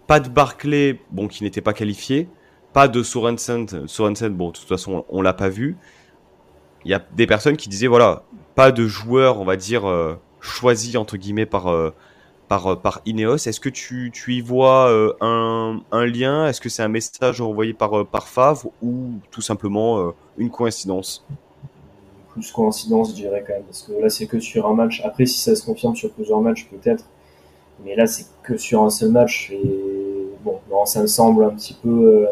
pas 0.08 0.20
de 0.20 0.30
Barclay, 0.30 1.00
bon, 1.12 1.28
qui 1.28 1.44
n'était 1.44 1.62
pas 1.62 1.74
qualifié, 1.74 2.28
pas 2.76 2.90
de 2.90 3.04
Sorensen. 3.04 3.88
Sorensen, 3.88 4.34
bon, 4.34 4.50
de 4.50 4.58
toute 4.58 4.68
façon, 4.68 5.06
on 5.08 5.22
l'a 5.22 5.32
pas 5.32 5.48
vu. 5.48 5.78
Il 6.84 6.92
y 6.92 6.94
a 6.94 7.02
des 7.16 7.26
personnes 7.26 7.56
qui 7.56 7.70
disaient, 7.70 7.88
voilà, 7.88 8.24
pas 8.54 8.74
de 8.74 8.86
joueur, 8.86 9.40
on 9.40 9.46
va 9.46 9.56
dire, 9.56 9.88
euh, 9.88 10.20
choisi, 10.42 10.98
entre 10.98 11.16
guillemets, 11.16 11.46
par, 11.46 11.68
euh, 11.68 11.94
par, 12.50 12.82
par 12.82 13.00
Ineos. 13.06 13.38
Est-ce 13.38 13.62
que 13.62 13.70
tu, 13.70 14.12
tu, 14.14 14.34
y 14.34 14.42
vois 14.42 14.92
un, 15.22 16.06
lien? 16.06 16.48
Est-ce 16.50 16.60
que 16.60 16.68
c'est 16.68 16.84
un 16.84 16.90
message 16.90 17.40
envoyé 17.40 17.74
par, 17.74 18.28
Favre 18.28 18.70
ou 18.84 19.14
tout 19.32 19.42
simplement 19.42 20.14
une 20.38 20.50
coïncidence? 20.50 21.26
Plus 22.34 22.52
coïncidence, 22.52 23.12
je 23.12 23.16
dirais 23.16 23.42
quand 23.48 23.54
même, 23.54 23.64
parce 23.64 23.84
que 23.84 23.94
là 23.94 24.10
c'est 24.10 24.26
que 24.26 24.42
sur 24.42 24.68
un 24.68 24.74
match. 24.74 25.02
Après, 25.06 25.26
si 25.26 25.40
ça 25.40 25.56
se 25.56 25.66
confirme 25.66 25.96
sur 25.96 26.12
plusieurs 26.12 26.42
matchs, 26.42 26.68
peut-être, 26.70 27.06
mais 27.86 27.96
là 27.96 28.06
c'est 28.06 28.26
que 28.44 28.58
sur 28.58 28.84
un 28.84 28.90
seul 28.90 29.12
match 29.12 29.52
et 29.52 30.26
bon, 30.44 30.86
ça 30.86 31.02
me 31.02 31.08
semble 31.08 31.46
un 31.46 31.52
petit 31.52 31.74
peu 31.74 31.90
euh, 31.90 32.26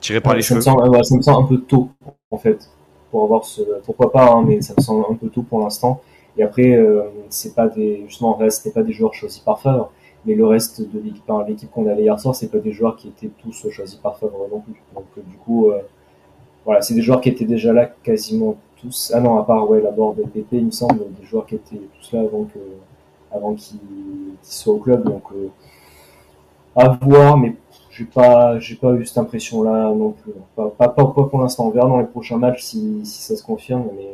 tiré 0.00 0.20
par 0.20 0.34
les 0.34 0.42
ça 0.42 0.48
cheveux. 0.48 0.58
Me 0.58 0.64
semble, 0.64 1.04
ça 1.04 1.16
me 1.16 1.22
semble 1.22 1.44
un 1.44 1.48
peu 1.48 1.58
tôt 1.60 1.90
en 2.30 2.38
fait 2.38 2.68
pour 3.10 3.24
avoir 3.24 3.44
ce, 3.44 3.62
pourquoi 3.84 4.12
pas, 4.12 4.30
hein, 4.32 4.44
mais 4.46 4.60
ça 4.62 4.74
me 4.76 4.82
semble 4.82 5.04
un 5.10 5.14
peu 5.14 5.28
tôt 5.28 5.42
pour 5.42 5.60
l'instant. 5.60 6.00
Et 6.36 6.42
après, 6.42 6.72
euh, 6.72 7.02
c'est 7.28 7.54
pas 7.54 7.66
des, 7.66 8.04
justement, 8.06 8.38
c'était 8.50 8.70
pas 8.70 8.82
des 8.82 8.92
joueurs 8.92 9.14
choisis 9.14 9.40
par 9.40 9.60
Favre, 9.60 9.90
mais 10.24 10.34
le 10.34 10.46
reste 10.46 10.80
de 10.80 11.00
l'équipe, 11.00 11.24
l'équipe 11.48 11.70
qu'on 11.70 11.86
avait 11.88 12.02
hier 12.02 12.18
soir, 12.20 12.34
c'est 12.34 12.50
pas 12.50 12.58
des 12.58 12.72
joueurs 12.72 12.96
qui 12.96 13.08
étaient 13.08 13.30
tous 13.42 13.68
choisis 13.68 13.96
par 13.96 14.16
Favre 14.18 14.46
non 14.50 14.60
plus. 14.60 14.80
Donc 14.94 15.06
du 15.16 15.36
coup, 15.36 15.70
euh, 15.70 15.80
voilà, 16.64 16.82
c'est 16.82 16.94
des 16.94 17.02
joueurs 17.02 17.20
qui 17.20 17.28
étaient 17.28 17.44
déjà 17.44 17.72
là 17.72 17.86
quasiment 17.86 18.56
tous. 18.80 19.12
Ah 19.14 19.20
non, 19.20 19.38
à 19.38 19.44
part 19.44 19.68
ouais, 19.68 19.80
la 19.80 19.90
board 19.90 20.18
LPP, 20.18 20.52
il 20.52 20.66
me 20.66 20.70
semble, 20.70 21.00
des 21.18 21.26
joueurs 21.26 21.46
qui 21.46 21.56
étaient 21.56 21.80
tous 21.98 22.12
là 22.12 22.20
avant 22.20 22.44
que, 22.44 22.58
avant 23.32 23.54
qu'ils 23.54 23.80
soient 24.42 24.74
au 24.74 24.78
club. 24.78 25.04
Donc 25.04 25.24
euh, 25.34 25.48
à 26.76 26.88
voir, 27.02 27.36
mais 27.36 27.56
j'ai 28.00 28.06
pas, 28.06 28.58
j'ai 28.58 28.76
pas 28.76 28.94
eu 28.94 29.04
cette 29.04 29.18
impression 29.18 29.62
là 29.62 29.92
non 29.92 30.12
plus. 30.12 30.32
Pas, 30.56 30.70
pas, 30.70 30.88
pas, 30.88 31.04
pour 31.04 31.38
l'instant. 31.38 31.66
On 31.66 31.70
verra 31.70 31.86
dans 31.86 31.98
les 32.00 32.06
prochains 32.06 32.38
matchs 32.38 32.62
si, 32.62 33.04
si 33.04 33.22
ça 33.22 33.36
se 33.36 33.42
confirme, 33.42 33.88
mais, 33.94 34.08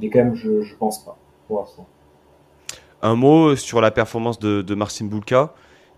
mais 0.00 0.10
quand 0.10 0.18
même, 0.18 0.34
je, 0.34 0.62
je 0.62 0.74
pense 0.74 1.04
pas 1.04 1.16
pour 1.46 1.60
l'instant. 1.60 1.86
Un 3.02 3.14
mot 3.14 3.54
sur 3.54 3.80
la 3.80 3.92
performance 3.92 4.40
de, 4.40 4.62
de 4.62 4.74
Marcin 4.74 5.06
Bulka, 5.06 5.54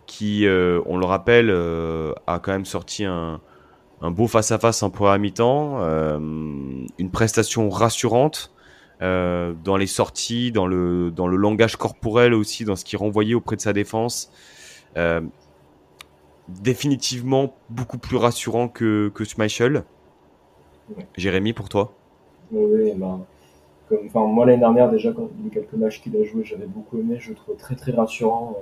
qui, 0.06 0.46
euh, 0.46 0.82
on 0.84 0.98
le 0.98 1.06
rappelle, 1.06 1.48
euh, 1.48 2.12
a 2.26 2.38
quand 2.38 2.52
même 2.52 2.66
sorti 2.66 3.04
un, 3.04 3.40
un 4.02 4.10
beau 4.10 4.26
face-à-face 4.26 4.82
en 4.82 4.90
première 4.90 5.18
mi-temps, 5.18 5.78
euh, 5.80 6.18
une 6.18 7.10
prestation 7.10 7.70
rassurante 7.70 8.50
dans 9.00 9.76
les 9.76 9.86
sorties, 9.86 10.50
dans 10.50 10.66
le, 10.66 11.10
dans 11.10 11.26
le 11.26 11.36
langage 11.36 11.76
corporel 11.76 12.32
aussi, 12.32 12.64
dans 12.64 12.74
ce 12.74 12.86
qui 12.86 12.96
renvoyait 12.96 13.34
auprès 13.34 13.56
de 13.56 13.60
sa 13.60 13.74
défense. 13.74 14.30
Euh, 16.48 16.52
définitivement 16.62 17.54
beaucoup 17.70 17.98
plus 17.98 18.16
rassurant 18.16 18.68
que, 18.68 19.10
que 19.14 19.24
Schmeichel. 19.24 19.84
Jérémy, 21.16 21.52
pour 21.52 21.68
toi? 21.68 21.92
Oui, 22.52 22.92
ben, 22.94 23.20
enfin, 24.06 24.24
moi 24.26 24.46
l'année 24.46 24.58
dernière 24.58 24.90
déjà, 24.90 25.12
quand 25.12 25.24
a 25.24 25.50
quelques 25.50 25.72
matchs 25.74 26.02
qu'il 26.02 26.16
a 26.16 26.24
joué, 26.24 26.44
j'avais 26.44 26.66
beaucoup 26.66 26.98
aimé, 26.98 27.16
je 27.18 27.30
le 27.30 27.36
trouve 27.36 27.56
très 27.56 27.74
très 27.74 27.92
rassurant. 27.92 28.56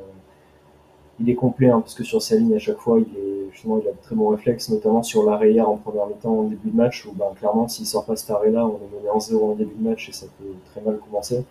il 1.19 1.29
est 1.29 1.35
complet, 1.35 1.69
hein, 1.69 1.81
parce 1.81 1.95
que 1.95 2.05
sur 2.05 2.23
sa 2.23 2.37
ligne, 2.37 2.55
à 2.55 2.59
chaque 2.59 2.79
fois, 2.79 3.01
il 3.01 3.17
est 3.17 3.51
justement, 3.53 3.79
il 3.79 3.89
a 3.89 3.93
de 3.93 4.01
très 4.01 4.15
bons 4.15 4.29
réflexes, 4.29 4.71
notamment 4.71 5.03
sur 5.03 5.25
l'arrière 5.25 5.69
en 5.69 5.77
première 5.77 6.07
mi-temps, 6.07 6.39
en 6.39 6.43
début 6.45 6.71
de 6.71 6.77
match, 6.77 7.05
où 7.07 7.13
ben, 7.13 7.27
clairement, 7.37 7.67
s'il 7.69 7.87
sort 7.87 8.05
pas 8.07 8.17
cet 8.17 8.31
arrêt-là, 8.31 8.65
on 8.65 8.77
est 8.77 8.97
mené 8.99 9.11
en 9.11 9.21
0 9.21 9.53
en 9.53 9.55
début 9.57 9.75
de 9.75 9.89
match 9.89 10.09
et 10.09 10.13
ça 10.13 10.27
peut 10.39 10.55
très 10.71 10.81
mal 10.81 10.99
commencé. 10.99 11.45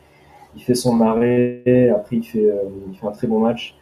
Il 0.55 0.63
fait 0.63 0.75
son 0.75 0.99
arrêt, 1.01 1.89
après 1.89 2.17
il 2.17 2.23
fait, 2.23 2.49
il 2.91 2.97
fait 2.97 3.07
un 3.07 3.11
très 3.11 3.27
bon 3.27 3.39
match. 3.39 3.75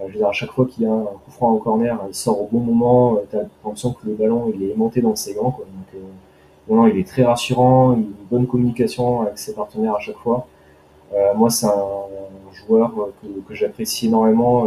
Je 0.00 0.12
veux 0.12 0.18
dire, 0.18 0.28
à 0.28 0.32
chaque 0.32 0.52
fois 0.52 0.66
qu'il 0.66 0.84
y 0.84 0.86
a 0.86 0.92
un 0.92 1.04
coup 1.04 1.30
franc 1.30 1.52
au 1.52 1.58
corner, 1.58 1.98
il 2.08 2.14
sort 2.14 2.40
au 2.40 2.48
bon 2.50 2.60
moment. 2.60 3.18
tu 3.30 3.36
as 3.36 3.40
l'impression 3.64 3.92
que 3.92 4.06
le 4.06 4.14
ballon 4.14 4.52
il 4.54 4.70
est 4.70 4.74
monté 4.74 5.00
dans 5.00 5.16
ses 5.16 5.34
gants. 5.34 5.50
Quoi. 5.50 5.64
Donc, 5.64 6.02
non, 6.68 6.86
il 6.86 6.98
est 6.98 7.06
très 7.06 7.22
rassurant, 7.22 7.92
il 7.92 7.98
a 7.98 8.00
une 8.00 8.26
bonne 8.30 8.46
communication 8.46 9.22
avec 9.22 9.38
ses 9.38 9.54
partenaires 9.54 9.94
à 9.94 10.00
chaque 10.00 10.18
fois. 10.18 10.46
moi, 11.36 11.48
c'est 11.48 11.66
un 11.66 11.72
joueur 12.52 12.92
que, 13.22 13.26
que 13.48 13.54
j'apprécie 13.54 14.06
énormément 14.06 14.66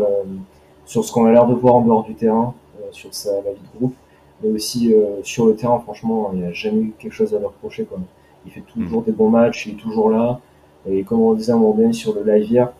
sur 0.86 1.04
ce 1.04 1.12
qu'on 1.12 1.26
a 1.26 1.32
l'air 1.32 1.46
de 1.46 1.54
voir 1.54 1.76
en 1.76 1.82
dehors 1.82 2.04
du 2.04 2.16
terrain, 2.16 2.54
sur 2.92 3.14
sa, 3.14 3.32
la 3.32 3.52
vie 3.52 3.62
de 3.74 3.78
groupe 3.78 3.96
mais 4.42 4.50
aussi 4.52 4.94
euh, 4.94 5.22
sur 5.24 5.46
le 5.46 5.56
terrain, 5.56 5.80
franchement, 5.80 6.32
il 6.34 6.40
n'y 6.40 6.46
a 6.46 6.52
jamais 6.52 6.82
eu 6.82 6.94
quelque 6.98 7.14
chose 7.14 7.34
à 7.34 7.40
lui 7.40 7.46
reprocher. 7.46 7.86
Quoi. 7.86 8.00
Il 8.46 8.52
fait 8.52 8.62
toujours 8.62 9.02
mm. 9.02 9.06
des 9.06 9.12
bons 9.12 9.30
matchs, 9.30 9.68
il 9.68 9.74
est 9.74 9.78
toujours 9.78 10.10
là. 10.10 10.40
Et 10.88 11.04
comme 11.04 11.20
on 11.20 11.34
disait 11.34 11.52
à 11.52 11.56
un 11.56 11.60
moment 11.60 11.74
donné 11.74 11.94
sur 11.94 12.14
le 12.14 12.24
live 12.24 12.50
hier, 12.50 12.72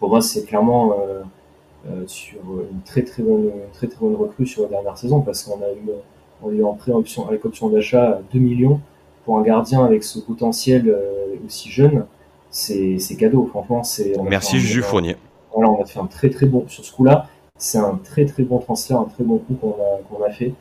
pour 0.00 0.08
moi, 0.08 0.20
c'est 0.20 0.44
clairement 0.44 0.92
euh, 0.92 0.96
euh, 0.96 1.22
sur 2.06 2.40
une 2.70 2.80
très 2.84 3.02
très 3.02 3.22
bonne, 3.22 3.50
très 3.72 3.86
très 3.86 3.98
bonne 4.00 4.14
recrue 4.14 4.46
sur 4.46 4.62
la 4.62 4.68
dernière 4.68 4.96
saison 4.96 5.20
parce 5.20 5.42
qu'on 5.42 5.60
a 5.62 5.70
eu, 5.72 5.90
on 6.42 6.48
a 6.48 6.52
eu 6.52 6.64
en 6.64 6.74
prêt 6.74 6.92
option, 6.92 7.28
avec 7.28 7.44
option 7.44 7.68
d'achat 7.68 8.20
2 8.32 8.38
millions 8.38 8.80
pour 9.24 9.38
un 9.38 9.42
gardien 9.42 9.84
avec 9.84 10.02
ce 10.02 10.18
potentiel 10.18 10.94
aussi 11.46 11.70
jeune. 11.70 12.06
C'est 12.50 13.16
cadeau, 13.18 13.46
franchement. 13.46 13.82
c'est 13.82 14.14
Merci 14.22 14.58
Jules 14.58 14.82
Fournier. 14.82 15.16
Voilà, 15.52 15.70
on 15.70 15.82
a 15.82 15.84
fait 15.84 16.00
un 16.00 16.06
très 16.06 16.30
très 16.30 16.46
bon 16.46 16.64
sur 16.68 16.84
ce 16.84 16.92
coup-là. 16.92 17.28
C'est 17.58 17.78
un 17.78 17.98
très 18.02 18.24
très 18.24 18.42
bon 18.42 18.58
transfert, 18.58 18.98
un 19.00 19.04
très 19.04 19.24
bon 19.24 19.38
coup 19.38 19.54
qu'on 19.54 19.72
a, 19.72 20.02
qu'on 20.08 20.22
a 20.24 20.30
fait. 20.30 20.52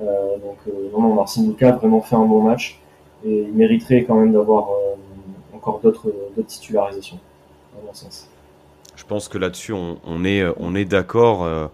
Euh, 0.00 0.38
donc 0.38 0.58
euh, 0.68 0.90
non, 0.92 1.00
non, 1.00 1.14
Marcin 1.14 1.46
Luca 1.46 1.70
a 1.70 1.72
vraiment 1.72 2.00
fait 2.00 2.16
un 2.16 2.24
bon 2.24 2.42
match 2.42 2.78
et 3.24 3.46
il 3.48 3.52
mériterait 3.52 4.04
quand 4.04 4.16
même 4.16 4.32
d'avoir 4.32 4.68
euh, 4.70 4.94
encore 5.56 5.80
d'autres 5.80 6.12
titularisations, 6.46 7.18
à 7.76 7.86
mon 7.86 7.94
sens. 7.94 8.28
Je 8.96 9.04
pense 9.04 9.28
que 9.28 9.38
là-dessus, 9.38 9.72
on, 9.72 10.24
est, 10.24 10.44
on 10.56 10.74
est 10.74 10.84
d'accord. 10.84 11.70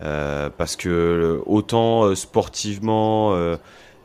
parce 0.00 0.76
que 0.76 1.40
autant 1.46 2.14
sportivement 2.14 3.36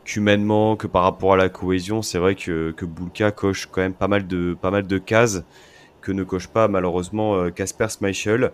qu'humainement 0.04 0.76
que 0.76 0.86
par 0.86 1.02
rapport 1.02 1.32
à 1.32 1.36
la 1.36 1.48
cohésion, 1.48 2.02
c'est 2.02 2.18
vrai 2.18 2.34
que, 2.34 2.70
que 2.72 2.84
Bulka 2.84 3.30
coche 3.30 3.68
quand 3.72 3.80
même 3.80 3.94
pas 3.94 4.08
mal 4.08 4.26
de, 4.26 4.56
pas 4.60 4.70
mal 4.70 4.86
de 4.86 4.98
cases 4.98 5.44
que 6.02 6.12
ne 6.12 6.24
coche 6.24 6.46
pas 6.46 6.68
malheureusement 6.68 7.50
Casper 7.50 7.88
Schmeichel 7.88 8.52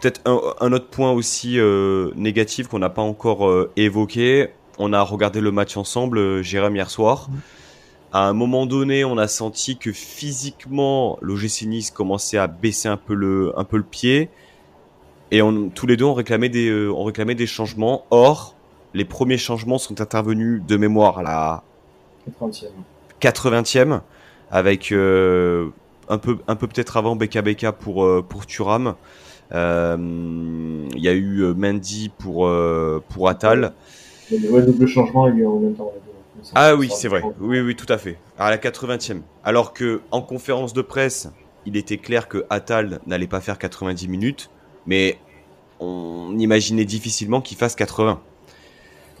peut-être 0.00 0.20
un, 0.26 0.72
autre 0.72 0.88
point 0.88 1.12
aussi 1.12 1.58
euh, 1.58 2.10
négatif 2.14 2.68
qu'on 2.68 2.78
n'a 2.78 2.90
pas 2.90 3.02
encore 3.02 3.48
euh, 3.48 3.70
évoqué. 3.76 4.48
On 4.78 4.92
a 4.92 5.02
regardé 5.02 5.40
le 5.40 5.52
match 5.52 5.76
ensemble, 5.76 6.18
euh, 6.18 6.42
Jérôme, 6.42 6.76
hier 6.76 6.90
soir. 6.90 7.28
À 8.12 8.28
un 8.28 8.32
moment 8.32 8.66
donné, 8.66 9.04
on 9.04 9.18
a 9.18 9.28
senti 9.28 9.76
que 9.76 9.92
physiquement, 9.92 11.18
l'OGC 11.20 11.62
Nice 11.66 11.90
commençait 11.90 12.38
à 12.38 12.46
baisser 12.46 12.88
un 12.88 12.96
peu 12.96 13.14
le, 13.14 13.52
un 13.58 13.64
peu 13.64 13.76
le 13.76 13.82
pied. 13.82 14.30
Et 15.30 15.42
on, 15.42 15.68
tous 15.68 15.86
les 15.86 15.96
deux, 15.96 16.04
on 16.04 16.14
réclamait, 16.14 16.48
des, 16.48 16.88
on 16.88 17.04
réclamait 17.04 17.34
des 17.34 17.46
changements. 17.46 18.04
Or, 18.10 18.54
les 18.94 19.04
premiers 19.04 19.38
changements 19.38 19.78
sont 19.78 20.00
intervenus 20.00 20.62
de 20.66 20.76
mémoire 20.76 21.18
à 21.18 21.22
la 21.22 21.62
80e, 22.40 22.68
80e 23.20 24.00
avec 24.50 24.92
un 24.92 26.18
peu, 26.18 26.38
un 26.46 26.56
peu 26.56 26.66
peut-être 26.68 26.96
avant 26.96 27.16
BKBK 27.16 27.72
pour, 27.72 28.24
pour 28.26 28.46
Turam. 28.46 28.94
Euh, 29.52 29.96
il 30.94 31.02
y 31.02 31.08
a 31.08 31.12
eu 31.12 31.42
euh, 31.42 31.54
Mendy 31.54 32.10
pour, 32.18 32.46
euh, 32.46 33.02
pour 33.08 33.28
Atal. 33.28 33.72
Il 34.30 34.44
y 34.44 34.56
a 34.56 34.60
double 34.60 34.86
changement, 34.88 35.28
il 35.28 35.38
y 35.38 35.44
a 35.44 35.48
en 35.48 35.60
même 35.60 35.74
temps. 35.74 35.92
Ah 36.54 36.74
oui, 36.74 36.90
c'est 36.94 37.08
vrai. 37.08 37.22
Oui, 37.40 37.60
oui, 37.60 37.74
tout 37.76 37.90
à 37.92 37.98
fait. 37.98 38.18
À 38.38 38.50
la 38.50 38.58
80e. 38.58 39.22
Alors 39.44 39.72
que 39.72 40.00
en 40.10 40.22
conférence 40.22 40.72
de 40.72 40.82
presse, 40.82 41.28
il 41.64 41.76
était 41.76 41.98
clair 41.98 42.28
que 42.28 42.46
Atal 42.50 43.00
n'allait 43.06 43.26
pas 43.26 43.40
faire 43.40 43.58
90 43.58 44.08
minutes, 44.08 44.50
mais 44.86 45.18
on 45.80 46.38
imaginait 46.38 46.84
difficilement 46.84 47.40
qu'il 47.40 47.56
fasse 47.56 47.74
80. 47.74 48.20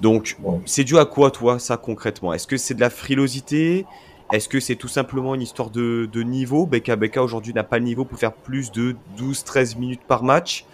Donc, 0.00 0.36
c'est 0.66 0.84
dû 0.84 0.98
à 0.98 1.04
quoi, 1.06 1.30
toi, 1.30 1.58
ça, 1.58 1.76
concrètement? 1.76 2.32
Est-ce 2.32 2.46
que 2.46 2.56
c'est 2.56 2.74
de 2.74 2.80
la 2.80 2.90
frilosité? 2.90 3.86
Est-ce 4.32 4.48
que 4.48 4.60
c'est 4.60 4.76
tout 4.76 4.88
simplement 4.88 5.34
une 5.34 5.42
histoire 5.42 5.70
de, 5.70 6.22
niveau? 6.22 6.66
Beka 6.66 6.96
Beka 6.96 7.22
aujourd'hui 7.22 7.54
n'a 7.54 7.64
pas 7.64 7.78
le 7.78 7.84
niveau 7.84 8.04
pour 8.04 8.18
faire 8.18 8.32
plus 8.32 8.70
de 8.72 8.94
12-13 9.18 9.78
minutes 9.78 10.02
par 10.06 10.22
match. 10.22 10.66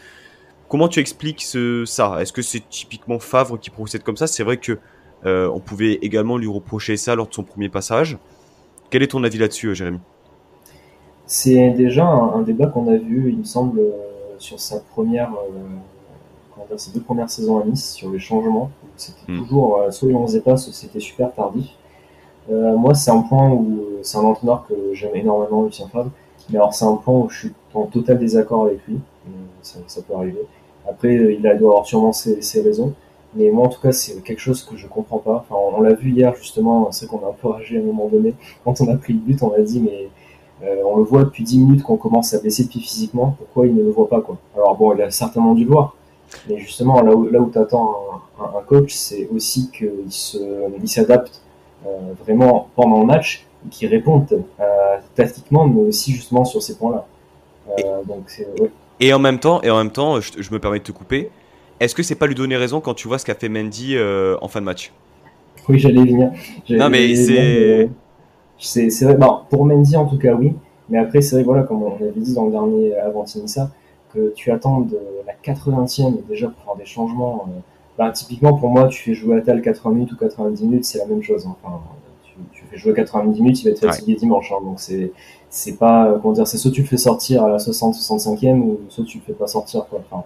Comment 0.68 0.88
tu 0.88 1.00
expliques 1.00 1.42
ça? 1.42 2.20
Est-ce 2.20 2.32
que 2.32 2.42
c'est 2.42 2.68
typiquement 2.68 3.18
Favre 3.18 3.58
qui 3.58 3.70
procède 3.70 4.02
comme 4.02 4.16
ça? 4.16 4.26
C'est 4.26 4.42
vrai 4.42 4.56
que 4.56 4.78
euh, 5.24 5.48
on 5.52 5.60
pouvait 5.60 5.98
également 6.02 6.36
lui 6.36 6.48
reprocher 6.48 6.96
ça 6.96 7.14
lors 7.14 7.28
de 7.28 7.34
son 7.34 7.44
premier 7.44 7.68
passage. 7.68 8.18
Quel 8.90 9.02
est 9.02 9.08
ton 9.08 9.22
avis 9.24 9.38
là-dessus, 9.38 9.68
euh, 9.68 9.74
Jérémy? 9.74 9.98
C'est 11.26 11.70
déjà 11.70 12.06
un, 12.06 12.42
débat 12.42 12.66
qu'on 12.66 12.88
a 12.88 12.96
vu, 12.96 13.30
il 13.30 13.38
me 13.38 13.44
semble, 13.44 13.78
euh, 13.78 13.90
sur 14.38 14.60
sa 14.60 14.80
première, 14.80 15.32
ses 16.76 16.92
deux 16.92 17.00
premières 17.00 17.30
saisons 17.30 17.60
à 17.60 17.64
Nice, 17.64 17.92
sur 17.92 18.10
les 18.10 18.18
changements. 18.18 18.70
C'était 18.96 19.32
hmm. 19.32 19.38
toujours, 19.38 19.80
soit 19.90 20.10
il 20.10 20.16
en 20.16 20.26
faisait 20.26 20.40
pas, 20.40 20.56
soit 20.56 20.72
c'était 20.72 21.00
super 21.00 21.32
tardif. 21.32 21.70
Moi, 22.50 22.92
c'est 22.94 23.12
un 23.12 23.20
point 23.22 23.50
où 23.50 23.84
c'est 24.02 24.18
un 24.18 24.22
entraîneur 24.22 24.66
que 24.66 24.74
j'aime 24.92 25.14
énormément, 25.14 25.62
Lucien 25.62 25.86
Favre. 25.88 26.10
Mais 26.50 26.58
alors, 26.58 26.74
c'est 26.74 26.84
un 26.84 26.96
point 26.96 27.14
où 27.14 27.28
je 27.30 27.38
suis 27.38 27.52
en 27.72 27.84
total 27.84 28.18
désaccord 28.18 28.64
avec 28.64 28.80
lui. 28.88 28.98
Ça, 29.62 29.78
ça 29.86 30.02
peut 30.02 30.14
arriver. 30.14 30.42
Après, 30.88 31.14
il 31.14 31.40
doit 31.40 31.52
avoir 31.52 31.86
sûrement 31.86 32.12
ses, 32.12 32.42
ses, 32.42 32.62
raisons. 32.62 32.94
Mais 33.34 33.50
moi, 33.50 33.66
en 33.66 33.68
tout 33.68 33.80
cas, 33.80 33.92
c'est 33.92 34.22
quelque 34.22 34.40
chose 34.40 34.62
que 34.62 34.76
je 34.76 34.86
comprends 34.86 35.18
pas. 35.18 35.44
Enfin, 35.48 35.54
on, 35.76 35.80
l'a 35.80 35.94
vu 35.94 36.10
hier, 36.10 36.34
justement. 36.36 36.90
C'est 36.92 37.06
qu'on 37.06 37.24
a 37.24 37.30
un 37.30 37.34
peu 37.40 37.48
ragé 37.48 37.78
à 37.78 37.80
un 37.80 37.84
moment 37.84 38.08
donné. 38.08 38.34
Quand 38.64 38.80
on 38.80 38.88
a 38.88 38.96
pris 38.96 39.14
le 39.14 39.20
but, 39.20 39.42
on 39.42 39.52
a 39.52 39.60
dit, 39.60 39.80
mais 39.80 40.08
euh, 40.66 40.82
on 40.84 40.96
le 40.98 41.04
voit 41.04 41.24
depuis 41.24 41.44
10 41.44 41.58
minutes 41.58 41.82
qu'on 41.82 41.96
commence 41.96 42.34
à 42.34 42.40
baisser 42.40 42.64
de 42.64 42.68
pied 42.68 42.80
physiquement. 42.80 43.36
Pourquoi 43.38 43.66
il 43.66 43.74
ne 43.74 43.82
le 43.82 43.90
voit 43.90 44.08
pas, 44.08 44.20
quoi? 44.20 44.36
Alors, 44.54 44.76
bon, 44.76 44.94
il 44.94 45.02
a 45.02 45.10
certainement 45.10 45.54
dû 45.54 45.64
le 45.64 45.70
voir. 45.70 45.96
Mais 46.48 46.58
justement, 46.58 47.02
là 47.02 47.14
où, 47.14 47.28
là 47.28 47.40
où 47.40 47.50
tu 47.50 47.58
attends 47.58 47.94
un, 48.38 48.58
un, 48.58 48.62
coach, 48.62 48.94
c'est 48.94 49.28
aussi 49.34 49.70
qu'il 49.70 50.88
s'adapte 50.88 51.42
euh, 51.86 52.12
vraiment 52.24 52.68
pendant 52.76 53.00
le 53.00 53.06
match 53.06 53.44
qui 53.70 53.86
répondent 53.86 54.44
euh, 54.60 54.96
tactiquement, 55.16 55.66
mais 55.66 55.80
aussi 55.82 56.12
justement 56.12 56.44
sur 56.44 56.62
ces 56.62 56.76
points-là. 56.76 57.06
Euh, 57.80 58.02
et 59.00 59.12
en 59.12 59.18
même 59.18 59.38
temps, 59.38 59.60
et 59.62 59.70
en 59.70 59.78
même 59.78 59.90
temps, 59.90 60.20
je, 60.20 60.52
me 60.52 60.58
permets 60.58 60.78
de 60.78 60.84
te 60.84 60.92
couper. 60.92 61.30
Est-ce 61.82 61.94
que 61.94 62.02
c'est 62.02 62.14
pas 62.14 62.26
lui 62.26 62.34
donner 62.34 62.56
raison 62.56 62.80
quand 62.80 62.94
tu 62.94 63.08
vois 63.08 63.18
ce 63.18 63.24
qu'a 63.24 63.34
fait 63.34 63.48
Mendy 63.48 63.96
en 64.40 64.48
fin 64.48 64.60
de 64.60 64.64
match? 64.64 64.92
Oui, 65.68 65.78
j'allais 65.78 66.04
venir. 66.04 66.30
Non, 66.70 66.88
mais 66.88 67.14
c'est. 67.16 67.90
C'est 68.58 69.04
vrai, 69.04 69.16
pour 69.50 69.66
Mendy 69.66 69.96
en 69.96 70.06
tout 70.06 70.18
cas, 70.18 70.34
oui. 70.34 70.54
Mais 70.88 70.98
après, 70.98 71.20
c'est 71.20 71.36
vrai, 71.36 71.44
voilà, 71.44 71.62
comme 71.62 71.82
on 71.82 71.94
avait 71.94 72.12
dit 72.14 72.34
dans 72.34 72.44
le 72.46 72.52
dernier 72.52 72.94
avant 72.96 73.26
ça, 73.26 73.70
que 74.12 74.32
tu 74.36 74.50
attends 74.50 74.80
de 74.82 74.98
la 75.26 75.32
80e 75.42 76.26
déjà 76.28 76.48
pour 76.48 76.62
faire 76.64 76.76
des 76.76 76.84
changements. 76.84 77.48
Bah, 77.98 78.10
typiquement, 78.10 78.54
pour 78.54 78.70
moi, 78.70 78.88
tu 78.88 79.02
fais 79.02 79.14
jouer 79.14 79.36
Atal 79.38 79.60
80 79.60 79.94
minutes 79.94 80.12
ou 80.12 80.16
90 80.16 80.64
minutes, 80.64 80.84
c'est 80.84 80.98
la 80.98 81.06
même 81.06 81.22
chose. 81.22 81.46
Enfin, 81.46 81.80
tu, 82.52 82.64
fais 82.70 82.76
jouer 82.76 82.94
90 82.94 83.40
minutes, 83.40 83.62
il 83.62 83.64
va 83.64 83.70
être 83.70 83.80
fatigué 83.80 84.14
dimanche. 84.14 84.52
Hein, 84.52 84.64
donc, 84.64 84.80
c'est, 84.80 85.12
c'est 85.50 85.76
pas, 85.76 86.18
comment 86.20 86.32
dire, 86.32 86.46
c'est 86.46 86.58
soit 86.58 86.70
tu 86.70 86.82
le 86.82 86.86
fais 86.86 86.96
sortir 86.96 87.44
à 87.44 87.48
la 87.48 87.58
60-65e 87.58 88.60
ou 88.60 88.80
soit 88.88 89.04
tu 89.04 89.18
le 89.18 89.24
fais 89.24 89.32
pas 89.34 89.46
sortir, 89.46 89.86
quoi. 89.88 90.02
Enfin, 90.10 90.24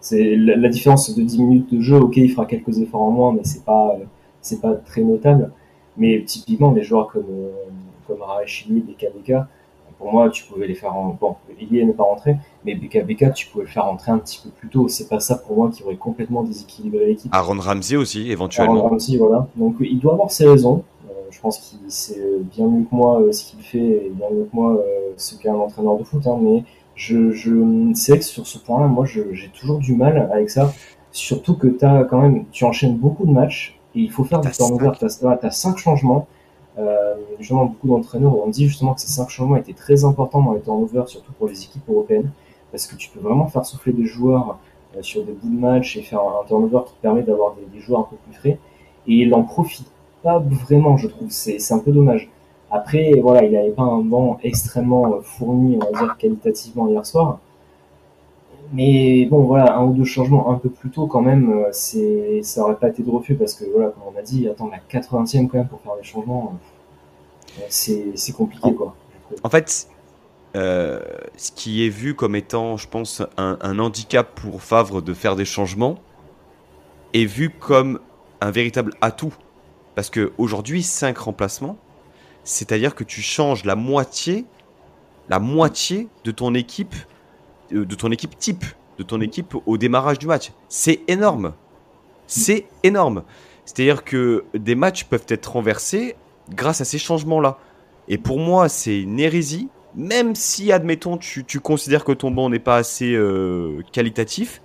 c'est 0.00 0.36
la, 0.36 0.68
différence 0.68 1.14
de 1.14 1.22
10 1.22 1.38
minutes 1.38 1.74
de 1.74 1.80
jeu. 1.80 1.96
Ok, 1.96 2.16
il 2.16 2.30
fera 2.30 2.46
quelques 2.46 2.78
efforts 2.78 3.02
en 3.02 3.10
moins, 3.10 3.32
mais 3.32 3.44
c'est 3.44 3.64
pas, 3.64 3.96
c'est 4.40 4.60
pas 4.60 4.74
très 4.74 5.02
notable. 5.02 5.52
Mais 5.96 6.22
typiquement, 6.24 6.72
des 6.72 6.82
joueurs 6.82 7.08
comme, 7.08 7.26
euh, 7.30 7.50
comme 8.06 8.22
Arachili, 8.22 8.80
BKBK, 8.80 9.32
pour 9.98 10.12
moi, 10.12 10.30
tu 10.30 10.44
pouvais 10.44 10.66
les 10.66 10.74
faire 10.74 10.94
en. 10.94 11.16
Bon, 11.20 11.34
Ilié 11.60 11.84
n'est 11.84 11.92
pas 11.92 12.04
rentré, 12.04 12.36
mais 12.64 12.74
BKBK, 12.74 13.34
tu 13.34 13.48
pouvais 13.48 13.64
le 13.64 13.70
faire 13.70 13.84
rentrer 13.84 14.12
un 14.12 14.18
petit 14.18 14.40
peu 14.42 14.50
plus 14.50 14.68
tôt. 14.68 14.86
C'est 14.88 15.08
pas 15.08 15.18
ça 15.18 15.36
pour 15.36 15.56
moi 15.56 15.70
qui 15.70 15.82
aurait 15.82 15.96
complètement 15.96 16.44
déséquilibré 16.44 17.06
l'équipe. 17.06 17.34
Aaron 17.34 17.58
Ramsey 17.58 17.96
aussi, 17.96 18.30
éventuellement. 18.30 18.76
Aaron 18.76 18.88
Ramsey, 18.90 19.16
voilà. 19.16 19.48
Donc 19.56 19.76
il 19.80 19.98
doit 19.98 20.12
avoir 20.12 20.30
ses 20.30 20.46
raisons. 20.46 20.84
Euh, 21.10 21.12
je 21.30 21.40
pense 21.40 21.58
qu'il 21.58 21.78
sait 21.90 22.22
bien 22.54 22.66
mieux 22.66 22.84
que 22.84 22.94
moi 22.94 23.20
euh, 23.20 23.32
ce 23.32 23.50
qu'il 23.50 23.60
fait 23.60 24.06
et 24.06 24.12
bien 24.14 24.30
mieux 24.30 24.44
que 24.44 24.54
moi 24.54 24.74
euh, 24.74 25.10
ce 25.16 25.34
qu'est 25.34 25.48
un 25.48 25.56
entraîneur 25.56 25.98
de 25.98 26.04
foot. 26.04 26.24
Hein, 26.26 26.38
mais 26.40 26.62
je, 26.98 27.30
je 27.30 27.92
sais 27.94 28.18
que 28.18 28.24
sur 28.24 28.46
ce 28.46 28.58
point-là, 28.58 28.88
moi, 28.88 29.06
j'ai 29.06 29.48
toujours 29.54 29.78
du 29.78 29.94
mal 29.94 30.28
avec 30.32 30.50
ça. 30.50 30.72
Surtout 31.12 31.56
que 31.56 31.68
as 31.84 32.04
quand 32.04 32.20
même, 32.20 32.44
tu 32.50 32.64
enchaînes 32.64 32.96
beaucoup 32.96 33.24
de 33.24 33.30
matchs 33.30 33.78
et 33.94 34.00
il 34.00 34.10
faut 34.10 34.24
faire 34.24 34.40
du 34.40 34.50
turnover. 34.50 34.90
Tu 34.98 35.06
as, 35.06 35.50
cinq 35.52 35.78
changements. 35.78 36.26
Euh, 36.76 37.14
justement, 37.38 37.66
beaucoup 37.66 37.86
d'entraîneurs 37.86 38.36
ont 38.36 38.48
dit 38.48 38.66
justement 38.66 38.94
que 38.94 39.00
ces 39.00 39.08
cinq 39.08 39.28
changements 39.30 39.56
étaient 39.56 39.72
très 39.74 40.04
importants 40.04 40.42
dans 40.42 40.52
les 40.52 40.60
turnovers, 40.60 41.08
surtout 41.08 41.32
pour 41.32 41.46
les 41.46 41.62
équipes 41.62 41.88
européennes, 41.88 42.30
parce 42.72 42.86
que 42.86 42.96
tu 42.96 43.10
peux 43.10 43.20
vraiment 43.20 43.46
faire 43.46 43.64
souffler 43.64 43.92
des 43.92 44.04
joueurs 44.04 44.58
euh, 44.96 45.02
sur 45.02 45.24
des 45.24 45.32
bouts 45.32 45.50
de 45.50 45.58
match 45.58 45.96
et 45.96 46.02
faire 46.02 46.20
un, 46.20 46.46
turnover 46.46 46.80
qui 46.86 46.94
te 46.94 47.00
permet 47.00 47.22
d'avoir 47.22 47.54
des, 47.72 47.80
joueurs 47.80 48.00
un 48.00 48.08
peu 48.10 48.16
plus 48.16 48.34
frais. 48.34 48.58
Et 49.06 49.14
il 49.14 49.30
n'en 49.30 49.44
profite 49.44 49.90
pas 50.24 50.40
vraiment, 50.40 50.96
je 50.96 51.06
trouve. 51.06 51.30
C'est 51.30 51.72
un 51.72 51.78
peu 51.78 51.92
dommage. 51.92 52.28
Après, 52.70 53.12
voilà, 53.22 53.44
il 53.44 53.52
n'avait 53.52 53.70
pas 53.70 53.82
un 53.82 54.00
banc 54.00 54.38
extrêmement 54.42 55.14
euh, 55.14 55.20
fourni, 55.22 55.78
on 55.80 55.92
va 55.92 56.00
dire, 56.00 56.16
qualitativement 56.18 56.88
hier 56.88 57.04
soir. 57.06 57.38
mais 58.72 59.26
bon, 59.26 59.44
voilà, 59.44 59.76
un 59.78 59.84
ou 59.84 59.94
deux 59.94 60.04
changements 60.04 60.50
un 60.50 60.58
peu 60.58 60.68
plus 60.68 60.90
tôt 60.90 61.06
quand 61.06 61.22
même, 61.22 61.50
euh, 61.50 61.72
ça 62.42 62.62
aurait 62.62 62.76
pas 62.76 62.88
été 62.88 63.02
de 63.02 63.10
refus 63.10 63.34
parce 63.36 63.54
que 63.54 63.64
voilà, 63.72 63.90
comme 63.90 64.02
on 64.14 64.18
a 64.18 64.22
dit, 64.22 64.48
attendre 64.48 64.72
la 64.72 65.00
80e 65.00 65.48
quand 65.48 65.58
même 65.58 65.68
pour 65.68 65.80
faire 65.80 65.96
des 65.96 66.04
changements, 66.04 66.58
euh, 67.58 67.62
c'est, 67.70 68.04
c'est 68.14 68.32
compliqué 68.32 68.74
quoi. 68.74 68.94
En 69.42 69.48
fait, 69.48 69.88
ce 70.54 71.52
qui 71.54 71.86
est 71.86 71.90
vu 71.90 72.14
comme 72.14 72.36
étant, 72.36 72.76
je 72.76 72.88
pense, 72.88 73.22
un, 73.38 73.58
un, 73.60 73.78
handicap 73.78 74.28
pour 74.34 74.62
Favre 74.62 75.00
de 75.02 75.14
faire 75.14 75.36
des 75.36 75.44
changements 75.44 75.96
est 77.14 77.26
vu 77.26 77.50
comme 77.50 78.00
un 78.40 78.50
véritable 78.50 78.92
atout. 79.00 79.34
Parce 79.94 80.10
qu'aujourd'hui, 80.10 80.82
5 80.82 81.16
remplacements, 81.18 81.76
c'est-à-dire 82.48 82.94
que 82.94 83.04
tu 83.04 83.20
changes 83.20 83.64
la 83.66 83.76
moitié, 83.76 84.46
la 85.28 85.38
moitié 85.38 86.08
de 86.24 86.30
ton 86.30 86.54
équipe 86.54 86.94
euh, 87.72 87.84
de 87.84 87.94
ton 87.94 88.10
équipe 88.10 88.38
type, 88.38 88.64
de 88.96 89.02
ton 89.02 89.20
équipe 89.20 89.54
au 89.66 89.76
démarrage 89.76 90.18
du 90.18 90.26
match. 90.26 90.52
C'est 90.70 91.00
énorme. 91.08 91.52
C'est 92.26 92.66
énorme. 92.82 93.22
C'est-à-dire 93.66 94.02
que 94.02 94.44
des 94.54 94.74
matchs 94.74 95.04
peuvent 95.04 95.26
être 95.28 95.52
renversés 95.52 96.16
grâce 96.50 96.80
à 96.80 96.86
ces 96.86 96.98
changements-là. 96.98 97.58
Et 98.08 98.16
pour 98.16 98.38
moi, 98.38 98.70
c'est 98.70 98.98
une 98.98 99.20
hérésie, 99.20 99.68
même 99.94 100.34
si, 100.34 100.72
admettons, 100.72 101.18
tu, 101.18 101.44
considères 101.60 102.04
que 102.04 102.12
ton 102.12 102.30
banc 102.30 102.48
n'est 102.48 102.58
pas 102.58 102.76
assez 102.76 103.12
euh, 103.12 103.82
qualitatif, 103.92 104.62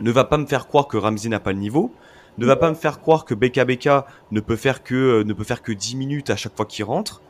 ne 0.00 0.10
va 0.10 0.24
pas 0.24 0.38
me 0.38 0.46
faire 0.46 0.66
croire 0.66 0.88
que 0.88 0.96
Ramsey 0.96 1.28
n'a 1.28 1.38
pas 1.38 1.52
le 1.52 1.58
niveau, 1.58 1.92
ne 2.38 2.46
va 2.46 2.56
pas 2.56 2.70
me 2.70 2.74
faire 2.74 3.00
croire 3.00 3.24
que 3.24 3.34
BKBK 3.34 3.88
ne 4.30 4.40
peut 4.40 4.56
faire 4.56 4.82
que, 4.82 4.94
euh, 4.94 5.24
ne 5.24 5.32
peut 5.32 5.44
faire 5.44 5.62
que 5.62 5.72
10 5.72 5.96
minutes 5.96 6.30
à 6.30 6.36
chaque 6.36 6.56
fois 6.56 6.66
qu'il 6.66 6.84
rentre. 6.84 7.22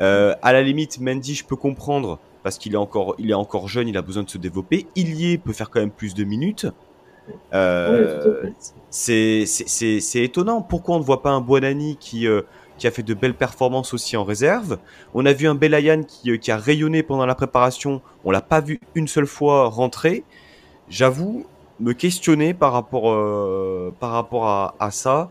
à 0.00 0.52
la 0.52 0.62
limite, 0.62 1.00
Mendy, 1.00 1.34
je 1.34 1.44
peux 1.44 1.56
comprendre 1.56 2.18
parce 2.44 2.58
qu'il 2.58 2.74
est 2.74 2.78
encore, 2.78 3.14
il 3.18 3.30
est 3.30 3.34
encore 3.34 3.68
jeune, 3.68 3.88
il 3.88 3.96
a 3.96 4.02
besoin 4.02 4.22
de 4.22 4.30
se 4.30 4.38
développer. 4.38 4.86
Ilié 4.96 5.38
peut 5.38 5.54
faire 5.54 5.70
quand 5.70 5.80
même 5.80 5.90
plus 5.90 6.14
de 6.14 6.24
minutes. 6.24 6.66
Euh, 7.54 8.50
c'est 8.90 9.44
étonnant. 10.16 10.60
Pourquoi 10.60 10.96
on 10.96 10.98
ne 10.98 11.04
voit 11.04 11.22
pas 11.22 11.30
un 11.30 11.40
Buonani 11.40 11.96
qui, 11.96 12.26
euh, 12.26 12.42
qui 12.76 12.86
a 12.86 12.90
fait 12.90 13.02
de 13.02 13.14
belles 13.14 13.34
performances 13.34 13.94
aussi 13.94 14.16
en 14.18 14.24
réserve? 14.24 14.78
On 15.14 15.24
a 15.24 15.32
vu 15.32 15.48
un 15.48 15.54
Belayan 15.54 16.02
qui, 16.02 16.30
euh, 16.30 16.36
qui 16.36 16.50
a 16.50 16.58
rayonné 16.58 17.02
pendant 17.02 17.24
la 17.24 17.34
préparation. 17.34 18.02
On 18.24 18.30
l'a 18.30 18.42
pas 18.42 18.60
vu 18.60 18.78
une 18.94 19.08
seule 19.08 19.26
fois 19.26 19.70
rentrer. 19.70 20.22
J'avoue 20.90 21.46
me 21.80 21.92
questionner 21.92 22.54
par 22.54 22.72
rapport, 22.72 23.10
euh, 23.10 23.92
par 23.98 24.10
rapport 24.10 24.46
à, 24.46 24.90
ça. 24.90 25.30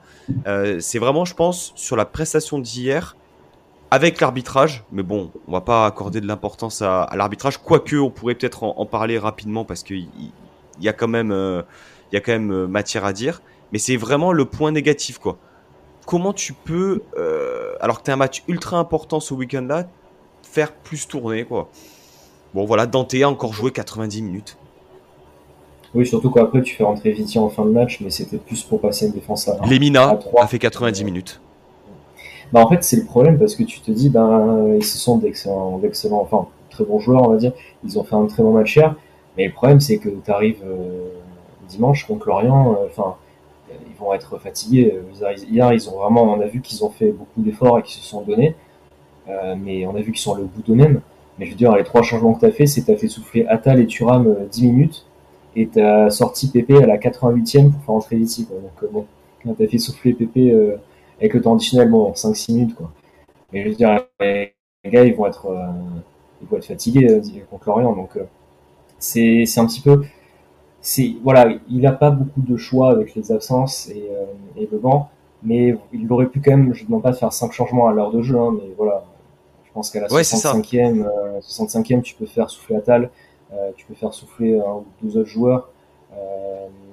c'est 0.80 1.00
vraiment, 1.00 1.26
je 1.26 1.34
pense, 1.34 1.72
sur 1.76 1.96
la 1.96 2.06
prestation 2.06 2.60
d'hier 2.60 3.16
avec 3.94 4.20
l'arbitrage, 4.22 4.84
mais 4.92 5.04
bon, 5.04 5.30
on 5.48 5.52
va 5.52 5.62
pas 5.62 5.86
accorder 5.86 6.20
de 6.20 6.26
l'importance 6.26 6.82
à, 6.82 7.08
l'arbitrage, 7.16 7.60
quoique 7.60 7.96
on 7.96 8.10
pourrait 8.10 8.34
peut-être 8.34 8.64
en, 8.64 8.88
parler 8.88 9.20
rapidement 9.20 9.66
parce 9.66 9.84
qu'il 9.84 10.08
y, 10.80 10.88
a 10.88 10.94
quand 10.94 11.08
même, 11.08 11.32
euh, 11.32 11.62
il 12.12 12.16
y 12.16 12.18
a 12.18 12.20
quand 12.20 12.32
même 12.32 12.52
euh, 12.52 12.66
matière 12.66 13.06
à 13.06 13.14
dire. 13.14 13.44
Mais 13.72 13.78
c'est 13.78 13.96
vraiment 13.96 14.34
le 14.34 14.46
point 14.46 14.72
négatif, 14.72 15.20
quoi. 15.20 15.38
Comment 16.08 16.34
tu 16.34 16.54
peux, 16.54 17.04
euh, 17.20 17.76
alors 17.82 18.00
que 18.00 18.06
tu 18.06 18.10
un 18.10 18.16
match 18.16 18.42
ultra 18.48 18.80
important 18.80 19.20
ce 19.20 19.36
week-end-là, 19.36 19.88
faire 20.42 20.74
plus 20.74 21.08
tourner, 21.08 21.46
quoi? 21.46 21.70
Bon, 22.56 22.66
voilà, 22.66 22.88
Dante 22.88 23.14
a 23.14 23.30
encore 23.30 23.54
joué 23.54 23.70
90 23.70 24.24
minutes. 24.24 24.58
Oui, 25.96 26.08
surtout 26.08 26.32
qu'après 26.32 26.62
tu 26.62 26.76
fais 26.76 26.84
rentrer 26.84 27.12
Viti 27.12 27.38
en 27.38 27.50
fin 27.50 27.66
de 27.66 27.70
match, 27.70 28.00
mais 28.02 28.10
c'était 28.10 28.38
plus 28.38 28.64
pour 28.64 28.82
passer 28.82 29.08
une 29.08 29.14
défense 29.14 29.48
à. 29.48 29.58
Lemina 29.70 30.20
a 30.38 30.48
fait 30.48 30.60
90 30.60 31.04
minutes. 31.06 31.40
Bah, 32.52 32.62
en 32.62 32.70
fait, 32.70 32.84
c'est 32.84 32.98
le 32.98 33.06
problème 33.06 33.40
parce 33.40 33.56
que 33.56 33.64
tu 33.64 33.80
te 33.80 33.90
dis, 33.90 34.10
ben, 34.10 34.76
ils 34.76 34.84
sont 34.84 35.18
d'excellents, 35.18 35.80
d'excellents, 35.80 36.22
enfin, 36.22 36.48
très 36.70 36.84
bons 36.84 37.00
joueurs, 37.00 37.28
on 37.28 37.32
va 37.32 37.38
dire. 37.38 37.52
Ils 37.84 37.98
ont 37.98 38.04
fait 38.04 38.16
un 38.16 38.28
très 38.28 38.44
bon 38.44 38.54
match 38.54 38.76
hier. 38.76 38.96
Mais 39.38 39.48
le 39.48 39.54
problème, 39.54 39.80
c'est 39.80 39.98
que 39.98 40.10
tu 40.10 40.32
arrives 40.32 40.62
euh, 40.64 41.10
dimanche 41.68 42.06
contre 42.06 42.28
Lorient, 42.28 42.74
euh, 42.74 42.86
enfin, 42.86 43.16
ils 43.72 43.96
vont 44.00 44.14
être 44.14 44.38
fatigués. 44.38 44.94
Hier, 45.50 45.74
ils 45.74 45.90
ont 45.90 45.98
vraiment, 45.98 46.24
on 46.24 46.42
a 46.42 46.46
vu 46.46 46.62
qu'ils 46.62 46.84
ont 46.84 46.92
fait 46.92 47.12
beaucoup 47.12 47.42
d'efforts 47.42 47.80
et 47.80 47.82
qu'ils 47.82 48.02
se 48.02 48.08
sont 48.08 48.22
donnés. 48.22 48.56
Euh, 49.30 49.56
mais 49.58 49.88
on 49.88 49.96
a 49.96 50.02
vu 50.02 50.12
qu'ils 50.12 50.22
sont 50.22 50.36
allés 50.36 50.44
au 50.44 50.48
bout 50.48 50.62
d'eux-mêmes. 50.62 51.02
Mais 51.40 51.46
je 51.46 51.52
veux 51.52 51.58
dire, 51.58 51.76
les 51.76 51.84
trois 51.84 52.04
changements 52.04 52.36
que 52.36 52.42
tu 52.42 52.46
as 52.46 52.52
fait, 52.52 52.68
c'est 52.68 52.82
que 52.82 52.88
tu 52.88 52.92
as 52.92 52.98
fait 52.98 53.08
souffler 53.08 53.48
Atal 53.48 53.80
et 53.80 53.88
Turam 53.88 54.36
10 54.52 54.68
minutes 54.68 55.08
et 55.56 55.68
tu 55.68 55.80
as 55.80 56.10
sorti 56.10 56.50
Pépé 56.50 56.82
à 56.82 56.86
la 56.86 56.98
88e 56.98 57.72
pour 57.72 57.82
faire 57.84 57.96
entrer 57.96 58.18
ici. 58.18 58.48
Donc, 58.50 58.92
bon, 58.92 59.06
tu 59.56 59.64
as 59.64 59.68
fait 59.68 59.78
souffler 59.78 60.14
Pépé 60.14 60.54
avec 61.20 61.34
le 61.34 61.42
temps 61.42 61.54
additionnel, 61.54 61.90
bon, 61.90 62.12
5-6 62.12 62.54
minutes, 62.54 62.76
quoi. 62.76 62.92
Mais 63.52 63.64
je 63.64 63.70
veux 63.70 63.76
dire, 63.76 64.00
les 64.20 64.54
gars, 64.86 65.06
ils 65.06 65.16
vont 65.16 65.28
être, 65.28 65.46
euh, 65.46 65.68
ils 66.42 66.48
vont 66.48 66.58
être 66.58 66.66
fatigués 66.66 67.10
euh, 67.10 67.22
contre 67.50 67.70
Lorient, 67.70 67.94
donc 67.94 68.18
euh, 68.18 68.24
c'est 69.00 69.46
un 69.58 69.66
petit 69.66 69.82
peu, 69.82 70.04
c'est 70.82 71.16
voilà, 71.24 71.54
il 71.70 71.82
n'a 71.82 71.92
pas 71.92 72.10
beaucoup 72.10 72.42
de 72.42 72.58
choix 72.58 72.92
avec 72.92 73.16
les 73.16 73.32
absences 73.32 73.90
et, 73.90 74.10
et 74.58 74.68
le 74.72 74.78
banc, 74.78 75.10
mais 75.44 75.76
il 75.92 76.12
aurait 76.12 76.28
pu 76.28 76.42
quand 76.42 76.52
même, 76.52 76.74
je 76.74 76.82
ne 76.82 76.88
demande 76.88 77.04
pas 77.04 77.12
de 77.12 77.18
faire 77.18 77.32
5 77.32 77.52
changements 77.52 77.88
à 77.88 77.94
l'heure 77.94 78.12
de 78.12 78.22
jeu, 78.22 78.38
hein, 78.38 78.54
mais 78.54 78.74
voilà, 78.78 79.06
je 79.66 79.72
pense 79.72 79.92
qu'à 79.92 80.02
la 80.02 80.08
65e, 80.08 81.06
65e, 81.42 82.02
tu 82.02 82.16
peux 82.16 82.26
faire 82.26 82.50
souffler 82.50 82.78
Atal, 82.78 83.10
tu 83.76 83.86
peux 83.86 83.94
faire 83.94 84.14
souffler 84.14 84.60
un 84.60 84.74
ou 84.74 84.86
deux 85.02 85.18
autres 85.18 85.30
joueurs. 85.30 85.70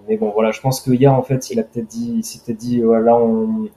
mais 0.09 0.17
bon, 0.17 0.31
voilà, 0.31 0.51
je 0.51 0.61
pense 0.61 0.81
que 0.81 0.91
hier, 0.91 1.13
en 1.13 1.23
fait, 1.23 1.51
il 1.51 1.61
a 1.61 1.63
peut-être 1.63 1.87
dit, 1.87 2.15
il 2.19 2.25
s'est 2.25 2.41
peut-être 2.45 2.59
dit, 2.59 2.81
voilà, 2.81 3.17
on, 3.17 3.69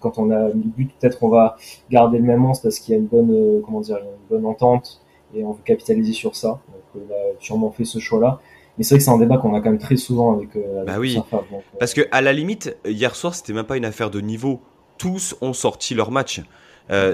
quand 0.00 0.18
on 0.18 0.30
a 0.30 0.48
mis 0.48 0.64
le 0.64 0.70
but, 0.70 0.90
peut-être 0.98 1.22
on 1.22 1.28
va 1.28 1.56
garder 1.90 2.18
le 2.18 2.24
même 2.24 2.44
11 2.44 2.60
parce 2.60 2.78
qu'il 2.78 2.94
y 2.94 2.96
a 2.96 3.00
une 3.00 3.06
bonne, 3.06 3.30
euh, 3.30 3.60
comment 3.64 3.80
dire, 3.80 3.98
une 3.98 4.36
bonne 4.36 4.46
entente 4.46 5.00
et 5.34 5.44
on 5.44 5.52
veut 5.52 5.62
capitaliser 5.64 6.12
sur 6.12 6.36
ça. 6.36 6.60
Donc, 6.94 7.04
il 7.06 7.12
a 7.12 7.16
sûrement 7.38 7.70
fait 7.70 7.84
ce 7.84 7.98
choix-là. 7.98 8.40
Mais 8.76 8.84
c'est 8.84 8.94
vrai 8.94 8.98
que 8.98 9.04
c'est 9.04 9.10
un 9.10 9.18
débat 9.18 9.36
qu'on 9.38 9.54
a 9.54 9.60
quand 9.60 9.70
même 9.70 9.78
très 9.78 9.96
souvent 9.96 10.34
avec, 10.34 10.56
euh, 10.56 10.84
bah 10.84 10.98
oui. 10.98 11.20
Euh, 11.32 11.38
parce 11.78 11.94
que 11.94 12.02
à 12.12 12.20
la 12.20 12.32
limite, 12.32 12.76
hier 12.84 13.14
soir, 13.14 13.34
c'était 13.34 13.52
même 13.52 13.66
pas 13.66 13.76
une 13.76 13.84
affaire 13.84 14.10
de 14.10 14.20
niveau. 14.20 14.60
Tous 14.98 15.36
ont 15.40 15.52
sorti 15.52 15.94
leur 15.94 16.10
match. 16.10 16.42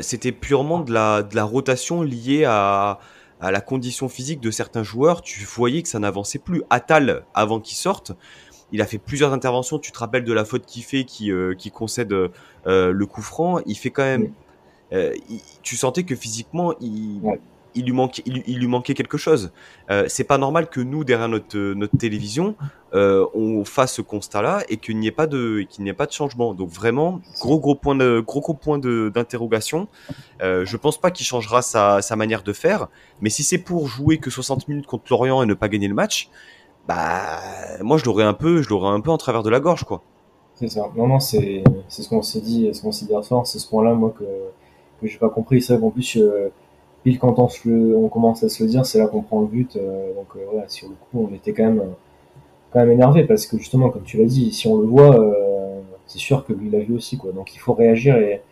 c'était 0.00 0.32
purement 0.32 0.80
de 0.80 0.92
la, 0.92 1.22
de 1.22 1.36
la 1.36 1.44
rotation 1.44 2.02
liée 2.02 2.44
à, 2.44 2.98
à 3.40 3.50
la 3.50 3.60
condition 3.60 4.08
physique 4.08 4.40
de 4.40 4.50
certains 4.50 4.82
joueurs. 4.82 5.22
Tu 5.22 5.44
voyais 5.44 5.82
que 5.82 5.88
ça 5.88 5.98
n'avançait 5.98 6.38
plus. 6.38 6.62
Atal, 6.70 7.24
avant 7.34 7.60
qu'il 7.60 7.76
sorte, 7.76 8.12
il 8.72 8.80
a 8.82 8.86
fait 8.86 8.98
plusieurs 8.98 9.32
interventions. 9.32 9.78
Tu 9.78 9.92
te 9.92 9.98
rappelles 9.98 10.24
de 10.24 10.32
la 10.32 10.44
faute 10.44 10.66
qu'il 10.66 10.82
fait, 10.82 11.04
qui, 11.04 11.30
euh, 11.30 11.54
qui 11.54 11.70
concède 11.70 12.12
euh, 12.12 12.30
le 12.92 13.06
coup 13.06 13.22
franc. 13.22 13.60
Il 13.66 13.76
fait 13.76 13.90
quand 13.90 14.04
même. 14.04 14.32
Euh, 14.92 15.14
tu 15.62 15.76
sentais 15.76 16.04
que 16.04 16.14
physiquement, 16.14 16.74
il, 16.80 17.20
il 17.76 17.84
lui 17.84 17.92
manquait, 17.92 18.22
il, 18.26 18.58
lui 18.58 18.66
manquait 18.66 18.94
quelque 18.94 19.16
chose. 19.18 19.52
c'est 20.08 20.24
pas 20.24 20.38
normal 20.38 20.68
que 20.68 20.80
nous, 20.80 21.04
derrière 21.04 21.28
notre, 21.28 21.56
notre 21.74 21.96
télévision, 21.96 22.56
on 22.92 23.64
fasse 23.64 23.94
ce 23.94 24.02
constat-là 24.02 24.62
et 24.68 24.78
qu'il 24.78 24.98
n'y 24.98 25.06
ait 25.06 25.12
pas 25.12 25.26
de, 25.26 25.66
ait 25.84 25.92
pas 25.92 26.06
de 26.06 26.12
changement. 26.12 26.54
Donc 26.54 26.70
vraiment, 26.70 27.20
gros 27.40 27.60
gros 27.60 27.74
point 27.74 27.94
de, 27.94 28.22
gros 28.26 28.40
gros 28.40 28.54
point 28.54 28.78
d'interrogation. 28.78 29.88
je 30.40 30.76
pense 30.76 30.98
pas 30.98 31.10
qu'il 31.10 31.26
changera 31.26 31.62
sa, 31.62 32.02
sa 32.02 32.16
manière 32.16 32.42
de 32.42 32.52
faire, 32.52 32.88
mais 33.20 33.30
si 33.30 33.42
c'est 33.42 33.58
pour 33.58 33.86
jouer 33.86 34.18
que 34.18 34.30
60 34.30 34.68
minutes 34.68 34.86
contre 34.86 35.04
Lorient 35.10 35.42
et 35.42 35.46
ne 35.46 35.54
pas 35.54 35.68
gagner 35.68 35.88
le 35.88 35.94
match, 35.94 36.30
bah 36.86 37.40
moi 37.80 37.98
je 37.98 38.04
l'aurais 38.04 38.24
un 38.24 38.34
peu, 38.34 38.62
je 38.62 38.68
l'aurais 38.68 38.90
un 38.90 39.00
peu 39.00 39.10
en 39.10 39.18
travers 39.18 39.42
de 39.42 39.50
la 39.50 39.60
gorge 39.60 39.84
quoi. 39.84 40.02
C'est 40.54 40.68
ça. 40.68 40.90
Non 40.96 41.06
non 41.06 41.20
c'est 41.20 41.62
ce 41.88 42.08
qu'on 42.08 42.22
s'est 42.22 42.40
dit, 42.40 42.72
ce 42.72 42.82
qu'on 42.82 42.92
s'est 42.92 43.06
dit 43.06 43.14
soir, 43.22 43.46
c'est 43.46 43.58
ce 43.58 43.68
point-là 43.68 43.94
moi 43.94 44.14
que 44.16 44.24
que 45.00 45.06
j'ai 45.06 45.18
pas 45.18 45.28
compris. 45.28 45.60
C'est 45.60 45.74
vrai 45.74 45.82
qu'en 45.82 45.90
plus 45.90 46.16
euh, 46.16 46.50
pile 47.06 47.18
quand 47.18 47.38
on 47.38 47.48
se 47.48 47.68
le, 47.68 47.96
on 47.96 48.08
commence 48.08 48.42
à 48.42 48.48
se 48.48 48.62
le 48.62 48.68
dire, 48.68 48.84
c'est 48.84 48.98
là 48.98 49.06
qu'on 49.06 49.22
prend 49.22 49.40
le 49.40 49.46
but. 49.46 49.76
Euh, 49.76 50.14
donc 50.14 50.26
euh, 50.36 50.40
voilà, 50.50 50.68
sur 50.68 50.88
le 50.88 50.94
coup 50.94 51.28
on 51.30 51.34
était 51.34 51.52
quand 51.52 51.64
même 51.64 51.82
quand 52.72 52.80
même 52.80 52.90
énervé 52.90 53.24
parce 53.24 53.46
que 53.46 53.56
justement 53.58 53.90
comme 53.90 54.02
tu 54.02 54.16
l'as 54.18 54.24
dit, 54.24 54.52
si 54.52 54.66
on 54.66 54.76
le 54.76 54.86
voit, 54.86 55.16
c'est 56.06 56.18
sûr 56.18 56.44
que 56.44 56.52
lui 56.52 56.68
l'a 56.70 56.80
vu 56.80 56.94
aussi 56.94 57.16
quoi. 57.16 57.32
Donc 57.32 57.54
il 57.54 57.58
faut 57.58 57.74
réagir 57.74 58.16
et 58.16 58.42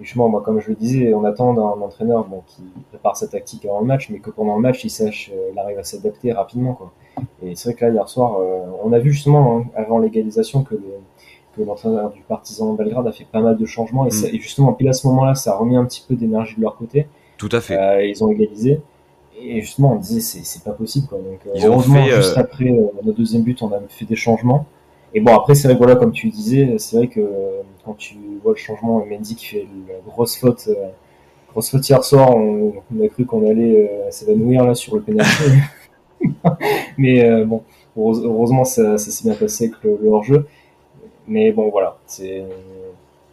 justement, 0.00 0.28
moi, 0.28 0.42
comme 0.42 0.60
je 0.60 0.68
le 0.68 0.74
disais, 0.74 1.14
on 1.14 1.24
attend 1.24 1.54
d'un 1.54 1.62
entraîneur 1.62 2.24
bon, 2.26 2.42
qui 2.46 2.62
prépare 2.88 3.16
sa 3.16 3.28
tactique 3.28 3.64
avant 3.64 3.80
le 3.80 3.86
match, 3.86 4.10
mais 4.10 4.18
que 4.18 4.30
pendant 4.30 4.56
le 4.56 4.62
match, 4.62 4.84
il 4.84 4.90
sache, 4.90 5.30
il 5.52 5.58
arrive 5.58 5.78
à 5.78 5.84
s'adapter 5.84 6.32
rapidement. 6.32 6.74
Quoi. 6.74 6.92
Et 7.42 7.54
c'est 7.54 7.70
vrai 7.70 7.78
que 7.78 7.84
là, 7.84 7.92
hier 7.92 8.08
soir, 8.08 8.38
euh, 8.40 8.60
on 8.84 8.92
a 8.92 8.98
vu 8.98 9.12
justement, 9.12 9.58
hein, 9.58 9.64
avant 9.76 9.98
l'égalisation, 9.98 10.62
que, 10.62 10.74
l'entraîneur 11.58 12.10
du 12.10 12.22
partisan 12.22 12.72
Belgrade 12.72 13.06
a 13.06 13.12
fait 13.12 13.26
pas 13.30 13.40
mal 13.40 13.58
de 13.58 13.66
changements. 13.66 14.06
Et, 14.06 14.08
mm. 14.08 14.34
et 14.34 14.38
justement, 14.38 14.72
puis 14.72 14.88
à 14.88 14.94
ce 14.94 15.06
moment-là, 15.08 15.34
ça 15.34 15.52
a 15.52 15.56
remis 15.56 15.76
un 15.76 15.84
petit 15.84 16.02
peu 16.06 16.14
d'énergie 16.14 16.56
de 16.56 16.62
leur 16.62 16.76
côté. 16.76 17.06
Tout 17.42 17.48
à 17.50 17.60
fait. 17.60 17.76
Euh, 17.76 18.06
ils 18.06 18.22
ont 18.22 18.30
égalisé. 18.30 18.80
Et 19.36 19.60
justement, 19.62 19.94
on 19.94 19.96
disait, 19.96 20.20
c'est 20.20 20.62
pas 20.62 20.70
possible. 20.70 21.08
Quoi. 21.08 21.18
Donc, 21.18 21.40
euh, 21.44 21.66
heureusement, 21.66 22.04
juste 22.04 22.38
après 22.38 22.66
notre 22.66 23.18
deuxième 23.18 23.42
but, 23.42 23.60
on 23.62 23.72
a 23.72 23.80
fait 23.88 24.04
des 24.04 24.14
changements. 24.14 24.64
Et 25.12 25.20
bon, 25.20 25.34
après, 25.34 25.56
c'est 25.56 25.66
vrai 25.66 25.74
que 25.74 25.78
voilà, 25.78 25.96
comme 25.96 26.12
tu 26.12 26.28
disais, 26.28 26.76
c'est 26.78 26.96
vrai 26.96 27.08
que 27.08 27.20
quand 27.84 27.94
tu 27.94 28.14
vois 28.44 28.52
le 28.52 28.58
changement, 28.58 29.04
Mendy 29.04 29.34
qui 29.34 29.46
fait 29.46 29.66
la 29.88 29.94
grosse 30.06 30.36
faute, 30.36 30.68
grosse 31.50 31.68
faute 31.68 31.88
hier 31.88 32.04
soir, 32.04 32.30
on, 32.36 32.74
a 33.02 33.08
cru 33.08 33.26
qu'on 33.26 33.44
allait 33.50 33.90
s'évanouir 34.10 34.64
là 34.64 34.76
sur 34.76 34.94
le 34.94 35.02
pénalty. 35.02 35.42
mais 36.96 37.24
euh, 37.24 37.44
bon, 37.44 37.64
heureusement, 37.96 38.62
ça, 38.64 38.98
s'est 38.98 39.24
bien 39.24 39.34
passé 39.34 39.64
avec 39.64 39.82
le, 39.82 40.08
hors-jeu. 40.08 40.46
Mais 41.26 41.50
bon, 41.50 41.70
voilà, 41.70 41.98
c'est 42.06 42.44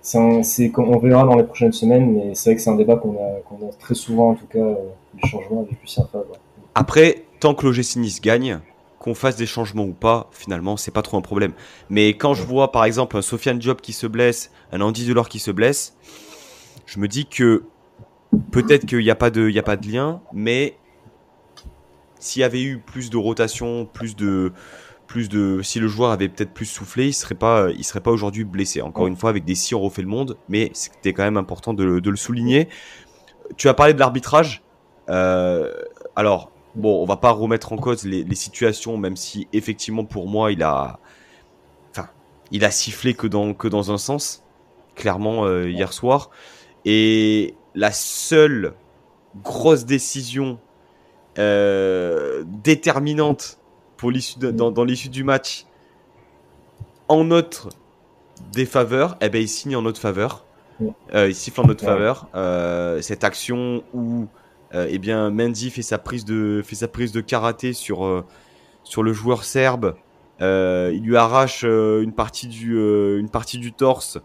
c'est 0.02 0.72
on 0.78 0.98
verra 0.98 1.24
dans 1.24 1.36
les 1.36 1.44
prochaines 1.44 1.74
semaines, 1.74 2.14
mais 2.14 2.36
c'est 2.36 2.50
vrai 2.50 2.56
que 2.56 2.62
c'est 2.62 2.70
un 2.70 2.76
débat 2.76 2.96
qu'on 2.96 3.16
a, 3.16 3.68
a, 3.68 3.72
très 3.80 3.96
souvent, 3.96 4.32
en 4.32 4.36
tout 4.36 4.48
cas, 4.48 4.60
euh, 4.60 4.76
du 5.14 5.28
changement 5.28 5.62
avec 5.62 5.82
Lucien 5.82 6.06
Favre. 6.12 6.26
Après, 6.76 7.26
tant 7.40 7.54
que 7.54 7.66
l'OGC 7.66 7.98
Nice 7.98 8.22
gagne, 8.22 8.60
qu'on 9.00 9.16
fasse 9.16 9.36
des 9.36 9.46
changements 9.46 9.84
ou 9.84 9.94
pas, 9.94 10.30
finalement, 10.32 10.78
c'est 10.78 10.92
pas 10.92 11.02
trop 11.02 11.18
un 11.18 11.22
problème. 11.22 11.54
Mais 11.90 12.10
quand 12.10 12.34
je 12.34 12.44
vois, 12.44 12.72
par 12.72 12.86
exemple, 12.86 13.18
un 13.18 13.22
Sofiane 13.22 13.60
Diop 13.60 13.82
qui 13.82 13.94
se 13.94 14.08
blesse, 14.08 14.52
un 14.72 14.82
Andy 14.82 15.06
Delors 15.06 15.30
qui 15.30 15.40
se 15.40 15.52
blesse, 15.52 15.96
je 16.86 17.00
me 17.00 17.08
dis 17.08 17.26
que 17.26 17.64
peut-être 18.52 18.86
qu'il 18.86 19.00
n'y 19.00 19.10
a, 19.10 19.16
pas 19.16 19.30
de, 19.30 19.58
a 19.58 19.64
pas 19.64 19.78
de 19.78 19.88
lien, 19.88 20.22
mais 20.34 20.76
s'il 22.20 22.42
y 22.42 22.44
avait 22.44 22.62
eu 22.62 22.80
plus 22.80 23.10
de 23.10 23.18
rotation, 23.18 23.86
plus 23.86 24.16
de, 24.16 24.52
plus 25.10 25.28
de, 25.28 25.62
si 25.64 25.80
le 25.80 25.88
joueur 25.88 26.12
avait 26.12 26.30
peut-être 26.30 26.54
plus 26.54 26.68
soufflé, 26.68 27.08
il 27.08 27.14
serait 27.14 27.34
pas, 27.34 27.70
il 27.72 27.84
serait 27.84 28.00
pas 28.00 28.12
aujourd'hui 28.12 28.44
blessé. 28.44 28.84
Encore 28.84 29.08
une 29.08 29.16
fois, 29.16 29.32
avec 29.32 29.44
des 29.44 29.56
si 29.56 29.74
on 29.74 29.82
refait 29.82 30.04
le 30.04 30.08
monde, 30.08 30.38
mais 30.50 30.70
c'était 30.74 31.14
quand 31.14 31.24
même 31.24 31.36
important 31.36 31.74
de, 31.74 31.84
le 31.84 32.16
souligner. 32.16 32.70
Tu 33.58 33.68
as 33.70 33.74
parlé 33.74 33.96
de 33.96 34.00
l'arbitrage. 34.00 34.62
Euh, 35.10 35.74
alors, 36.16 36.52
bon, 36.76 37.02
on 37.02 37.06
va 37.06 37.18
pas 37.18 37.32
remettre 37.32 37.74
en 37.74 37.78
cause 37.78 38.06
les, 38.06 38.36
situations, 38.36 38.98
même 38.98 39.16
si 39.16 39.48
effectivement 39.52 40.06
pour 40.06 40.28
moi 40.28 40.52
il 40.52 40.62
a, 40.62 41.00
enfin, 41.90 42.10
il 42.52 42.64
a 42.64 42.70
sifflé 42.70 43.16
que 43.16 43.26
dans 43.26 43.56
que 43.56 43.68
dans 43.68 43.92
un 43.92 43.98
sens, 43.98 44.44
clairement 44.94 45.46
euh, 45.46 45.72
hier 45.72 45.92
soir. 45.92 46.30
Et 46.86 47.56
la 47.74 47.92
seule 47.92 48.76
grosse 49.44 49.86
décision 49.86 50.60
euh, 51.40 52.44
déterminante 52.46 53.59
pour 54.00 54.12
l'issue 54.12 54.40
dans, 54.40 54.72
dans 54.72 54.84
l'issue 54.86 55.10
du 55.10 55.24
match 55.24 55.66
en 57.10 57.26
notre 57.26 57.70
défaveur, 58.54 59.18
eh 59.20 59.30
ben 59.30 59.42
il 59.42 59.50
signe 59.50 59.76
en 59.76 59.82
notre 59.82 60.00
faveur. 60.00 60.46
Euh, 61.14 61.28
il 61.28 61.36
siffle 61.36 61.60
en 61.60 61.66
notre 61.66 61.84
faveur. 61.84 62.30
cette 63.02 63.26
action 63.26 63.84
où 63.94 64.28
euh, 64.76 64.88
eh 64.90 65.00
bien 65.00 65.30
Mendy 65.32 65.72
fait 65.72 65.82
sa 65.82 65.98
prise 65.98 66.26
de 66.26 66.62
fait 66.64 66.76
sa 66.76 66.88
prise 66.88 67.12
de 67.12 67.22
karaté 67.22 67.74
sur 67.74 68.06
euh, 68.06 68.24
sur 68.84 69.04
le 69.04 69.14
joueur 69.14 69.44
serbe. 69.44 69.96
Euh, 70.42 70.92
il 70.94 71.04
lui 71.04 71.18
arrache 71.18 71.64
une 71.64 72.14
partie 72.14 72.48
du 72.48 72.76
une 73.20 73.30
partie 73.30 73.58
du 73.58 73.74
torse. 73.74 74.20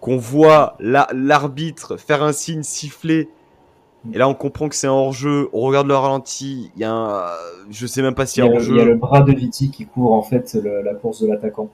Qu'on 0.00 0.16
voit 0.16 0.76
l'arbitre 0.80 1.96
faire 1.96 2.22
un 2.22 2.32
signe 2.32 2.62
siffler. 2.62 3.28
Et 4.12 4.18
là, 4.18 4.28
on 4.28 4.34
comprend 4.34 4.68
que 4.68 4.74
c'est 4.74 4.86
un 4.86 4.92
hors-jeu. 4.92 5.50
On 5.52 5.60
regarde 5.60 5.86
le 5.86 5.94
ralenti. 5.94 6.70
Il 6.74 6.80
y 6.80 6.84
a 6.84 6.92
un, 6.92 7.26
je 7.70 7.86
sais 7.86 8.02
même 8.02 8.14
pas 8.14 8.26
s'il 8.26 8.44
y 8.44 8.48
a, 8.48 8.50
hors-jeu. 8.50 8.74
Il 8.74 8.78
y 8.78 8.80
a 8.80 8.84
le 8.84 8.94
bras 8.94 9.20
de 9.20 9.32
Viti 9.32 9.70
qui 9.70 9.86
court 9.86 10.12
en 10.12 10.22
fait 10.22 10.54
la 10.54 10.94
course 10.94 11.22
de 11.22 11.28
l'attaquant. 11.28 11.68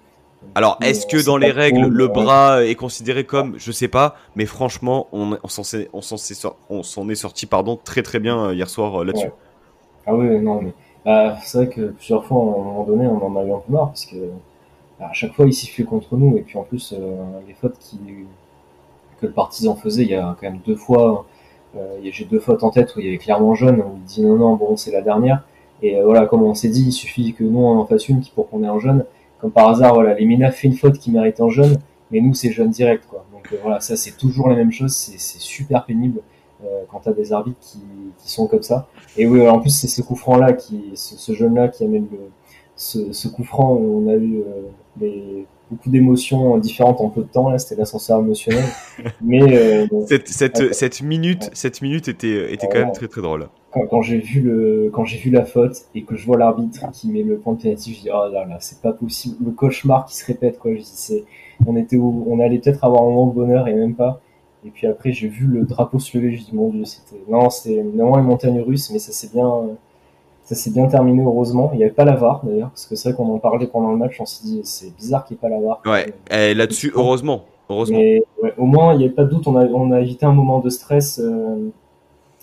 Alors, 0.54 0.78
est-ce 0.82 1.06
que 1.06 1.24
dans 1.24 1.36
les 1.36 1.50
règles, 1.50 1.86
le 1.86 2.08
bras 2.08 2.64
est 2.64 2.74
considéré 2.74 3.24
comme, 3.24 3.58
je 3.58 3.72
sais 3.72 3.88
pas, 3.88 4.14
mais 4.36 4.46
franchement, 4.46 5.08
on, 5.12 5.38
on 5.42 5.48
s'en 5.48 7.08
est, 7.08 7.14
sorti, 7.14 7.46
pardon, 7.46 7.78
très 7.82 8.02
très 8.02 8.20
bien 8.20 8.46
euh, 8.46 8.54
hier 8.54 8.68
soir 8.68 9.00
euh, 9.00 9.04
là-dessus. 9.04 9.30
Ah 10.06 10.14
oui, 10.14 10.38
non, 10.40 10.62
mais 10.62 10.72
c'est 11.42 11.58
vrai 11.58 11.68
que 11.68 11.88
plusieurs 11.90 12.24
fois, 12.24 12.38
à 12.38 12.40
un 12.40 12.64
moment 12.64 12.84
donné, 12.84 13.06
on 13.06 13.24
en 13.24 13.36
a 13.36 13.44
eu 13.44 13.52
un 13.52 13.58
peu 13.58 13.72
marre 13.72 13.88
parce 13.88 14.06
que 14.06 14.16
à 15.00 15.12
chaque 15.12 15.34
fois, 15.34 15.46
il 15.46 15.52
sifflait 15.52 15.84
contre 15.84 16.16
nous 16.16 16.36
et 16.36 16.40
puis 16.40 16.56
en 16.58 16.62
plus, 16.62 16.94
euh, 16.96 17.16
les 17.46 17.54
fautes 17.54 17.78
qui, 17.78 17.98
que 19.20 19.26
le 19.26 19.32
partisan 19.32 19.74
faisait, 19.74 20.02
il 20.02 20.10
y 20.10 20.14
a 20.14 20.36
quand 20.40 20.50
même 20.50 20.60
deux 20.64 20.76
fois, 20.76 21.26
j'ai 22.02 22.24
deux 22.24 22.40
fautes 22.40 22.62
en 22.62 22.70
tête 22.70 22.94
où 22.96 23.00
il 23.00 23.06
y 23.06 23.08
avait 23.08 23.18
clairement 23.18 23.54
jaune, 23.54 23.80
où 23.80 23.96
il 23.96 24.02
dit 24.04 24.22
non, 24.22 24.36
non, 24.36 24.54
bon, 24.54 24.76
c'est 24.76 24.92
la 24.92 25.02
dernière. 25.02 25.42
Et 25.82 26.00
voilà, 26.02 26.26
comme 26.26 26.42
on 26.42 26.54
s'est 26.54 26.68
dit, 26.68 26.84
il 26.86 26.92
suffit 26.92 27.34
que 27.34 27.44
nous 27.44 27.58
on 27.58 27.78
en 27.78 27.86
fasse 27.86 28.08
une 28.08 28.22
pour 28.34 28.48
qu'on 28.48 28.62
ait 28.64 28.68
un 28.68 28.78
jaune 28.78 29.04
comme 29.40 29.50
par 29.50 29.68
hasard, 29.68 29.94
voilà, 29.94 30.14
les 30.14 30.24
Mina 30.24 30.50
fait 30.50 30.68
une 30.68 30.76
faute 30.76 30.98
qui 30.98 31.10
mérite 31.10 31.40
un 31.40 31.48
jeune, 31.48 31.76
mais 32.10 32.20
nous 32.20 32.34
c'est 32.34 32.50
jeune 32.50 32.70
direct, 32.70 33.04
quoi. 33.08 33.26
Donc 33.32 33.52
euh, 33.52 33.56
voilà, 33.62 33.80
ça 33.80 33.96
c'est 33.96 34.16
toujours 34.16 34.48
la 34.48 34.56
même 34.56 34.72
chose, 34.72 34.92
c'est 34.92 35.18
super 35.18 35.84
pénible 35.84 36.20
euh, 36.64 36.82
quand 36.90 37.00
t'as 37.00 37.12
des 37.12 37.32
arbitres 37.32 37.60
qui, 37.60 37.80
sont 38.30 38.46
comme 38.46 38.62
ça. 38.62 38.88
Et 39.16 39.26
oui, 39.26 39.46
en 39.46 39.60
plus 39.60 39.70
c'est 39.70 39.88
ce 39.88 40.02
coup 40.02 40.16
franc 40.16 40.36
là, 40.36 40.52
qui, 40.52 40.92
ce, 40.94 41.32
jeune 41.32 41.54
là 41.54 41.68
qui 41.68 41.84
amène 41.84 42.06
le, 42.10 42.18
ce, 42.76 43.28
coup 43.28 43.44
franc 43.44 43.72
on 43.74 44.08
a 44.08 44.14
eu 44.14 44.42
euh, 45.02 45.42
beaucoup 45.70 45.90
d'émotions 45.90 46.58
différentes 46.58 47.00
en 47.00 47.08
peu 47.08 47.22
de 47.22 47.28
temps. 47.28 47.50
Là, 47.50 47.58
c'était 47.58 47.80
l'ascenseur 47.80 48.20
émotionnel. 48.20 48.64
Mais 49.20 49.42
euh, 49.42 49.86
cette, 50.06 50.28
cette, 50.28 50.74
cette, 50.74 51.02
minute, 51.02 51.50
cette 51.52 51.82
minute 51.82 52.08
était, 52.08 52.52
était 52.52 52.68
quand 52.68 52.78
même 52.78 52.92
très 52.92 53.08
très 53.08 53.20
drôle 53.20 53.48
quand, 53.84 54.02
j'ai 54.02 54.18
vu 54.18 54.40
le, 54.40 54.90
quand 54.92 55.04
j'ai 55.04 55.18
vu 55.18 55.30
la 55.30 55.44
faute 55.44 55.86
et 55.94 56.02
que 56.02 56.16
je 56.16 56.24
vois 56.26 56.38
l'arbitre 56.38 56.90
qui 56.92 57.10
met 57.10 57.22
le 57.22 57.38
point 57.38 57.54
de 57.54 57.62
pénalty, 57.62 57.94
je 57.94 58.00
dis 58.02 58.08
oh 58.12 58.28
là 58.32 58.46
là, 58.46 58.56
c'est 58.60 58.80
pas 58.80 58.92
possible, 58.92 59.36
le 59.44 59.50
cauchemar 59.50 60.06
qui 60.06 60.16
se 60.16 60.24
répète 60.24 60.58
quoi. 60.58 60.72
Je 60.72 60.78
dis 60.78 60.90
c'est, 60.94 61.24
on 61.66 61.76
était 61.76 61.96
on 61.96 62.40
allait 62.40 62.58
peut-être 62.58 62.84
avoir 62.84 63.02
un 63.02 63.06
moment 63.06 63.26
de 63.26 63.34
bonheur 63.34 63.68
et 63.68 63.74
même 63.74 63.94
pas. 63.94 64.20
Et 64.64 64.70
puis 64.70 64.86
après 64.86 65.12
j'ai 65.12 65.28
vu 65.28 65.46
le 65.46 65.64
drapeau 65.64 65.98
se 65.98 66.16
lever, 66.16 66.36
je 66.36 66.44
dis 66.44 66.54
mon 66.54 66.70
dieu, 66.70 66.84
c'était, 66.84 67.22
non, 67.28 67.50
c'était 67.50 67.82
vraiment 67.82 68.18
une 68.18 68.24
montagne 68.24 68.60
russe, 68.60 68.90
mais 68.90 68.98
ça 68.98 69.12
s'est 69.12 69.30
bien, 69.32 69.68
ça 70.46 70.54
s'est 70.54 70.70
bien 70.70 70.86
terminé 70.86 71.22
heureusement. 71.24 71.70
Il 71.72 71.78
n'y 71.78 71.84
avait 71.84 71.92
pas 71.92 72.04
la 72.04 72.14
VAR 72.14 72.40
d'ailleurs, 72.44 72.70
parce 72.70 72.86
que 72.86 72.94
c'est 72.94 73.10
vrai 73.10 73.16
qu'on 73.16 73.34
en 73.34 73.38
parlait 73.38 73.66
pendant 73.66 73.90
le 73.90 73.98
match, 73.98 74.16
on 74.20 74.26
s'est 74.26 74.44
dit 74.44 74.60
c'est 74.62 74.94
bizarre 74.96 75.24
qu'il 75.24 75.34
n'y 75.34 75.38
ait 75.38 75.42
pas 75.42 75.48
la 75.48 75.60
VAR. 75.60 75.82
Ouais, 75.84 76.14
et 76.30 76.54
là-dessus 76.54 76.92
heureusement, 76.94 77.44
heureusement. 77.68 77.98
au 78.56 78.64
moins 78.64 78.94
il 78.94 78.98
n'y 78.98 79.04
avait 79.04 79.12
pas 79.12 79.24
de 79.24 79.30
doute, 79.30 79.48
on 79.48 79.56
a, 79.56 79.64
on 79.66 79.90
a 79.90 80.00
évité 80.00 80.24
un 80.24 80.32
moment 80.32 80.60
de 80.60 80.70
stress. 80.70 81.20
Euh, 81.22 81.70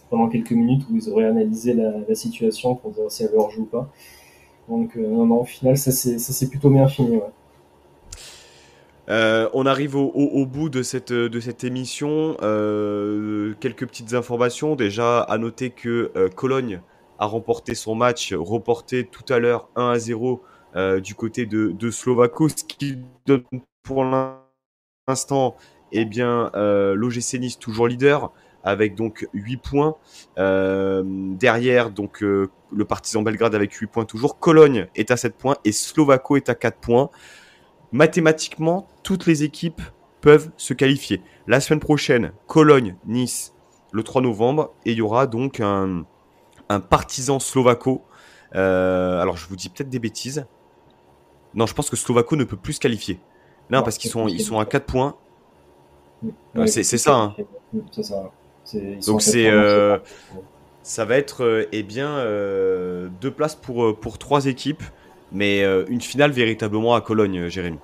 pendant 0.09 0.29
quelques 0.29 0.51
minutes 0.51 0.83
où 0.91 0.95
ils 0.95 1.09
auraient 1.09 1.25
analysé 1.25 1.73
la, 1.73 2.13
situation 2.13 2.75
pour 2.75 2.91
dire 2.91 3.05
si 3.09 3.23
elle 3.23 3.31
leur 3.33 3.49
joue 3.49 3.63
ou 3.63 3.65
pas. 3.65 3.89
Donc, 4.69 4.95
euh, 4.95 5.07
non, 5.07 5.25
non, 5.25 5.41
au 5.41 5.43
final, 5.43 5.75
ça 5.75 5.91
s'est 5.91 6.49
plutôt 6.49 6.69
bien 6.69 6.87
fini. 6.87 7.19
Euh, 9.09 9.49
on 9.55 9.65
arrive 9.65 9.95
au, 9.95 10.45
bout 10.45 10.69
de 10.69 10.83
cette, 10.83 11.11
de 11.11 11.39
cette 11.39 11.63
émission. 11.63 12.35
Quelques 13.59 13.87
petites 13.87 14.13
informations. 14.13 14.75
Déjà, 14.75 15.21
à 15.21 15.39
noter 15.39 15.71
que 15.71 16.11
Cologne 16.35 16.79
a 17.19 17.25
remporté 17.25 17.75
son 17.75 17.95
match, 17.95 18.33
reporté 18.33 19.05
tout 19.05 19.31
à 19.33 19.39
l'heure 19.39 19.69
1 19.75 19.89
à 19.89 19.99
0 19.99 20.41
du 21.03 21.13
côté 21.13 21.45
de, 21.45 21.69
de 21.69 21.91
Slovako, 21.91 22.49
ce 22.49 22.63
qui 22.63 22.97
donne 23.27 23.43
pour 23.83 24.03
l'instant 24.03 25.55
eh 25.91 26.05
bien, 26.05 26.49
l'OGC 26.55 27.39
Nice 27.39 27.59
toujours 27.59 27.87
leader 27.87 28.31
avec 28.63 28.95
donc 28.95 29.27
8 29.33 29.57
points. 29.57 29.95
Euh, 30.37 31.03
derrière, 31.05 31.91
donc 31.91 32.23
euh, 32.23 32.49
le 32.71 32.85
Partizan 32.85 33.21
Belgrade 33.21 33.55
avec 33.55 33.73
8 33.73 33.87
points 33.87 34.05
toujours. 34.05 34.39
Cologne 34.39 34.87
est 34.95 35.11
à 35.11 35.17
7 35.17 35.35
points 35.35 35.57
et 35.65 35.71
Slovako 35.71 36.37
est 36.37 36.49
à 36.49 36.55
4 36.55 36.77
points. 36.77 37.09
Mathématiquement, 37.91 38.87
toutes 39.03 39.27
les 39.27 39.43
équipes 39.43 39.81
peuvent 40.21 40.49
se 40.57 40.73
qualifier. 40.73 41.21
La 41.45 41.59
semaine 41.59 41.81
prochaine, 41.81 42.31
Cologne, 42.47 42.95
Nice, 43.05 43.53
le 43.91 44.03
3 44.03 44.21
novembre, 44.21 44.73
et 44.85 44.93
il 44.93 44.97
y 44.97 45.01
aura 45.01 45.27
donc 45.27 45.59
un, 45.59 46.05
un 46.73 46.79
Partizan 46.79 47.39
Slovako. 47.39 48.03
Euh, 48.55 49.21
alors, 49.21 49.37
je 49.37 49.47
vous 49.47 49.55
dis 49.55 49.69
peut-être 49.69 49.89
des 49.89 49.99
bêtises. 49.99 50.45
Non, 51.53 51.65
je 51.65 51.73
pense 51.73 51.89
que 51.89 51.95
Slovako 51.95 52.35
ne 52.35 52.43
peut 52.43 52.57
plus 52.57 52.73
se 52.73 52.79
qualifier. 52.79 53.19
Non, 53.69 53.83
parce 53.83 53.97
qu'ils 53.97 54.11
sont, 54.11 54.27
ils 54.27 54.41
sont 54.41 54.59
à 54.59 54.65
4 54.65 54.85
points. 54.85 55.15
c'est 56.65 56.83
ça. 56.83 57.15
Hein. 57.15 57.35
C'est 57.91 58.03
ça. 58.03 58.31
Donc 59.05 59.21
c'est 59.21 59.49
euh, 59.49 59.97
ça 60.83 61.03
va 61.03 61.17
être 61.17 61.43
euh, 61.43 61.67
eh 61.73 61.83
bien 61.83 62.23
deux 63.19 63.31
places 63.31 63.55
pour 63.55 63.99
pour 63.99 64.17
trois 64.17 64.45
équipes, 64.45 64.83
mais 65.33 65.63
une 65.89 65.99
finale 66.01 66.31
véritablement 66.31 66.95
à 66.95 67.01
Cologne, 67.01 67.49
Jérémy. 67.49 67.79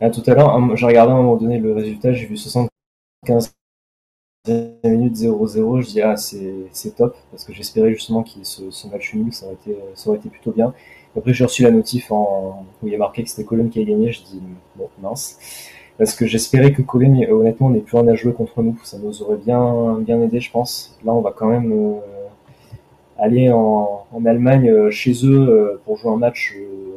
Ah, 0.00 0.10
tout 0.10 0.22
à 0.26 0.34
l'heure, 0.34 0.76
j'ai 0.76 0.86
regardé 0.86 1.12
à 1.12 1.14
un 1.14 1.18
moment 1.18 1.36
donné 1.36 1.58
le 1.58 1.72
résultat, 1.72 2.12
j'ai 2.12 2.26
vu 2.26 2.36
75 2.36 3.52
minutes 4.84 5.16
0-0, 5.16 5.80
je 5.82 5.86
dis 5.86 6.00
ah 6.02 6.16
c'est 6.16 6.96
top 6.96 7.16
parce 7.30 7.44
que 7.44 7.52
j'espérais 7.52 7.92
justement 7.92 8.22
qu'il 8.22 8.42
ait 8.42 8.44
ce, 8.44 8.88
match 8.88 9.14
nul, 9.14 9.32
ça 9.32 9.46
aurait 9.46 9.54
été 9.54 9.76
ça 9.94 10.10
aurait 10.10 10.18
été 10.18 10.28
plutôt 10.28 10.52
bien. 10.52 10.72
Après 11.16 11.32
j'ai 11.32 11.44
reçu 11.44 11.62
la 11.62 11.70
notif 11.70 12.12
en, 12.12 12.66
où 12.82 12.86
il 12.86 12.92
y 12.92 12.96
a 12.96 12.98
marqué 12.98 13.22
que 13.22 13.30
c'était 13.30 13.44
Cologne 13.44 13.70
qui 13.70 13.80
a 13.80 13.84
gagné, 13.84 14.12
je 14.12 14.22
dis 14.22 14.40
bon 14.76 14.88
mince 15.02 15.38
parce 15.98 16.14
que 16.14 16.26
j'espérais 16.26 16.72
que 16.72 16.80
Cologne, 16.80 17.26
honnêtement, 17.30 17.70
n'ait 17.70 17.80
plus 17.80 17.98
rien 17.98 18.06
à 18.08 18.14
jouer 18.14 18.32
contre 18.32 18.62
nous. 18.62 18.78
Ça 18.84 18.98
nous 18.98 19.20
aurait 19.22 19.36
bien, 19.36 19.98
bien 19.98 20.22
aidé, 20.22 20.38
je 20.38 20.50
pense. 20.50 20.96
Là, 21.04 21.12
on 21.12 21.20
va 21.20 21.32
quand 21.36 21.48
même 21.48 21.72
euh, 21.72 21.98
aller 23.18 23.50
en, 23.50 24.06
en 24.12 24.24
Allemagne 24.24 24.70
euh, 24.70 24.90
chez 24.92 25.12
eux 25.26 25.48
euh, 25.48 25.80
pour 25.84 25.96
jouer 25.96 26.12
un 26.12 26.16
match 26.16 26.54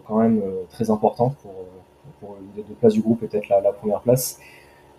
quand 0.07 0.19
même 0.19 0.41
très 0.69 0.91
important 0.91 1.33
pour, 1.41 1.51
pour 2.19 2.37
les 2.55 2.61
deux 2.61 2.75
places 2.75 2.93
du 2.93 3.01
groupe, 3.01 3.21
peut-être 3.21 3.49
la, 3.49 3.61
la, 3.61 3.71
première 3.71 4.01
place. 4.01 4.39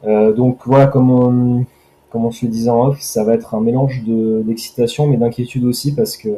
donc 0.05 0.61
voilà, 0.64 0.86
comme 0.86 1.11
on, 1.11 1.64
comme 2.12 2.26
on 2.26 2.30
se 2.30 2.44
le 2.44 2.50
disait 2.50 2.70
en 2.70 2.88
off, 2.88 3.00
ça 3.00 3.24
va 3.24 3.34
être 3.34 3.54
un 3.54 3.60
mélange 3.60 4.02
d'excitation, 4.04 5.06
mais 5.06 5.16
d'inquiétude 5.16 5.64
aussi, 5.64 5.94
parce 5.94 6.18
que 6.18 6.28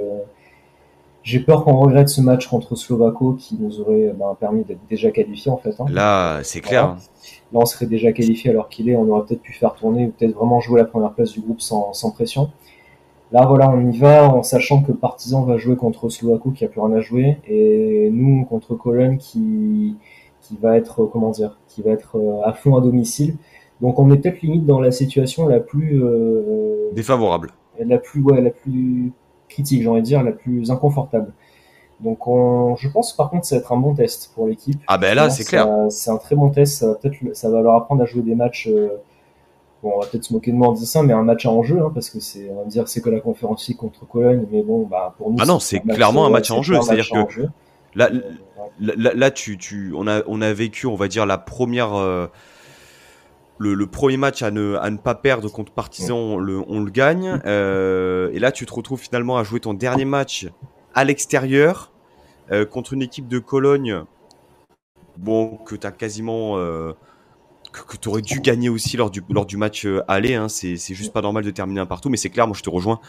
j'ai 1.25 1.41
peur 1.41 1.64
qu'on 1.64 1.79
regrette 1.79 2.11
ce 2.11 2.20
match 2.20 2.47
contre 2.47 2.77
Slovako 2.77 3.33
qui 3.33 3.57
nous 3.59 3.81
aurait 3.81 4.14
ben, 4.16 4.37
permis 4.39 4.62
d'être 4.62 4.87
déjà 4.89 5.11
qualifié 5.11 5.51
en 5.51 5.57
fait. 5.57 5.75
Hein. 5.81 5.87
Là, 5.91 6.41
c'est 6.43 6.61
clair. 6.61 6.97
Là, 7.53 7.61
on 7.61 7.64
serait 7.64 7.87
déjà 7.87 8.12
qualifié 8.12 8.51
alors 8.51 8.68
qu'il 8.68 8.89
est. 8.91 8.97
On 8.97 9.09
aurait 9.09 9.25
peut-être 9.27 9.41
pu 9.41 9.55
faire 9.55 9.75
tourner 9.75 10.07
ou 10.07 10.11
peut-être 10.11 10.35
vraiment 10.35 10.61
jouer 10.61 10.81
la 10.81 10.87
première 10.87 11.12
place 11.12 11.33
du 11.33 11.41
groupe 11.41 11.62
sans, 11.62 11.95
sans, 11.95 12.11
pression. 12.11 12.51
Là, 13.33 13.47
voilà, 13.47 13.70
on 13.70 13.91
y 13.91 13.97
va 13.97 14.29
en 14.29 14.43
sachant 14.43 14.83
que 14.83 14.93
Partizan 14.93 15.45
va 15.45 15.57
jouer 15.57 15.77
contre 15.77 16.11
Slovako 16.11 16.51
qui 16.51 16.64
a 16.66 16.68
plus 16.68 16.81
rien 16.81 16.95
à 16.95 17.01
jouer 17.01 17.39
et 17.49 18.11
nous 18.12 18.45
contre 18.45 18.75
Cologne 18.75 19.16
qui 19.16 19.97
qui 20.43 20.59
va 20.61 20.77
être 20.77 21.07
comment 21.07 21.31
dire, 21.31 21.57
qui 21.68 21.81
va 21.81 21.93
être 21.93 22.16
euh, 22.16 22.43
à 22.45 22.53
fond 22.53 22.77
à 22.77 22.83
domicile. 22.83 23.37
Donc 23.85 23.99
on 23.99 24.11
est 24.11 24.16
peut-être 24.16 24.41
limite 24.41 24.64
dans 24.64 24.80
la 24.80 24.91
situation 24.91 25.47
la 25.47 25.61
plus 25.61 26.03
euh, 26.03 26.91
défavorable. 26.95 27.51
La 27.78 27.99
plus 27.99 28.22
ouais, 28.22 28.41
la 28.41 28.51
plus 28.51 29.12
critique, 29.49 29.82
j'ai 29.82 29.89
envie 29.89 30.01
de 30.01 30.07
dire, 30.07 30.22
la 30.22 30.32
plus 30.32 30.70
inconfortable. 30.70 31.32
Donc 32.01 32.18
je 32.78 32.89
pense 32.89 33.14
par 33.14 33.28
contre 33.30 33.45
ça 33.45 33.57
va 33.57 33.61
être 33.61 33.72
un 33.72 33.76
bon 33.76 33.95
test 33.95 34.32
pour 34.35 34.47
l'équipe. 34.47 34.80
Ah 34.87 34.99
ben 34.99 35.14
là 35.14 35.28
c'est 35.30 35.45
clair. 35.45 35.68
C'est 35.91 36.11
un 36.11 36.16
très 36.16 36.35
bon 36.35 36.49
test, 36.49 36.78
ça 36.78 36.89
va, 36.89 36.95
peut-être, 36.95 37.16
ça 37.35 37.51
va 37.51 37.61
leur 37.61 37.74
apprendre 37.74 38.03
à 38.03 38.07
jouer 38.07 38.22
des 38.22 38.35
matchs... 38.35 38.68
Bon, 39.82 39.93
on 39.97 40.01
va 40.01 40.07
peut-être 40.07 40.24
se 40.24 40.32
moquer 40.32 40.51
de 40.51 40.57
moi 40.57 40.68
en 40.68 40.72
disant 40.72 40.87
ça, 40.87 41.03
mais 41.03 41.12
un 41.12 41.22
match 41.22 41.45
à 41.45 41.51
enjeu, 41.51 41.78
hein, 41.78 41.91
parce 41.93 42.09
que 42.09 42.18
c'est, 42.18 42.49
on 42.51 42.62
va 42.62 42.64
dire, 42.64 42.89
c'est 42.89 43.03
que 43.03 43.11
la 43.11 43.20
conférence 43.20 43.70
contre 43.76 44.09
Cologne, 44.09 44.47
mais 44.51 44.62
bon, 44.62 44.87
bah, 44.87 45.14
pour 45.18 45.30
nous. 45.30 45.37
Ah 45.39 45.45
non, 45.45 45.59
c'est 45.59 45.80
clairement 45.80 46.24
un 46.24 46.30
match 46.30 46.51
à 46.51 46.55
enjeu. 46.55 46.80
C'est-à-dire 46.80 47.11
que 47.11 47.43
là, 47.95 48.09
là, 48.80 49.12
là, 49.14 49.30
tu, 49.30 49.59
tu, 49.59 49.93
on 49.95 50.07
a, 50.07 50.22
on 50.26 50.41
a 50.41 50.55
vécu, 50.55 50.87
on 50.87 50.95
va 50.95 51.07
dire, 51.07 51.26
la 51.26 51.37
première, 51.37 51.93
euh, 51.95 52.28
le, 53.59 53.75
le, 53.75 53.87
premier 53.87 54.17
match 54.17 54.43
à 54.43 54.51
ne, 54.51 54.77
à 54.77 54.91
ne 54.91 54.97
pas 54.97 55.15
perdre 55.15 55.49
contre 55.51 55.73
Partizan, 55.73 56.17
on, 56.17 56.39
le, 56.39 56.63
on 56.67 56.81
le 56.81 56.91
gagne. 56.91 57.41
Euh, 57.47 58.31
et 58.33 58.39
là, 58.39 58.53
tu 58.53 58.67
te 58.67 58.73
retrouves 58.73 59.01
finalement 59.01 59.37
à 59.37 59.45
jouer 59.45 59.61
ton 59.61 59.75
dernier 59.75 60.05
match 60.05 60.47
à 60.95 61.05
l'extérieur 61.05 61.93
euh, 62.51 62.65
contre 62.65 62.93
une 62.93 63.03
équipe 63.03 63.29
de 63.29 63.39
Cologne, 63.39 64.03
bon, 65.17 65.57
que 65.65 65.77
tu 65.77 65.87
as 65.87 65.93
quasiment 65.93 66.59
euh, 66.59 66.93
que, 67.73 67.97
tu 67.97 68.09
aurais 68.09 68.23
dû 68.23 68.41
gagner 68.41 68.69
aussi 68.69 68.97
lors 68.97 69.11
du, 69.11 69.23
lors 69.31 69.47
du 69.47 69.57
match 69.57 69.87
aller. 70.09 70.35
Hein. 70.35 70.49
C'est 70.49 70.77
juste 70.77 71.13
pas 71.13 71.23
normal 71.23 71.45
de 71.45 71.51
terminer 71.51 71.81
un 71.81 71.87
partout. 71.87 72.11
Mais 72.11 72.17
c'est 72.17 72.31
clair, 72.31 72.47
moi 72.47 72.57
je 72.57 72.63
te 72.63 72.71
rejoins. 72.71 73.01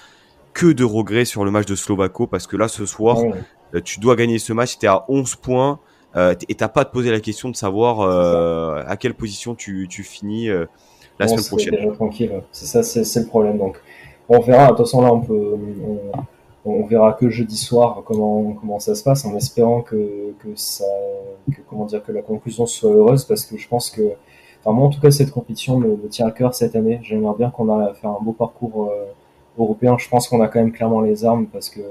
Que 0.54 0.68
de 0.68 0.86
regrets 0.86 1.26
sur 1.26 1.43
le 1.43 1.52
match 1.52 1.66
de 1.66 1.76
Slovako 1.76 2.28
parce 2.28 2.48
que 2.48 2.56
là 2.56 2.70
ce 2.70 2.86
soir, 2.86 3.18
tu 3.84 4.00
dois 4.00 4.16
gagner 4.16 4.39
ce 4.39 4.54
match. 4.54 4.78
Tu 4.78 4.86
es 4.86 4.89
à 4.89 5.04
11 5.10 5.36
points 5.36 5.80
euh, 6.16 6.34
et 6.47 6.55
t'as 6.55 6.68
pas 6.68 6.82
à 6.82 6.86
te 6.86 6.91
poser 6.91 7.11
la 7.11 7.20
question 7.20 7.49
de 7.49 7.55
savoir 7.55 8.01
euh, 8.01 8.84
à 8.88 8.97
quelle 8.97 9.13
position 9.13 9.55
tu, 9.55 9.88
tu 9.89 10.03
finis 10.03 10.47
la 11.20 11.28
semaine 11.28 11.45
prochaine. 11.45 11.76
Déjà 11.76 11.91
tranquille. 11.91 12.32
C'est 12.51 12.66
ça, 12.66 12.84
c'est 12.84 13.20
le 13.20 13.28
problème. 13.28 13.57
Donc 13.57 13.82
on 14.30 14.39
verra. 14.39 14.66
De 14.66 14.70
toute 14.70 14.86
façon 14.86 15.01
là, 15.01 15.13
on 15.13 15.22
peut. 15.22 15.57
On, 16.68 16.84
verra 16.88 17.13
que 17.13 17.30
jeudi 17.30 17.57
soir 17.57 18.01
comment 18.07 18.53
comment 18.53 18.80
ça 18.80 18.95
se 18.95 19.03
passe 19.03 19.24
en 19.24 19.36
espérant 19.36 19.82
que, 19.82 20.34
que 20.39 20.47
ça 20.55 20.84
que, 21.47 21.61
comment 21.70 21.86
dire 21.86 22.03
que 22.03 22.11
la 22.11 22.24
conclusion 22.24 22.66
soit 22.66 22.89
heureuse 22.89 23.24
parce 23.24 23.45
que 23.45 23.55
je 23.55 23.68
pense 23.68 23.91
que 23.91 24.01
moi, 24.74 24.88
en 24.88 24.89
tout 24.89 24.99
cas, 24.99 25.11
cette 25.11 25.32
compétition 25.32 25.80
me, 25.80 25.95
tient 26.09 26.28
à 26.28 26.32
cœur 26.32 26.53
cette 26.53 26.76
année. 26.76 26.99
J'aimerais 27.03 27.36
bien 27.38 27.49
qu'on 27.49 27.82
ait 27.82 27.93
fait 27.93 28.07
un 28.07 28.18
beau 28.22 28.32
parcours 28.32 28.89
euh, 28.89 29.05
européen. 29.57 29.97
Je 29.97 30.09
pense 30.09 30.28
qu'on 30.28 30.41
a 30.41 30.47
quand 30.47 30.59
même 30.59 30.72
clairement 30.72 31.01
les 31.01 31.24
armes 31.26 31.47
parce 31.47 31.70
que 31.70 31.82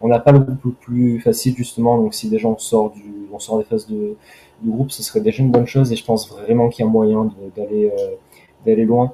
on 0.00 0.08
n'a 0.08 0.18
pas 0.18 0.32
le 0.32 0.40
groupe 0.40 0.64
le 0.64 0.72
plus 0.72 1.20
facile 1.20 1.56
justement. 1.56 1.98
Donc, 1.98 2.14
si 2.14 2.28
déjà 2.28 2.48
on 2.48 2.58
sort 2.58 2.90
du, 2.90 3.04
on 3.32 3.38
sort 3.38 3.58
des 3.58 3.64
phases 3.64 3.86
de, 3.86 4.16
du 4.62 4.70
groupe, 4.70 4.90
ce 4.90 5.02
serait 5.02 5.20
déjà 5.20 5.42
une 5.42 5.50
bonne 5.50 5.66
chose. 5.66 5.92
Et 5.92 5.96
je 5.96 6.04
pense 6.04 6.30
vraiment 6.30 6.68
qu'il 6.68 6.84
y 6.84 6.88
a 6.88 6.90
moyen 6.90 7.30
d'aller 7.56 7.92
euh, 7.92 8.10
d'aller 8.66 8.84
loin. 8.84 9.12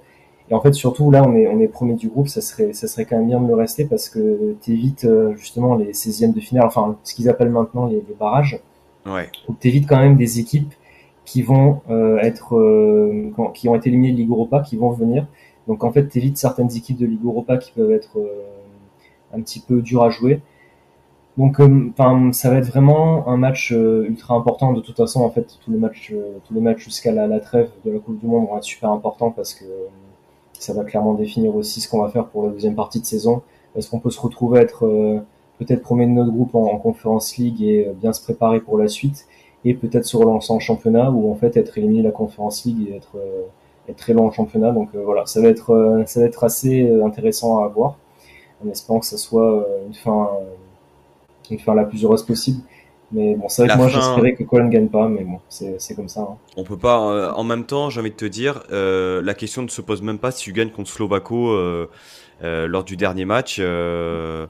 Et 0.49 0.55
en 0.55 0.61
fait, 0.61 0.72
surtout 0.74 1.11
là, 1.11 1.24
on 1.26 1.34
est 1.34 1.49
on 1.49 1.61
est 1.61 1.68
premier 1.68 1.95
du 1.95 2.09
groupe. 2.09 2.28
Ça 2.28 2.41
serait 2.41 2.72
ça 2.72 2.89
serait 2.89 3.05
quand 3.05 3.16
même 3.16 3.26
bien 3.26 3.41
de 3.41 3.49
le 3.49 3.55
rester 3.55 3.84
parce 3.84 4.09
que 4.09 4.55
t'évites 4.61 5.05
euh, 5.05 5.34
justement 5.37 5.74
les 5.76 5.93
16e 5.93 6.32
de 6.32 6.41
finale, 6.41 6.66
enfin 6.66 6.97
ce 7.03 7.14
qu'ils 7.14 7.28
appellent 7.28 7.51
maintenant 7.51 7.87
les, 7.87 7.97
les 7.97 8.14
barrages. 8.18 8.61
Ouais. 9.07 9.28
Donc 9.49 9.59
t'évites 9.61 9.89
quand 9.89 9.99
même 9.99 10.16
des 10.16 10.41
équipes 10.41 10.72
qui 11.26 11.43
vont 11.43 11.82
euh, 11.91 12.18
être 12.18 12.57
euh, 12.57 13.30
qui 13.53 13.68
ont 13.68 13.74
été 13.74 13.91
éliminés 13.91 14.12
de 14.12 14.16
Ligue 14.16 14.30
Europa, 14.30 14.61
qui 14.61 14.76
vont 14.76 14.91
venir. 14.91 15.26
Donc 15.66 15.84
en 15.84 15.93
fait, 15.93 16.07
t'évites 16.07 16.39
certaines 16.39 16.74
équipes 16.74 16.97
de 16.97 17.05
Ligue 17.05 17.24
Europa 17.24 17.59
qui 17.59 17.72
peuvent 17.72 17.91
être 17.91 18.18
euh, 18.18 18.45
un 19.34 19.41
petit 19.43 19.61
peu 19.61 19.82
dures 19.82 20.05
à 20.05 20.11
jouer. 20.11 20.41
Donc, 21.39 21.61
enfin, 21.61 22.32
ça 22.32 22.51
va 22.51 22.57
être 22.57 22.66
vraiment 22.66 23.28
un 23.28 23.37
match 23.37 23.70
ultra 23.70 24.34
important. 24.34 24.72
De 24.72 24.80
toute 24.80 24.97
façon, 24.97 25.20
en 25.20 25.30
fait, 25.30 25.59
tous 25.62 25.70
les 25.70 25.78
matchs, 25.78 26.14
tous 26.47 26.55
les 26.55 26.61
matchs 26.62 26.84
jusqu'à 26.84 27.12
la, 27.12 27.26
la, 27.26 27.41
trêve 27.41 27.68
de 27.84 27.91
la 27.91 27.99
Coupe 27.99 28.18
du 28.18 28.26
Monde 28.26 28.49
vont 28.49 28.57
être 28.57 28.64
super 28.64 28.91
importants 28.91 29.30
parce 29.30 29.53
que 29.53 29.64
ça 30.59 30.72
va 30.72 30.84
clairement 30.84 31.12
définir 31.12 31.55
aussi 31.55 31.82
ce 31.82 31.91
qu'on 31.91 32.01
va 32.01 32.09
faire 32.09 32.26
pour 32.26 32.45
la 32.45 32.51
deuxième 32.53 32.74
partie 32.74 33.01
de 33.01 33.05
saison. 33.05 33.43
Est-ce 33.76 33.91
qu'on 33.91 34.01
peut 34.01 34.11
se 34.11 34.20
retrouver 34.20 34.61
à 34.61 34.62
être 34.62 34.89
peut-être 35.59 35.82
premier 35.82 36.07
de 36.07 36.12
notre 36.12 36.32
groupe 36.32 36.55
en, 36.55 36.72
en 36.72 36.78
Conference 36.78 37.37
League 37.37 37.62
et 37.62 37.91
bien 38.01 38.14
se 38.14 38.22
préparer 38.22 38.61
pour 38.61 38.78
la 38.78 38.89
suite 38.89 39.26
et 39.66 39.74
peut-être 39.74 40.05
se 40.05 40.16
relancer 40.16 40.53
en 40.53 40.61
championnat 40.61 41.11
ou 41.11 41.30
en 41.30 41.34
fait 41.34 41.57
être 41.57 41.76
éliminé 41.76 42.01
de 42.01 42.07
la 42.07 42.12
Conference 42.12 42.64
League 42.64 42.89
et 42.89 42.97
être, 42.97 43.16
euh, 43.16 43.43
être 43.89 43.97
très 43.97 44.12
loin 44.12 44.26
en 44.26 44.30
championnat. 44.30 44.70
Donc 44.70 44.91
euh, 44.95 45.03
voilà, 45.05 45.26
ça 45.26 45.41
va 45.41 45.49
être 45.49 45.70
euh, 45.70 46.05
ça 46.07 46.20
va 46.20 46.26
être 46.26 46.45
assez 46.45 46.89
intéressant 47.03 47.64
à 47.64 47.68
voir 47.68 47.99
en 48.64 48.70
espérant 48.70 49.01
que 49.01 49.07
ça 49.07 49.18
soit 49.18 49.66
une 49.87 49.95
fin 49.95 50.30
une 51.51 51.59
fin 51.59 51.75
la 51.75 51.85
plus 51.85 52.05
heureuse 52.05 52.25
possible. 52.25 52.61
Mais 53.13 53.37
bon, 53.37 53.49
c'est 53.49 53.65
vrai 53.65 53.73
que 53.73 53.79
moi 53.79 53.89
j'espérais 53.89 54.35
que 54.35 54.43
Colin 54.43 54.65
ne 54.65 54.71
gagne 54.71 54.89
pas, 54.89 55.07
mais 55.07 55.23
bon, 55.23 55.39
c'est 55.49 55.95
comme 55.95 56.09
ça. 56.09 56.23
Hein. 56.23 56.37
On 56.57 56.65
peut 56.65 56.77
pas. 56.77 57.33
en 57.35 57.45
même 57.45 57.65
temps, 57.65 57.89
j'ai 57.89 58.01
envie 58.01 58.11
de 58.11 58.17
te 58.17 58.25
dire, 58.25 58.65
la 58.71 59.35
question 59.35 59.63
ne 59.63 59.69
se 59.69 59.81
pose 59.81 60.03
même 60.03 60.19
pas 60.19 60.33
si 60.33 60.43
tu 60.43 60.53
gagnes 60.53 60.71
contre 60.71 60.91
Slovako 60.91 61.53
euh, 61.53 61.87
lors 62.43 62.83
du 62.83 62.97
dernier 62.97 63.25
match. 63.25 63.61
la 63.61 64.49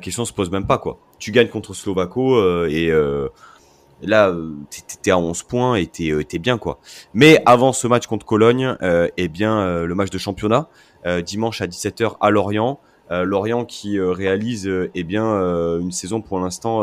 question 0.00 0.24
se 0.24 0.32
pose 0.32 0.50
même 0.50 0.66
pas 0.66 0.78
quoi. 0.78 0.98
Tu 1.20 1.30
gagnes 1.30 1.48
contre 1.48 1.74
Slovako 1.74 2.66
et 2.66 2.90
Là, 4.02 4.30
euh, 4.30 4.54
t'étais 4.68 5.12
à 5.12 5.18
11 5.18 5.44
points 5.44 5.76
et 5.76 5.88
euh, 6.10 6.24
t'es 6.24 6.38
bien 6.38 6.58
quoi. 6.58 6.80
Mais 7.14 7.40
avant 7.46 7.72
ce 7.72 7.86
match 7.86 8.06
contre 8.06 8.26
Cologne, 8.26 8.76
euh, 8.82 9.08
eh 9.16 9.28
bien 9.28 9.84
le 9.84 9.94
match 9.94 10.10
de 10.10 10.18
championnat 10.18 10.68
dimanche 11.24 11.60
à 11.60 11.66
17h 11.66 12.16
à 12.20 12.30
Lorient. 12.30 12.78
Lorient 13.24 13.64
qui 13.64 14.00
réalise 14.00 14.70
eh 14.94 15.04
bien 15.04 15.24
une 15.78 15.92
saison 15.92 16.20
pour 16.20 16.40
l'instant 16.40 16.82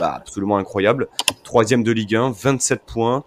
bah, 0.00 0.14
absolument 0.14 0.56
incroyable. 0.56 1.08
Troisième 1.42 1.82
de 1.82 1.92
Ligue 1.92 2.14
1, 2.14 2.30
27 2.30 2.82
points, 2.86 3.24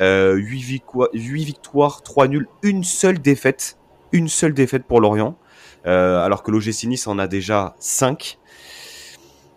8, 0.00 0.36
victoires, 0.60 1.08
8 1.12 1.44
victoires, 1.44 2.02
3 2.02 2.28
nuls, 2.28 2.48
une 2.62 2.84
seule 2.84 3.18
défaite, 3.18 3.78
une 4.12 4.28
seule 4.28 4.54
défaite 4.54 4.84
pour 4.84 5.00
Lorient. 5.00 5.36
alors 5.84 6.42
que 6.42 6.50
l'OGC 6.50 6.84
Nice 6.84 7.06
en 7.06 7.18
a 7.18 7.26
déjà 7.26 7.74
5. 7.78 8.38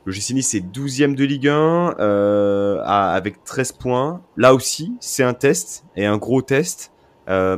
Le 0.03 0.13
Nice 0.13 0.55
est 0.55 0.65
12e 0.65 1.13
de 1.13 1.23
Ligue 1.23 1.47
1 1.47 1.95
euh, 1.99 2.81
avec 2.83 3.43
13 3.43 3.73
points. 3.73 4.23
Là 4.35 4.55
aussi, 4.55 4.93
c'est 4.99 5.21
un 5.21 5.35
test 5.35 5.85
et 5.95 6.07
un 6.07 6.17
gros 6.17 6.41
test 6.41 6.91
euh, 7.29 7.55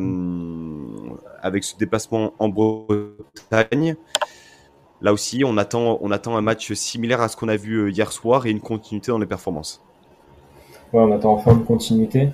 avec 1.42 1.64
ce 1.64 1.78
déplacement 1.78 2.34
en 2.40 2.50
Bretagne. 2.50 3.96
Là 5.04 5.14
aussi, 5.14 5.44
on 5.46 5.58
attend, 5.58 6.00
on 6.02 6.12
attend 6.12 6.36
un 6.38 6.42
match 6.42 6.74
similaire 6.74 7.22
à 7.22 7.28
ce 7.28 7.38
qu'on 7.38 7.50
a 7.50 7.58
vu 7.58 7.76
euh, 7.76 7.92
hier 7.92 8.12
soir 8.12 8.46
et 8.46 8.52
une 8.52 8.62
continuité 8.62 9.12
dans 9.12 9.20
les 9.20 9.26
performances. 9.26 9.82
Ouais, 10.92 11.02
on 11.02 11.12
attend 11.12 11.34
enfin 11.34 11.52
une 11.54 11.66
continuité. 11.66 12.30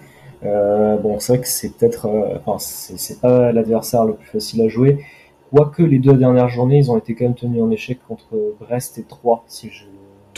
Euh, 0.45 0.97
bon, 0.97 1.19
c'est 1.19 1.33
vrai 1.33 1.41
que 1.41 1.47
c'est 1.47 1.75
peut-être, 1.75 2.05
euh, 2.05 2.37
enfin, 2.45 2.57
c'est 2.59 3.19
pas 3.19 3.51
l'adversaire 3.51 4.05
le 4.05 4.13
plus 4.13 4.27
facile 4.27 4.61
à 4.61 4.69
jouer. 4.69 5.03
Quoique 5.51 5.81
les 5.81 5.99
deux 5.99 6.13
dernières 6.13 6.47
journées, 6.47 6.77
ils 6.77 6.91
ont 6.91 6.97
été 6.97 7.15
quand 7.15 7.25
même 7.25 7.35
tenus 7.35 7.61
en 7.61 7.71
échec 7.71 7.99
contre 8.07 8.27
Brest 8.61 8.99
et 8.99 9.03
Troyes, 9.03 9.43
si 9.47 9.69
je 9.69 9.83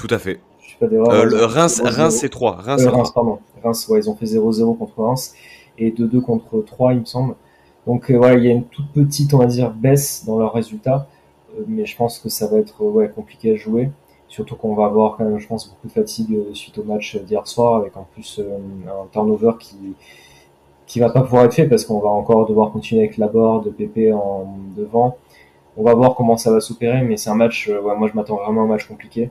tout 0.02 0.08
à 0.10 0.18
fait. 0.18 0.40
Euh, 0.82 1.26
le 1.26 1.46
Reims, 1.46 1.80
Reims 1.84 2.18
c'est 2.20 2.30
3. 2.30 2.54
Reims, 2.54 2.82
euh, 2.82 2.90
Reims, 2.90 3.12
pardon. 3.14 3.38
Reims, 3.64 3.88
ouais, 3.88 4.00
ils 4.00 4.10
ont 4.10 4.16
fait 4.16 4.26
0-0 4.26 4.76
contre 4.76 5.04
Reims 5.04 5.36
et 5.78 5.92
2-2 5.92 6.22
contre 6.22 6.64
3, 6.66 6.94
il 6.94 7.02
me 7.02 7.06
semble. 7.06 7.36
Donc 7.86 8.10
euh, 8.10 8.18
voilà, 8.18 8.36
il 8.36 8.46
y 8.46 8.50
a 8.50 8.52
une 8.52 8.64
toute 8.64 8.92
petite, 8.92 9.34
on 9.36 9.38
va 9.38 9.46
dire, 9.46 9.70
baisse 9.70 10.24
dans 10.26 10.40
leurs 10.40 10.54
résultats, 10.54 11.08
mais 11.68 11.86
je 11.86 11.96
pense 11.96 12.20
que 12.20 12.30
ça 12.30 12.48
va 12.48 12.60
être 12.60 12.78
compliqué 13.16 13.52
à 13.52 13.56
jouer. 13.56 13.90
Surtout 14.28 14.56
qu'on 14.56 14.76
va 14.76 14.86
avoir 14.86 15.18
quand 15.18 15.26
même, 15.26 15.40
je 15.40 15.48
pense, 15.48 15.70
beaucoup 15.70 15.88
de 15.88 15.92
fatigue 15.92 16.54
suite 16.54 16.78
au 16.78 16.84
match 16.84 17.18
d'hier 17.18 17.46
soir, 17.48 17.76
avec 17.76 17.98
en 17.98 18.08
plus 18.14 18.40
un 18.88 19.08
turnover 19.12 19.54
qui 19.60 19.96
qui 20.92 21.00
va 21.00 21.10
pas 21.10 21.22
pouvoir 21.22 21.46
être 21.46 21.54
fait 21.54 21.68
parce 21.68 21.86
qu'on 21.86 22.00
va 22.00 22.10
encore 22.10 22.46
devoir 22.48 22.70
continuer 22.72 23.04
avec 23.04 23.18
la 23.18 23.28
de 23.28 23.70
PP 23.70 24.14
en 24.14 24.58
devant. 24.76 25.16
On 25.78 25.84
va 25.84 25.94
voir 25.94 26.16
comment 26.16 26.36
ça 26.36 26.52
va 26.52 26.60
s'opérer, 26.60 27.02
mais 27.02 27.16
c'est 27.16 27.30
un 27.30 27.36
match, 27.36 27.70
ouais, 27.70 27.96
moi 27.98 28.10
je 28.10 28.14
m'attends 28.14 28.36
vraiment 28.36 28.64
à 28.64 28.64
un 28.66 28.68
match 28.68 28.86
compliqué. 28.90 29.30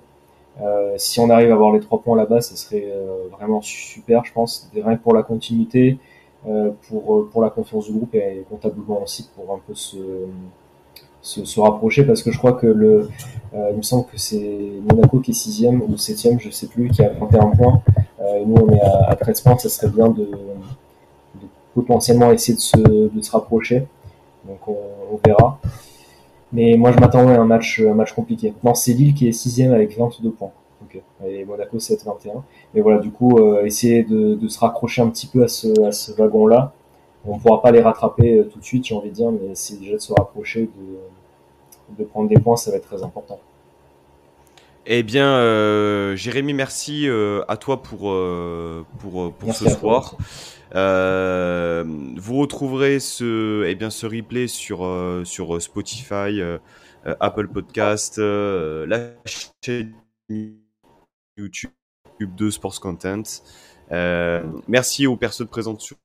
Euh, 0.62 0.94
si 0.96 1.20
on 1.20 1.28
arrive 1.28 1.50
à 1.50 1.54
avoir 1.54 1.72
les 1.72 1.80
trois 1.80 2.00
points 2.00 2.16
là-bas, 2.16 2.40
ça 2.40 2.56
serait 2.56 2.86
euh, 2.86 3.28
vraiment 3.30 3.60
super, 3.60 4.24
je 4.24 4.32
pense, 4.32 4.70
rien 4.74 4.96
que 4.96 5.02
pour 5.02 5.12
la 5.12 5.22
continuité, 5.22 5.98
euh, 6.48 6.70
pour, 6.88 7.28
pour 7.28 7.42
la 7.42 7.50
confiance 7.50 7.84
du 7.86 7.92
groupe 7.92 8.14
et 8.14 8.42
comptablement 8.48 9.02
aussi 9.02 9.28
pour 9.34 9.52
un 9.54 9.60
peu 9.66 9.74
se, 9.74 9.98
se, 11.22 11.60
rapprocher 11.60 12.04
parce 12.04 12.22
que 12.22 12.30
je 12.30 12.38
crois 12.38 12.52
que 12.52 12.66
le, 12.66 13.10
il 13.52 13.76
me 13.76 13.82
semble 13.82 14.06
que 14.06 14.18
c'est 14.18 14.58
Monaco 14.88 15.20
qui 15.20 15.32
est 15.32 15.34
sixième 15.34 15.82
ou 15.82 15.96
septième, 15.96 16.40
je 16.40 16.50
sais 16.50 16.66
plus, 16.66 16.88
qui 16.90 17.02
a 17.02 17.10
21 17.10 17.50
points. 17.50 17.82
Euh, 18.20 18.44
nous 18.46 18.56
on 18.56 18.72
est 18.72 18.80
à, 18.80 19.10
à 19.10 19.16
13 19.16 19.40
points, 19.40 19.58
ça 19.58 19.68
serait 19.68 19.88
bien 19.88 20.08
de, 20.08 20.22
de 20.22 21.46
potentiellement 21.74 22.32
essayer 22.32 22.54
de 22.54 22.60
se, 22.60 22.76
de 22.78 23.20
se 23.20 23.30
rapprocher. 23.30 23.86
Donc 24.46 24.66
on, 24.68 24.76
on 25.12 25.20
verra. 25.24 25.58
Mais 26.52 26.76
moi, 26.76 26.92
je 26.92 26.98
m'attendais 26.98 27.34
à 27.34 27.40
un 27.40 27.44
match, 27.44 27.80
un 27.80 27.94
match 27.94 28.12
compliqué. 28.12 28.54
Non, 28.64 28.74
c'est 28.74 28.92
Lille 28.92 29.14
qui 29.14 29.28
est 29.28 29.32
sixième 29.32 29.72
avec 29.72 29.96
22 29.96 30.30
points. 30.30 30.50
Et 31.24 31.44
Monaco 31.44 31.78
7-21. 31.78 32.42
Mais 32.74 32.80
voilà, 32.80 32.98
du 32.98 33.10
coup, 33.10 33.38
euh, 33.38 33.64
essayer 33.64 34.02
de, 34.02 34.34
de, 34.34 34.48
se 34.48 34.58
raccrocher 34.58 35.02
un 35.02 35.08
petit 35.08 35.26
peu 35.28 35.44
à 35.44 35.48
ce, 35.48 35.68
à 35.82 35.92
ce 35.92 36.10
wagon-là. 36.12 36.72
On 37.24 37.36
ne 37.36 37.40
pourra 37.40 37.60
pas 37.60 37.70
les 37.70 37.82
rattraper 37.82 38.38
euh, 38.38 38.44
tout 38.44 38.58
de 38.58 38.64
suite, 38.64 38.86
j'ai 38.86 38.94
envie 38.94 39.10
de 39.10 39.14
dire, 39.14 39.30
mais 39.30 39.52
essayer 39.52 39.78
déjà 39.78 39.96
de 39.96 40.00
se 40.00 40.12
rapprocher, 40.12 40.62
de, 40.62 41.98
de 41.98 42.04
prendre 42.04 42.28
des 42.28 42.38
points, 42.38 42.56
ça 42.56 42.70
va 42.70 42.78
être 42.78 42.86
très 42.86 43.02
important. 43.02 43.40
Eh 44.86 45.02
bien, 45.02 45.36
euh, 45.36 46.16
Jérémy, 46.16 46.54
merci 46.54 47.06
euh, 47.06 47.42
à 47.48 47.56
toi 47.56 47.82
pour, 47.82 48.10
euh, 48.10 48.84
pour, 48.98 49.32
pour 49.34 49.54
ce 49.54 49.68
soir. 49.68 50.16
vous 50.72 52.36
retrouverez 52.36 52.98
ce, 52.98 53.64
eh 53.66 53.74
bien, 53.74 53.90
ce 53.90 54.06
replay 54.06 54.48
sur, 54.48 54.84
sur 55.24 55.60
Spotify, 55.60 56.40
Apple 57.04 57.48
Podcast, 57.48 58.18
la 58.18 58.98
chaîne 59.62 59.92
YouTube 61.36 61.70
de 62.20 62.50
Sports 62.50 62.80
Content. 62.80 63.22
merci 64.66 65.06
aux 65.06 65.16
personnes 65.16 65.48
présentes 65.48 65.82
sur 65.82 65.96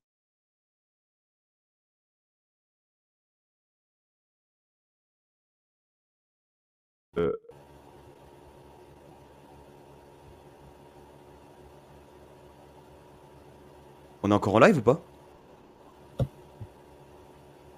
On 14.26 14.32
est 14.32 14.34
encore 14.34 14.56
en 14.56 14.60
live 14.60 14.80
ou 14.80 14.82
pas? 14.82 15.00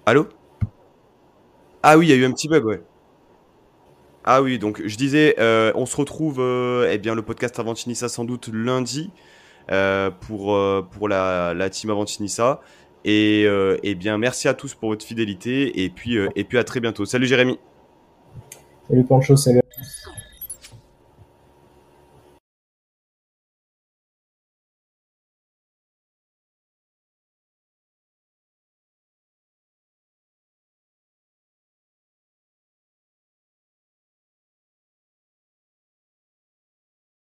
Allô? 0.06 0.28
Ah 1.82 1.98
oui, 1.98 2.06
il 2.06 2.08
y 2.08 2.12
a 2.14 2.16
eu 2.16 2.24
un 2.24 2.32
petit 2.32 2.48
bug, 2.48 2.64
ouais. 2.64 2.80
Ah 4.24 4.40
oui, 4.40 4.58
donc 4.58 4.80
je 4.82 4.96
disais, 4.96 5.34
euh, 5.38 5.72
on 5.74 5.84
se 5.84 5.94
retrouve, 5.94 6.40
euh, 6.40 6.88
eh 6.90 6.96
bien, 6.96 7.14
le 7.14 7.20
podcast 7.20 7.58
Avantinissa 7.58 8.08
sans 8.08 8.24
doute 8.24 8.48
lundi 8.50 9.10
euh, 9.70 10.10
pour, 10.10 10.58
pour 10.90 11.08
la, 11.10 11.52
la 11.52 11.68
team 11.68 11.90
Avantinissa. 11.90 12.62
Et 13.04 13.42
eh 13.82 13.94
bien, 13.94 14.16
merci 14.16 14.48
à 14.48 14.54
tous 14.54 14.74
pour 14.74 14.88
votre 14.88 15.04
fidélité 15.04 15.84
et 15.84 15.90
puis, 15.90 16.16
et 16.34 16.44
puis 16.44 16.56
à 16.56 16.64
très 16.64 16.80
bientôt. 16.80 17.04
Salut 17.04 17.26
Jérémy. 17.26 17.58
Salut 18.88 19.04
Pancho, 19.04 19.36
salut 19.36 19.58
à 19.58 19.76
tous. 19.76 20.07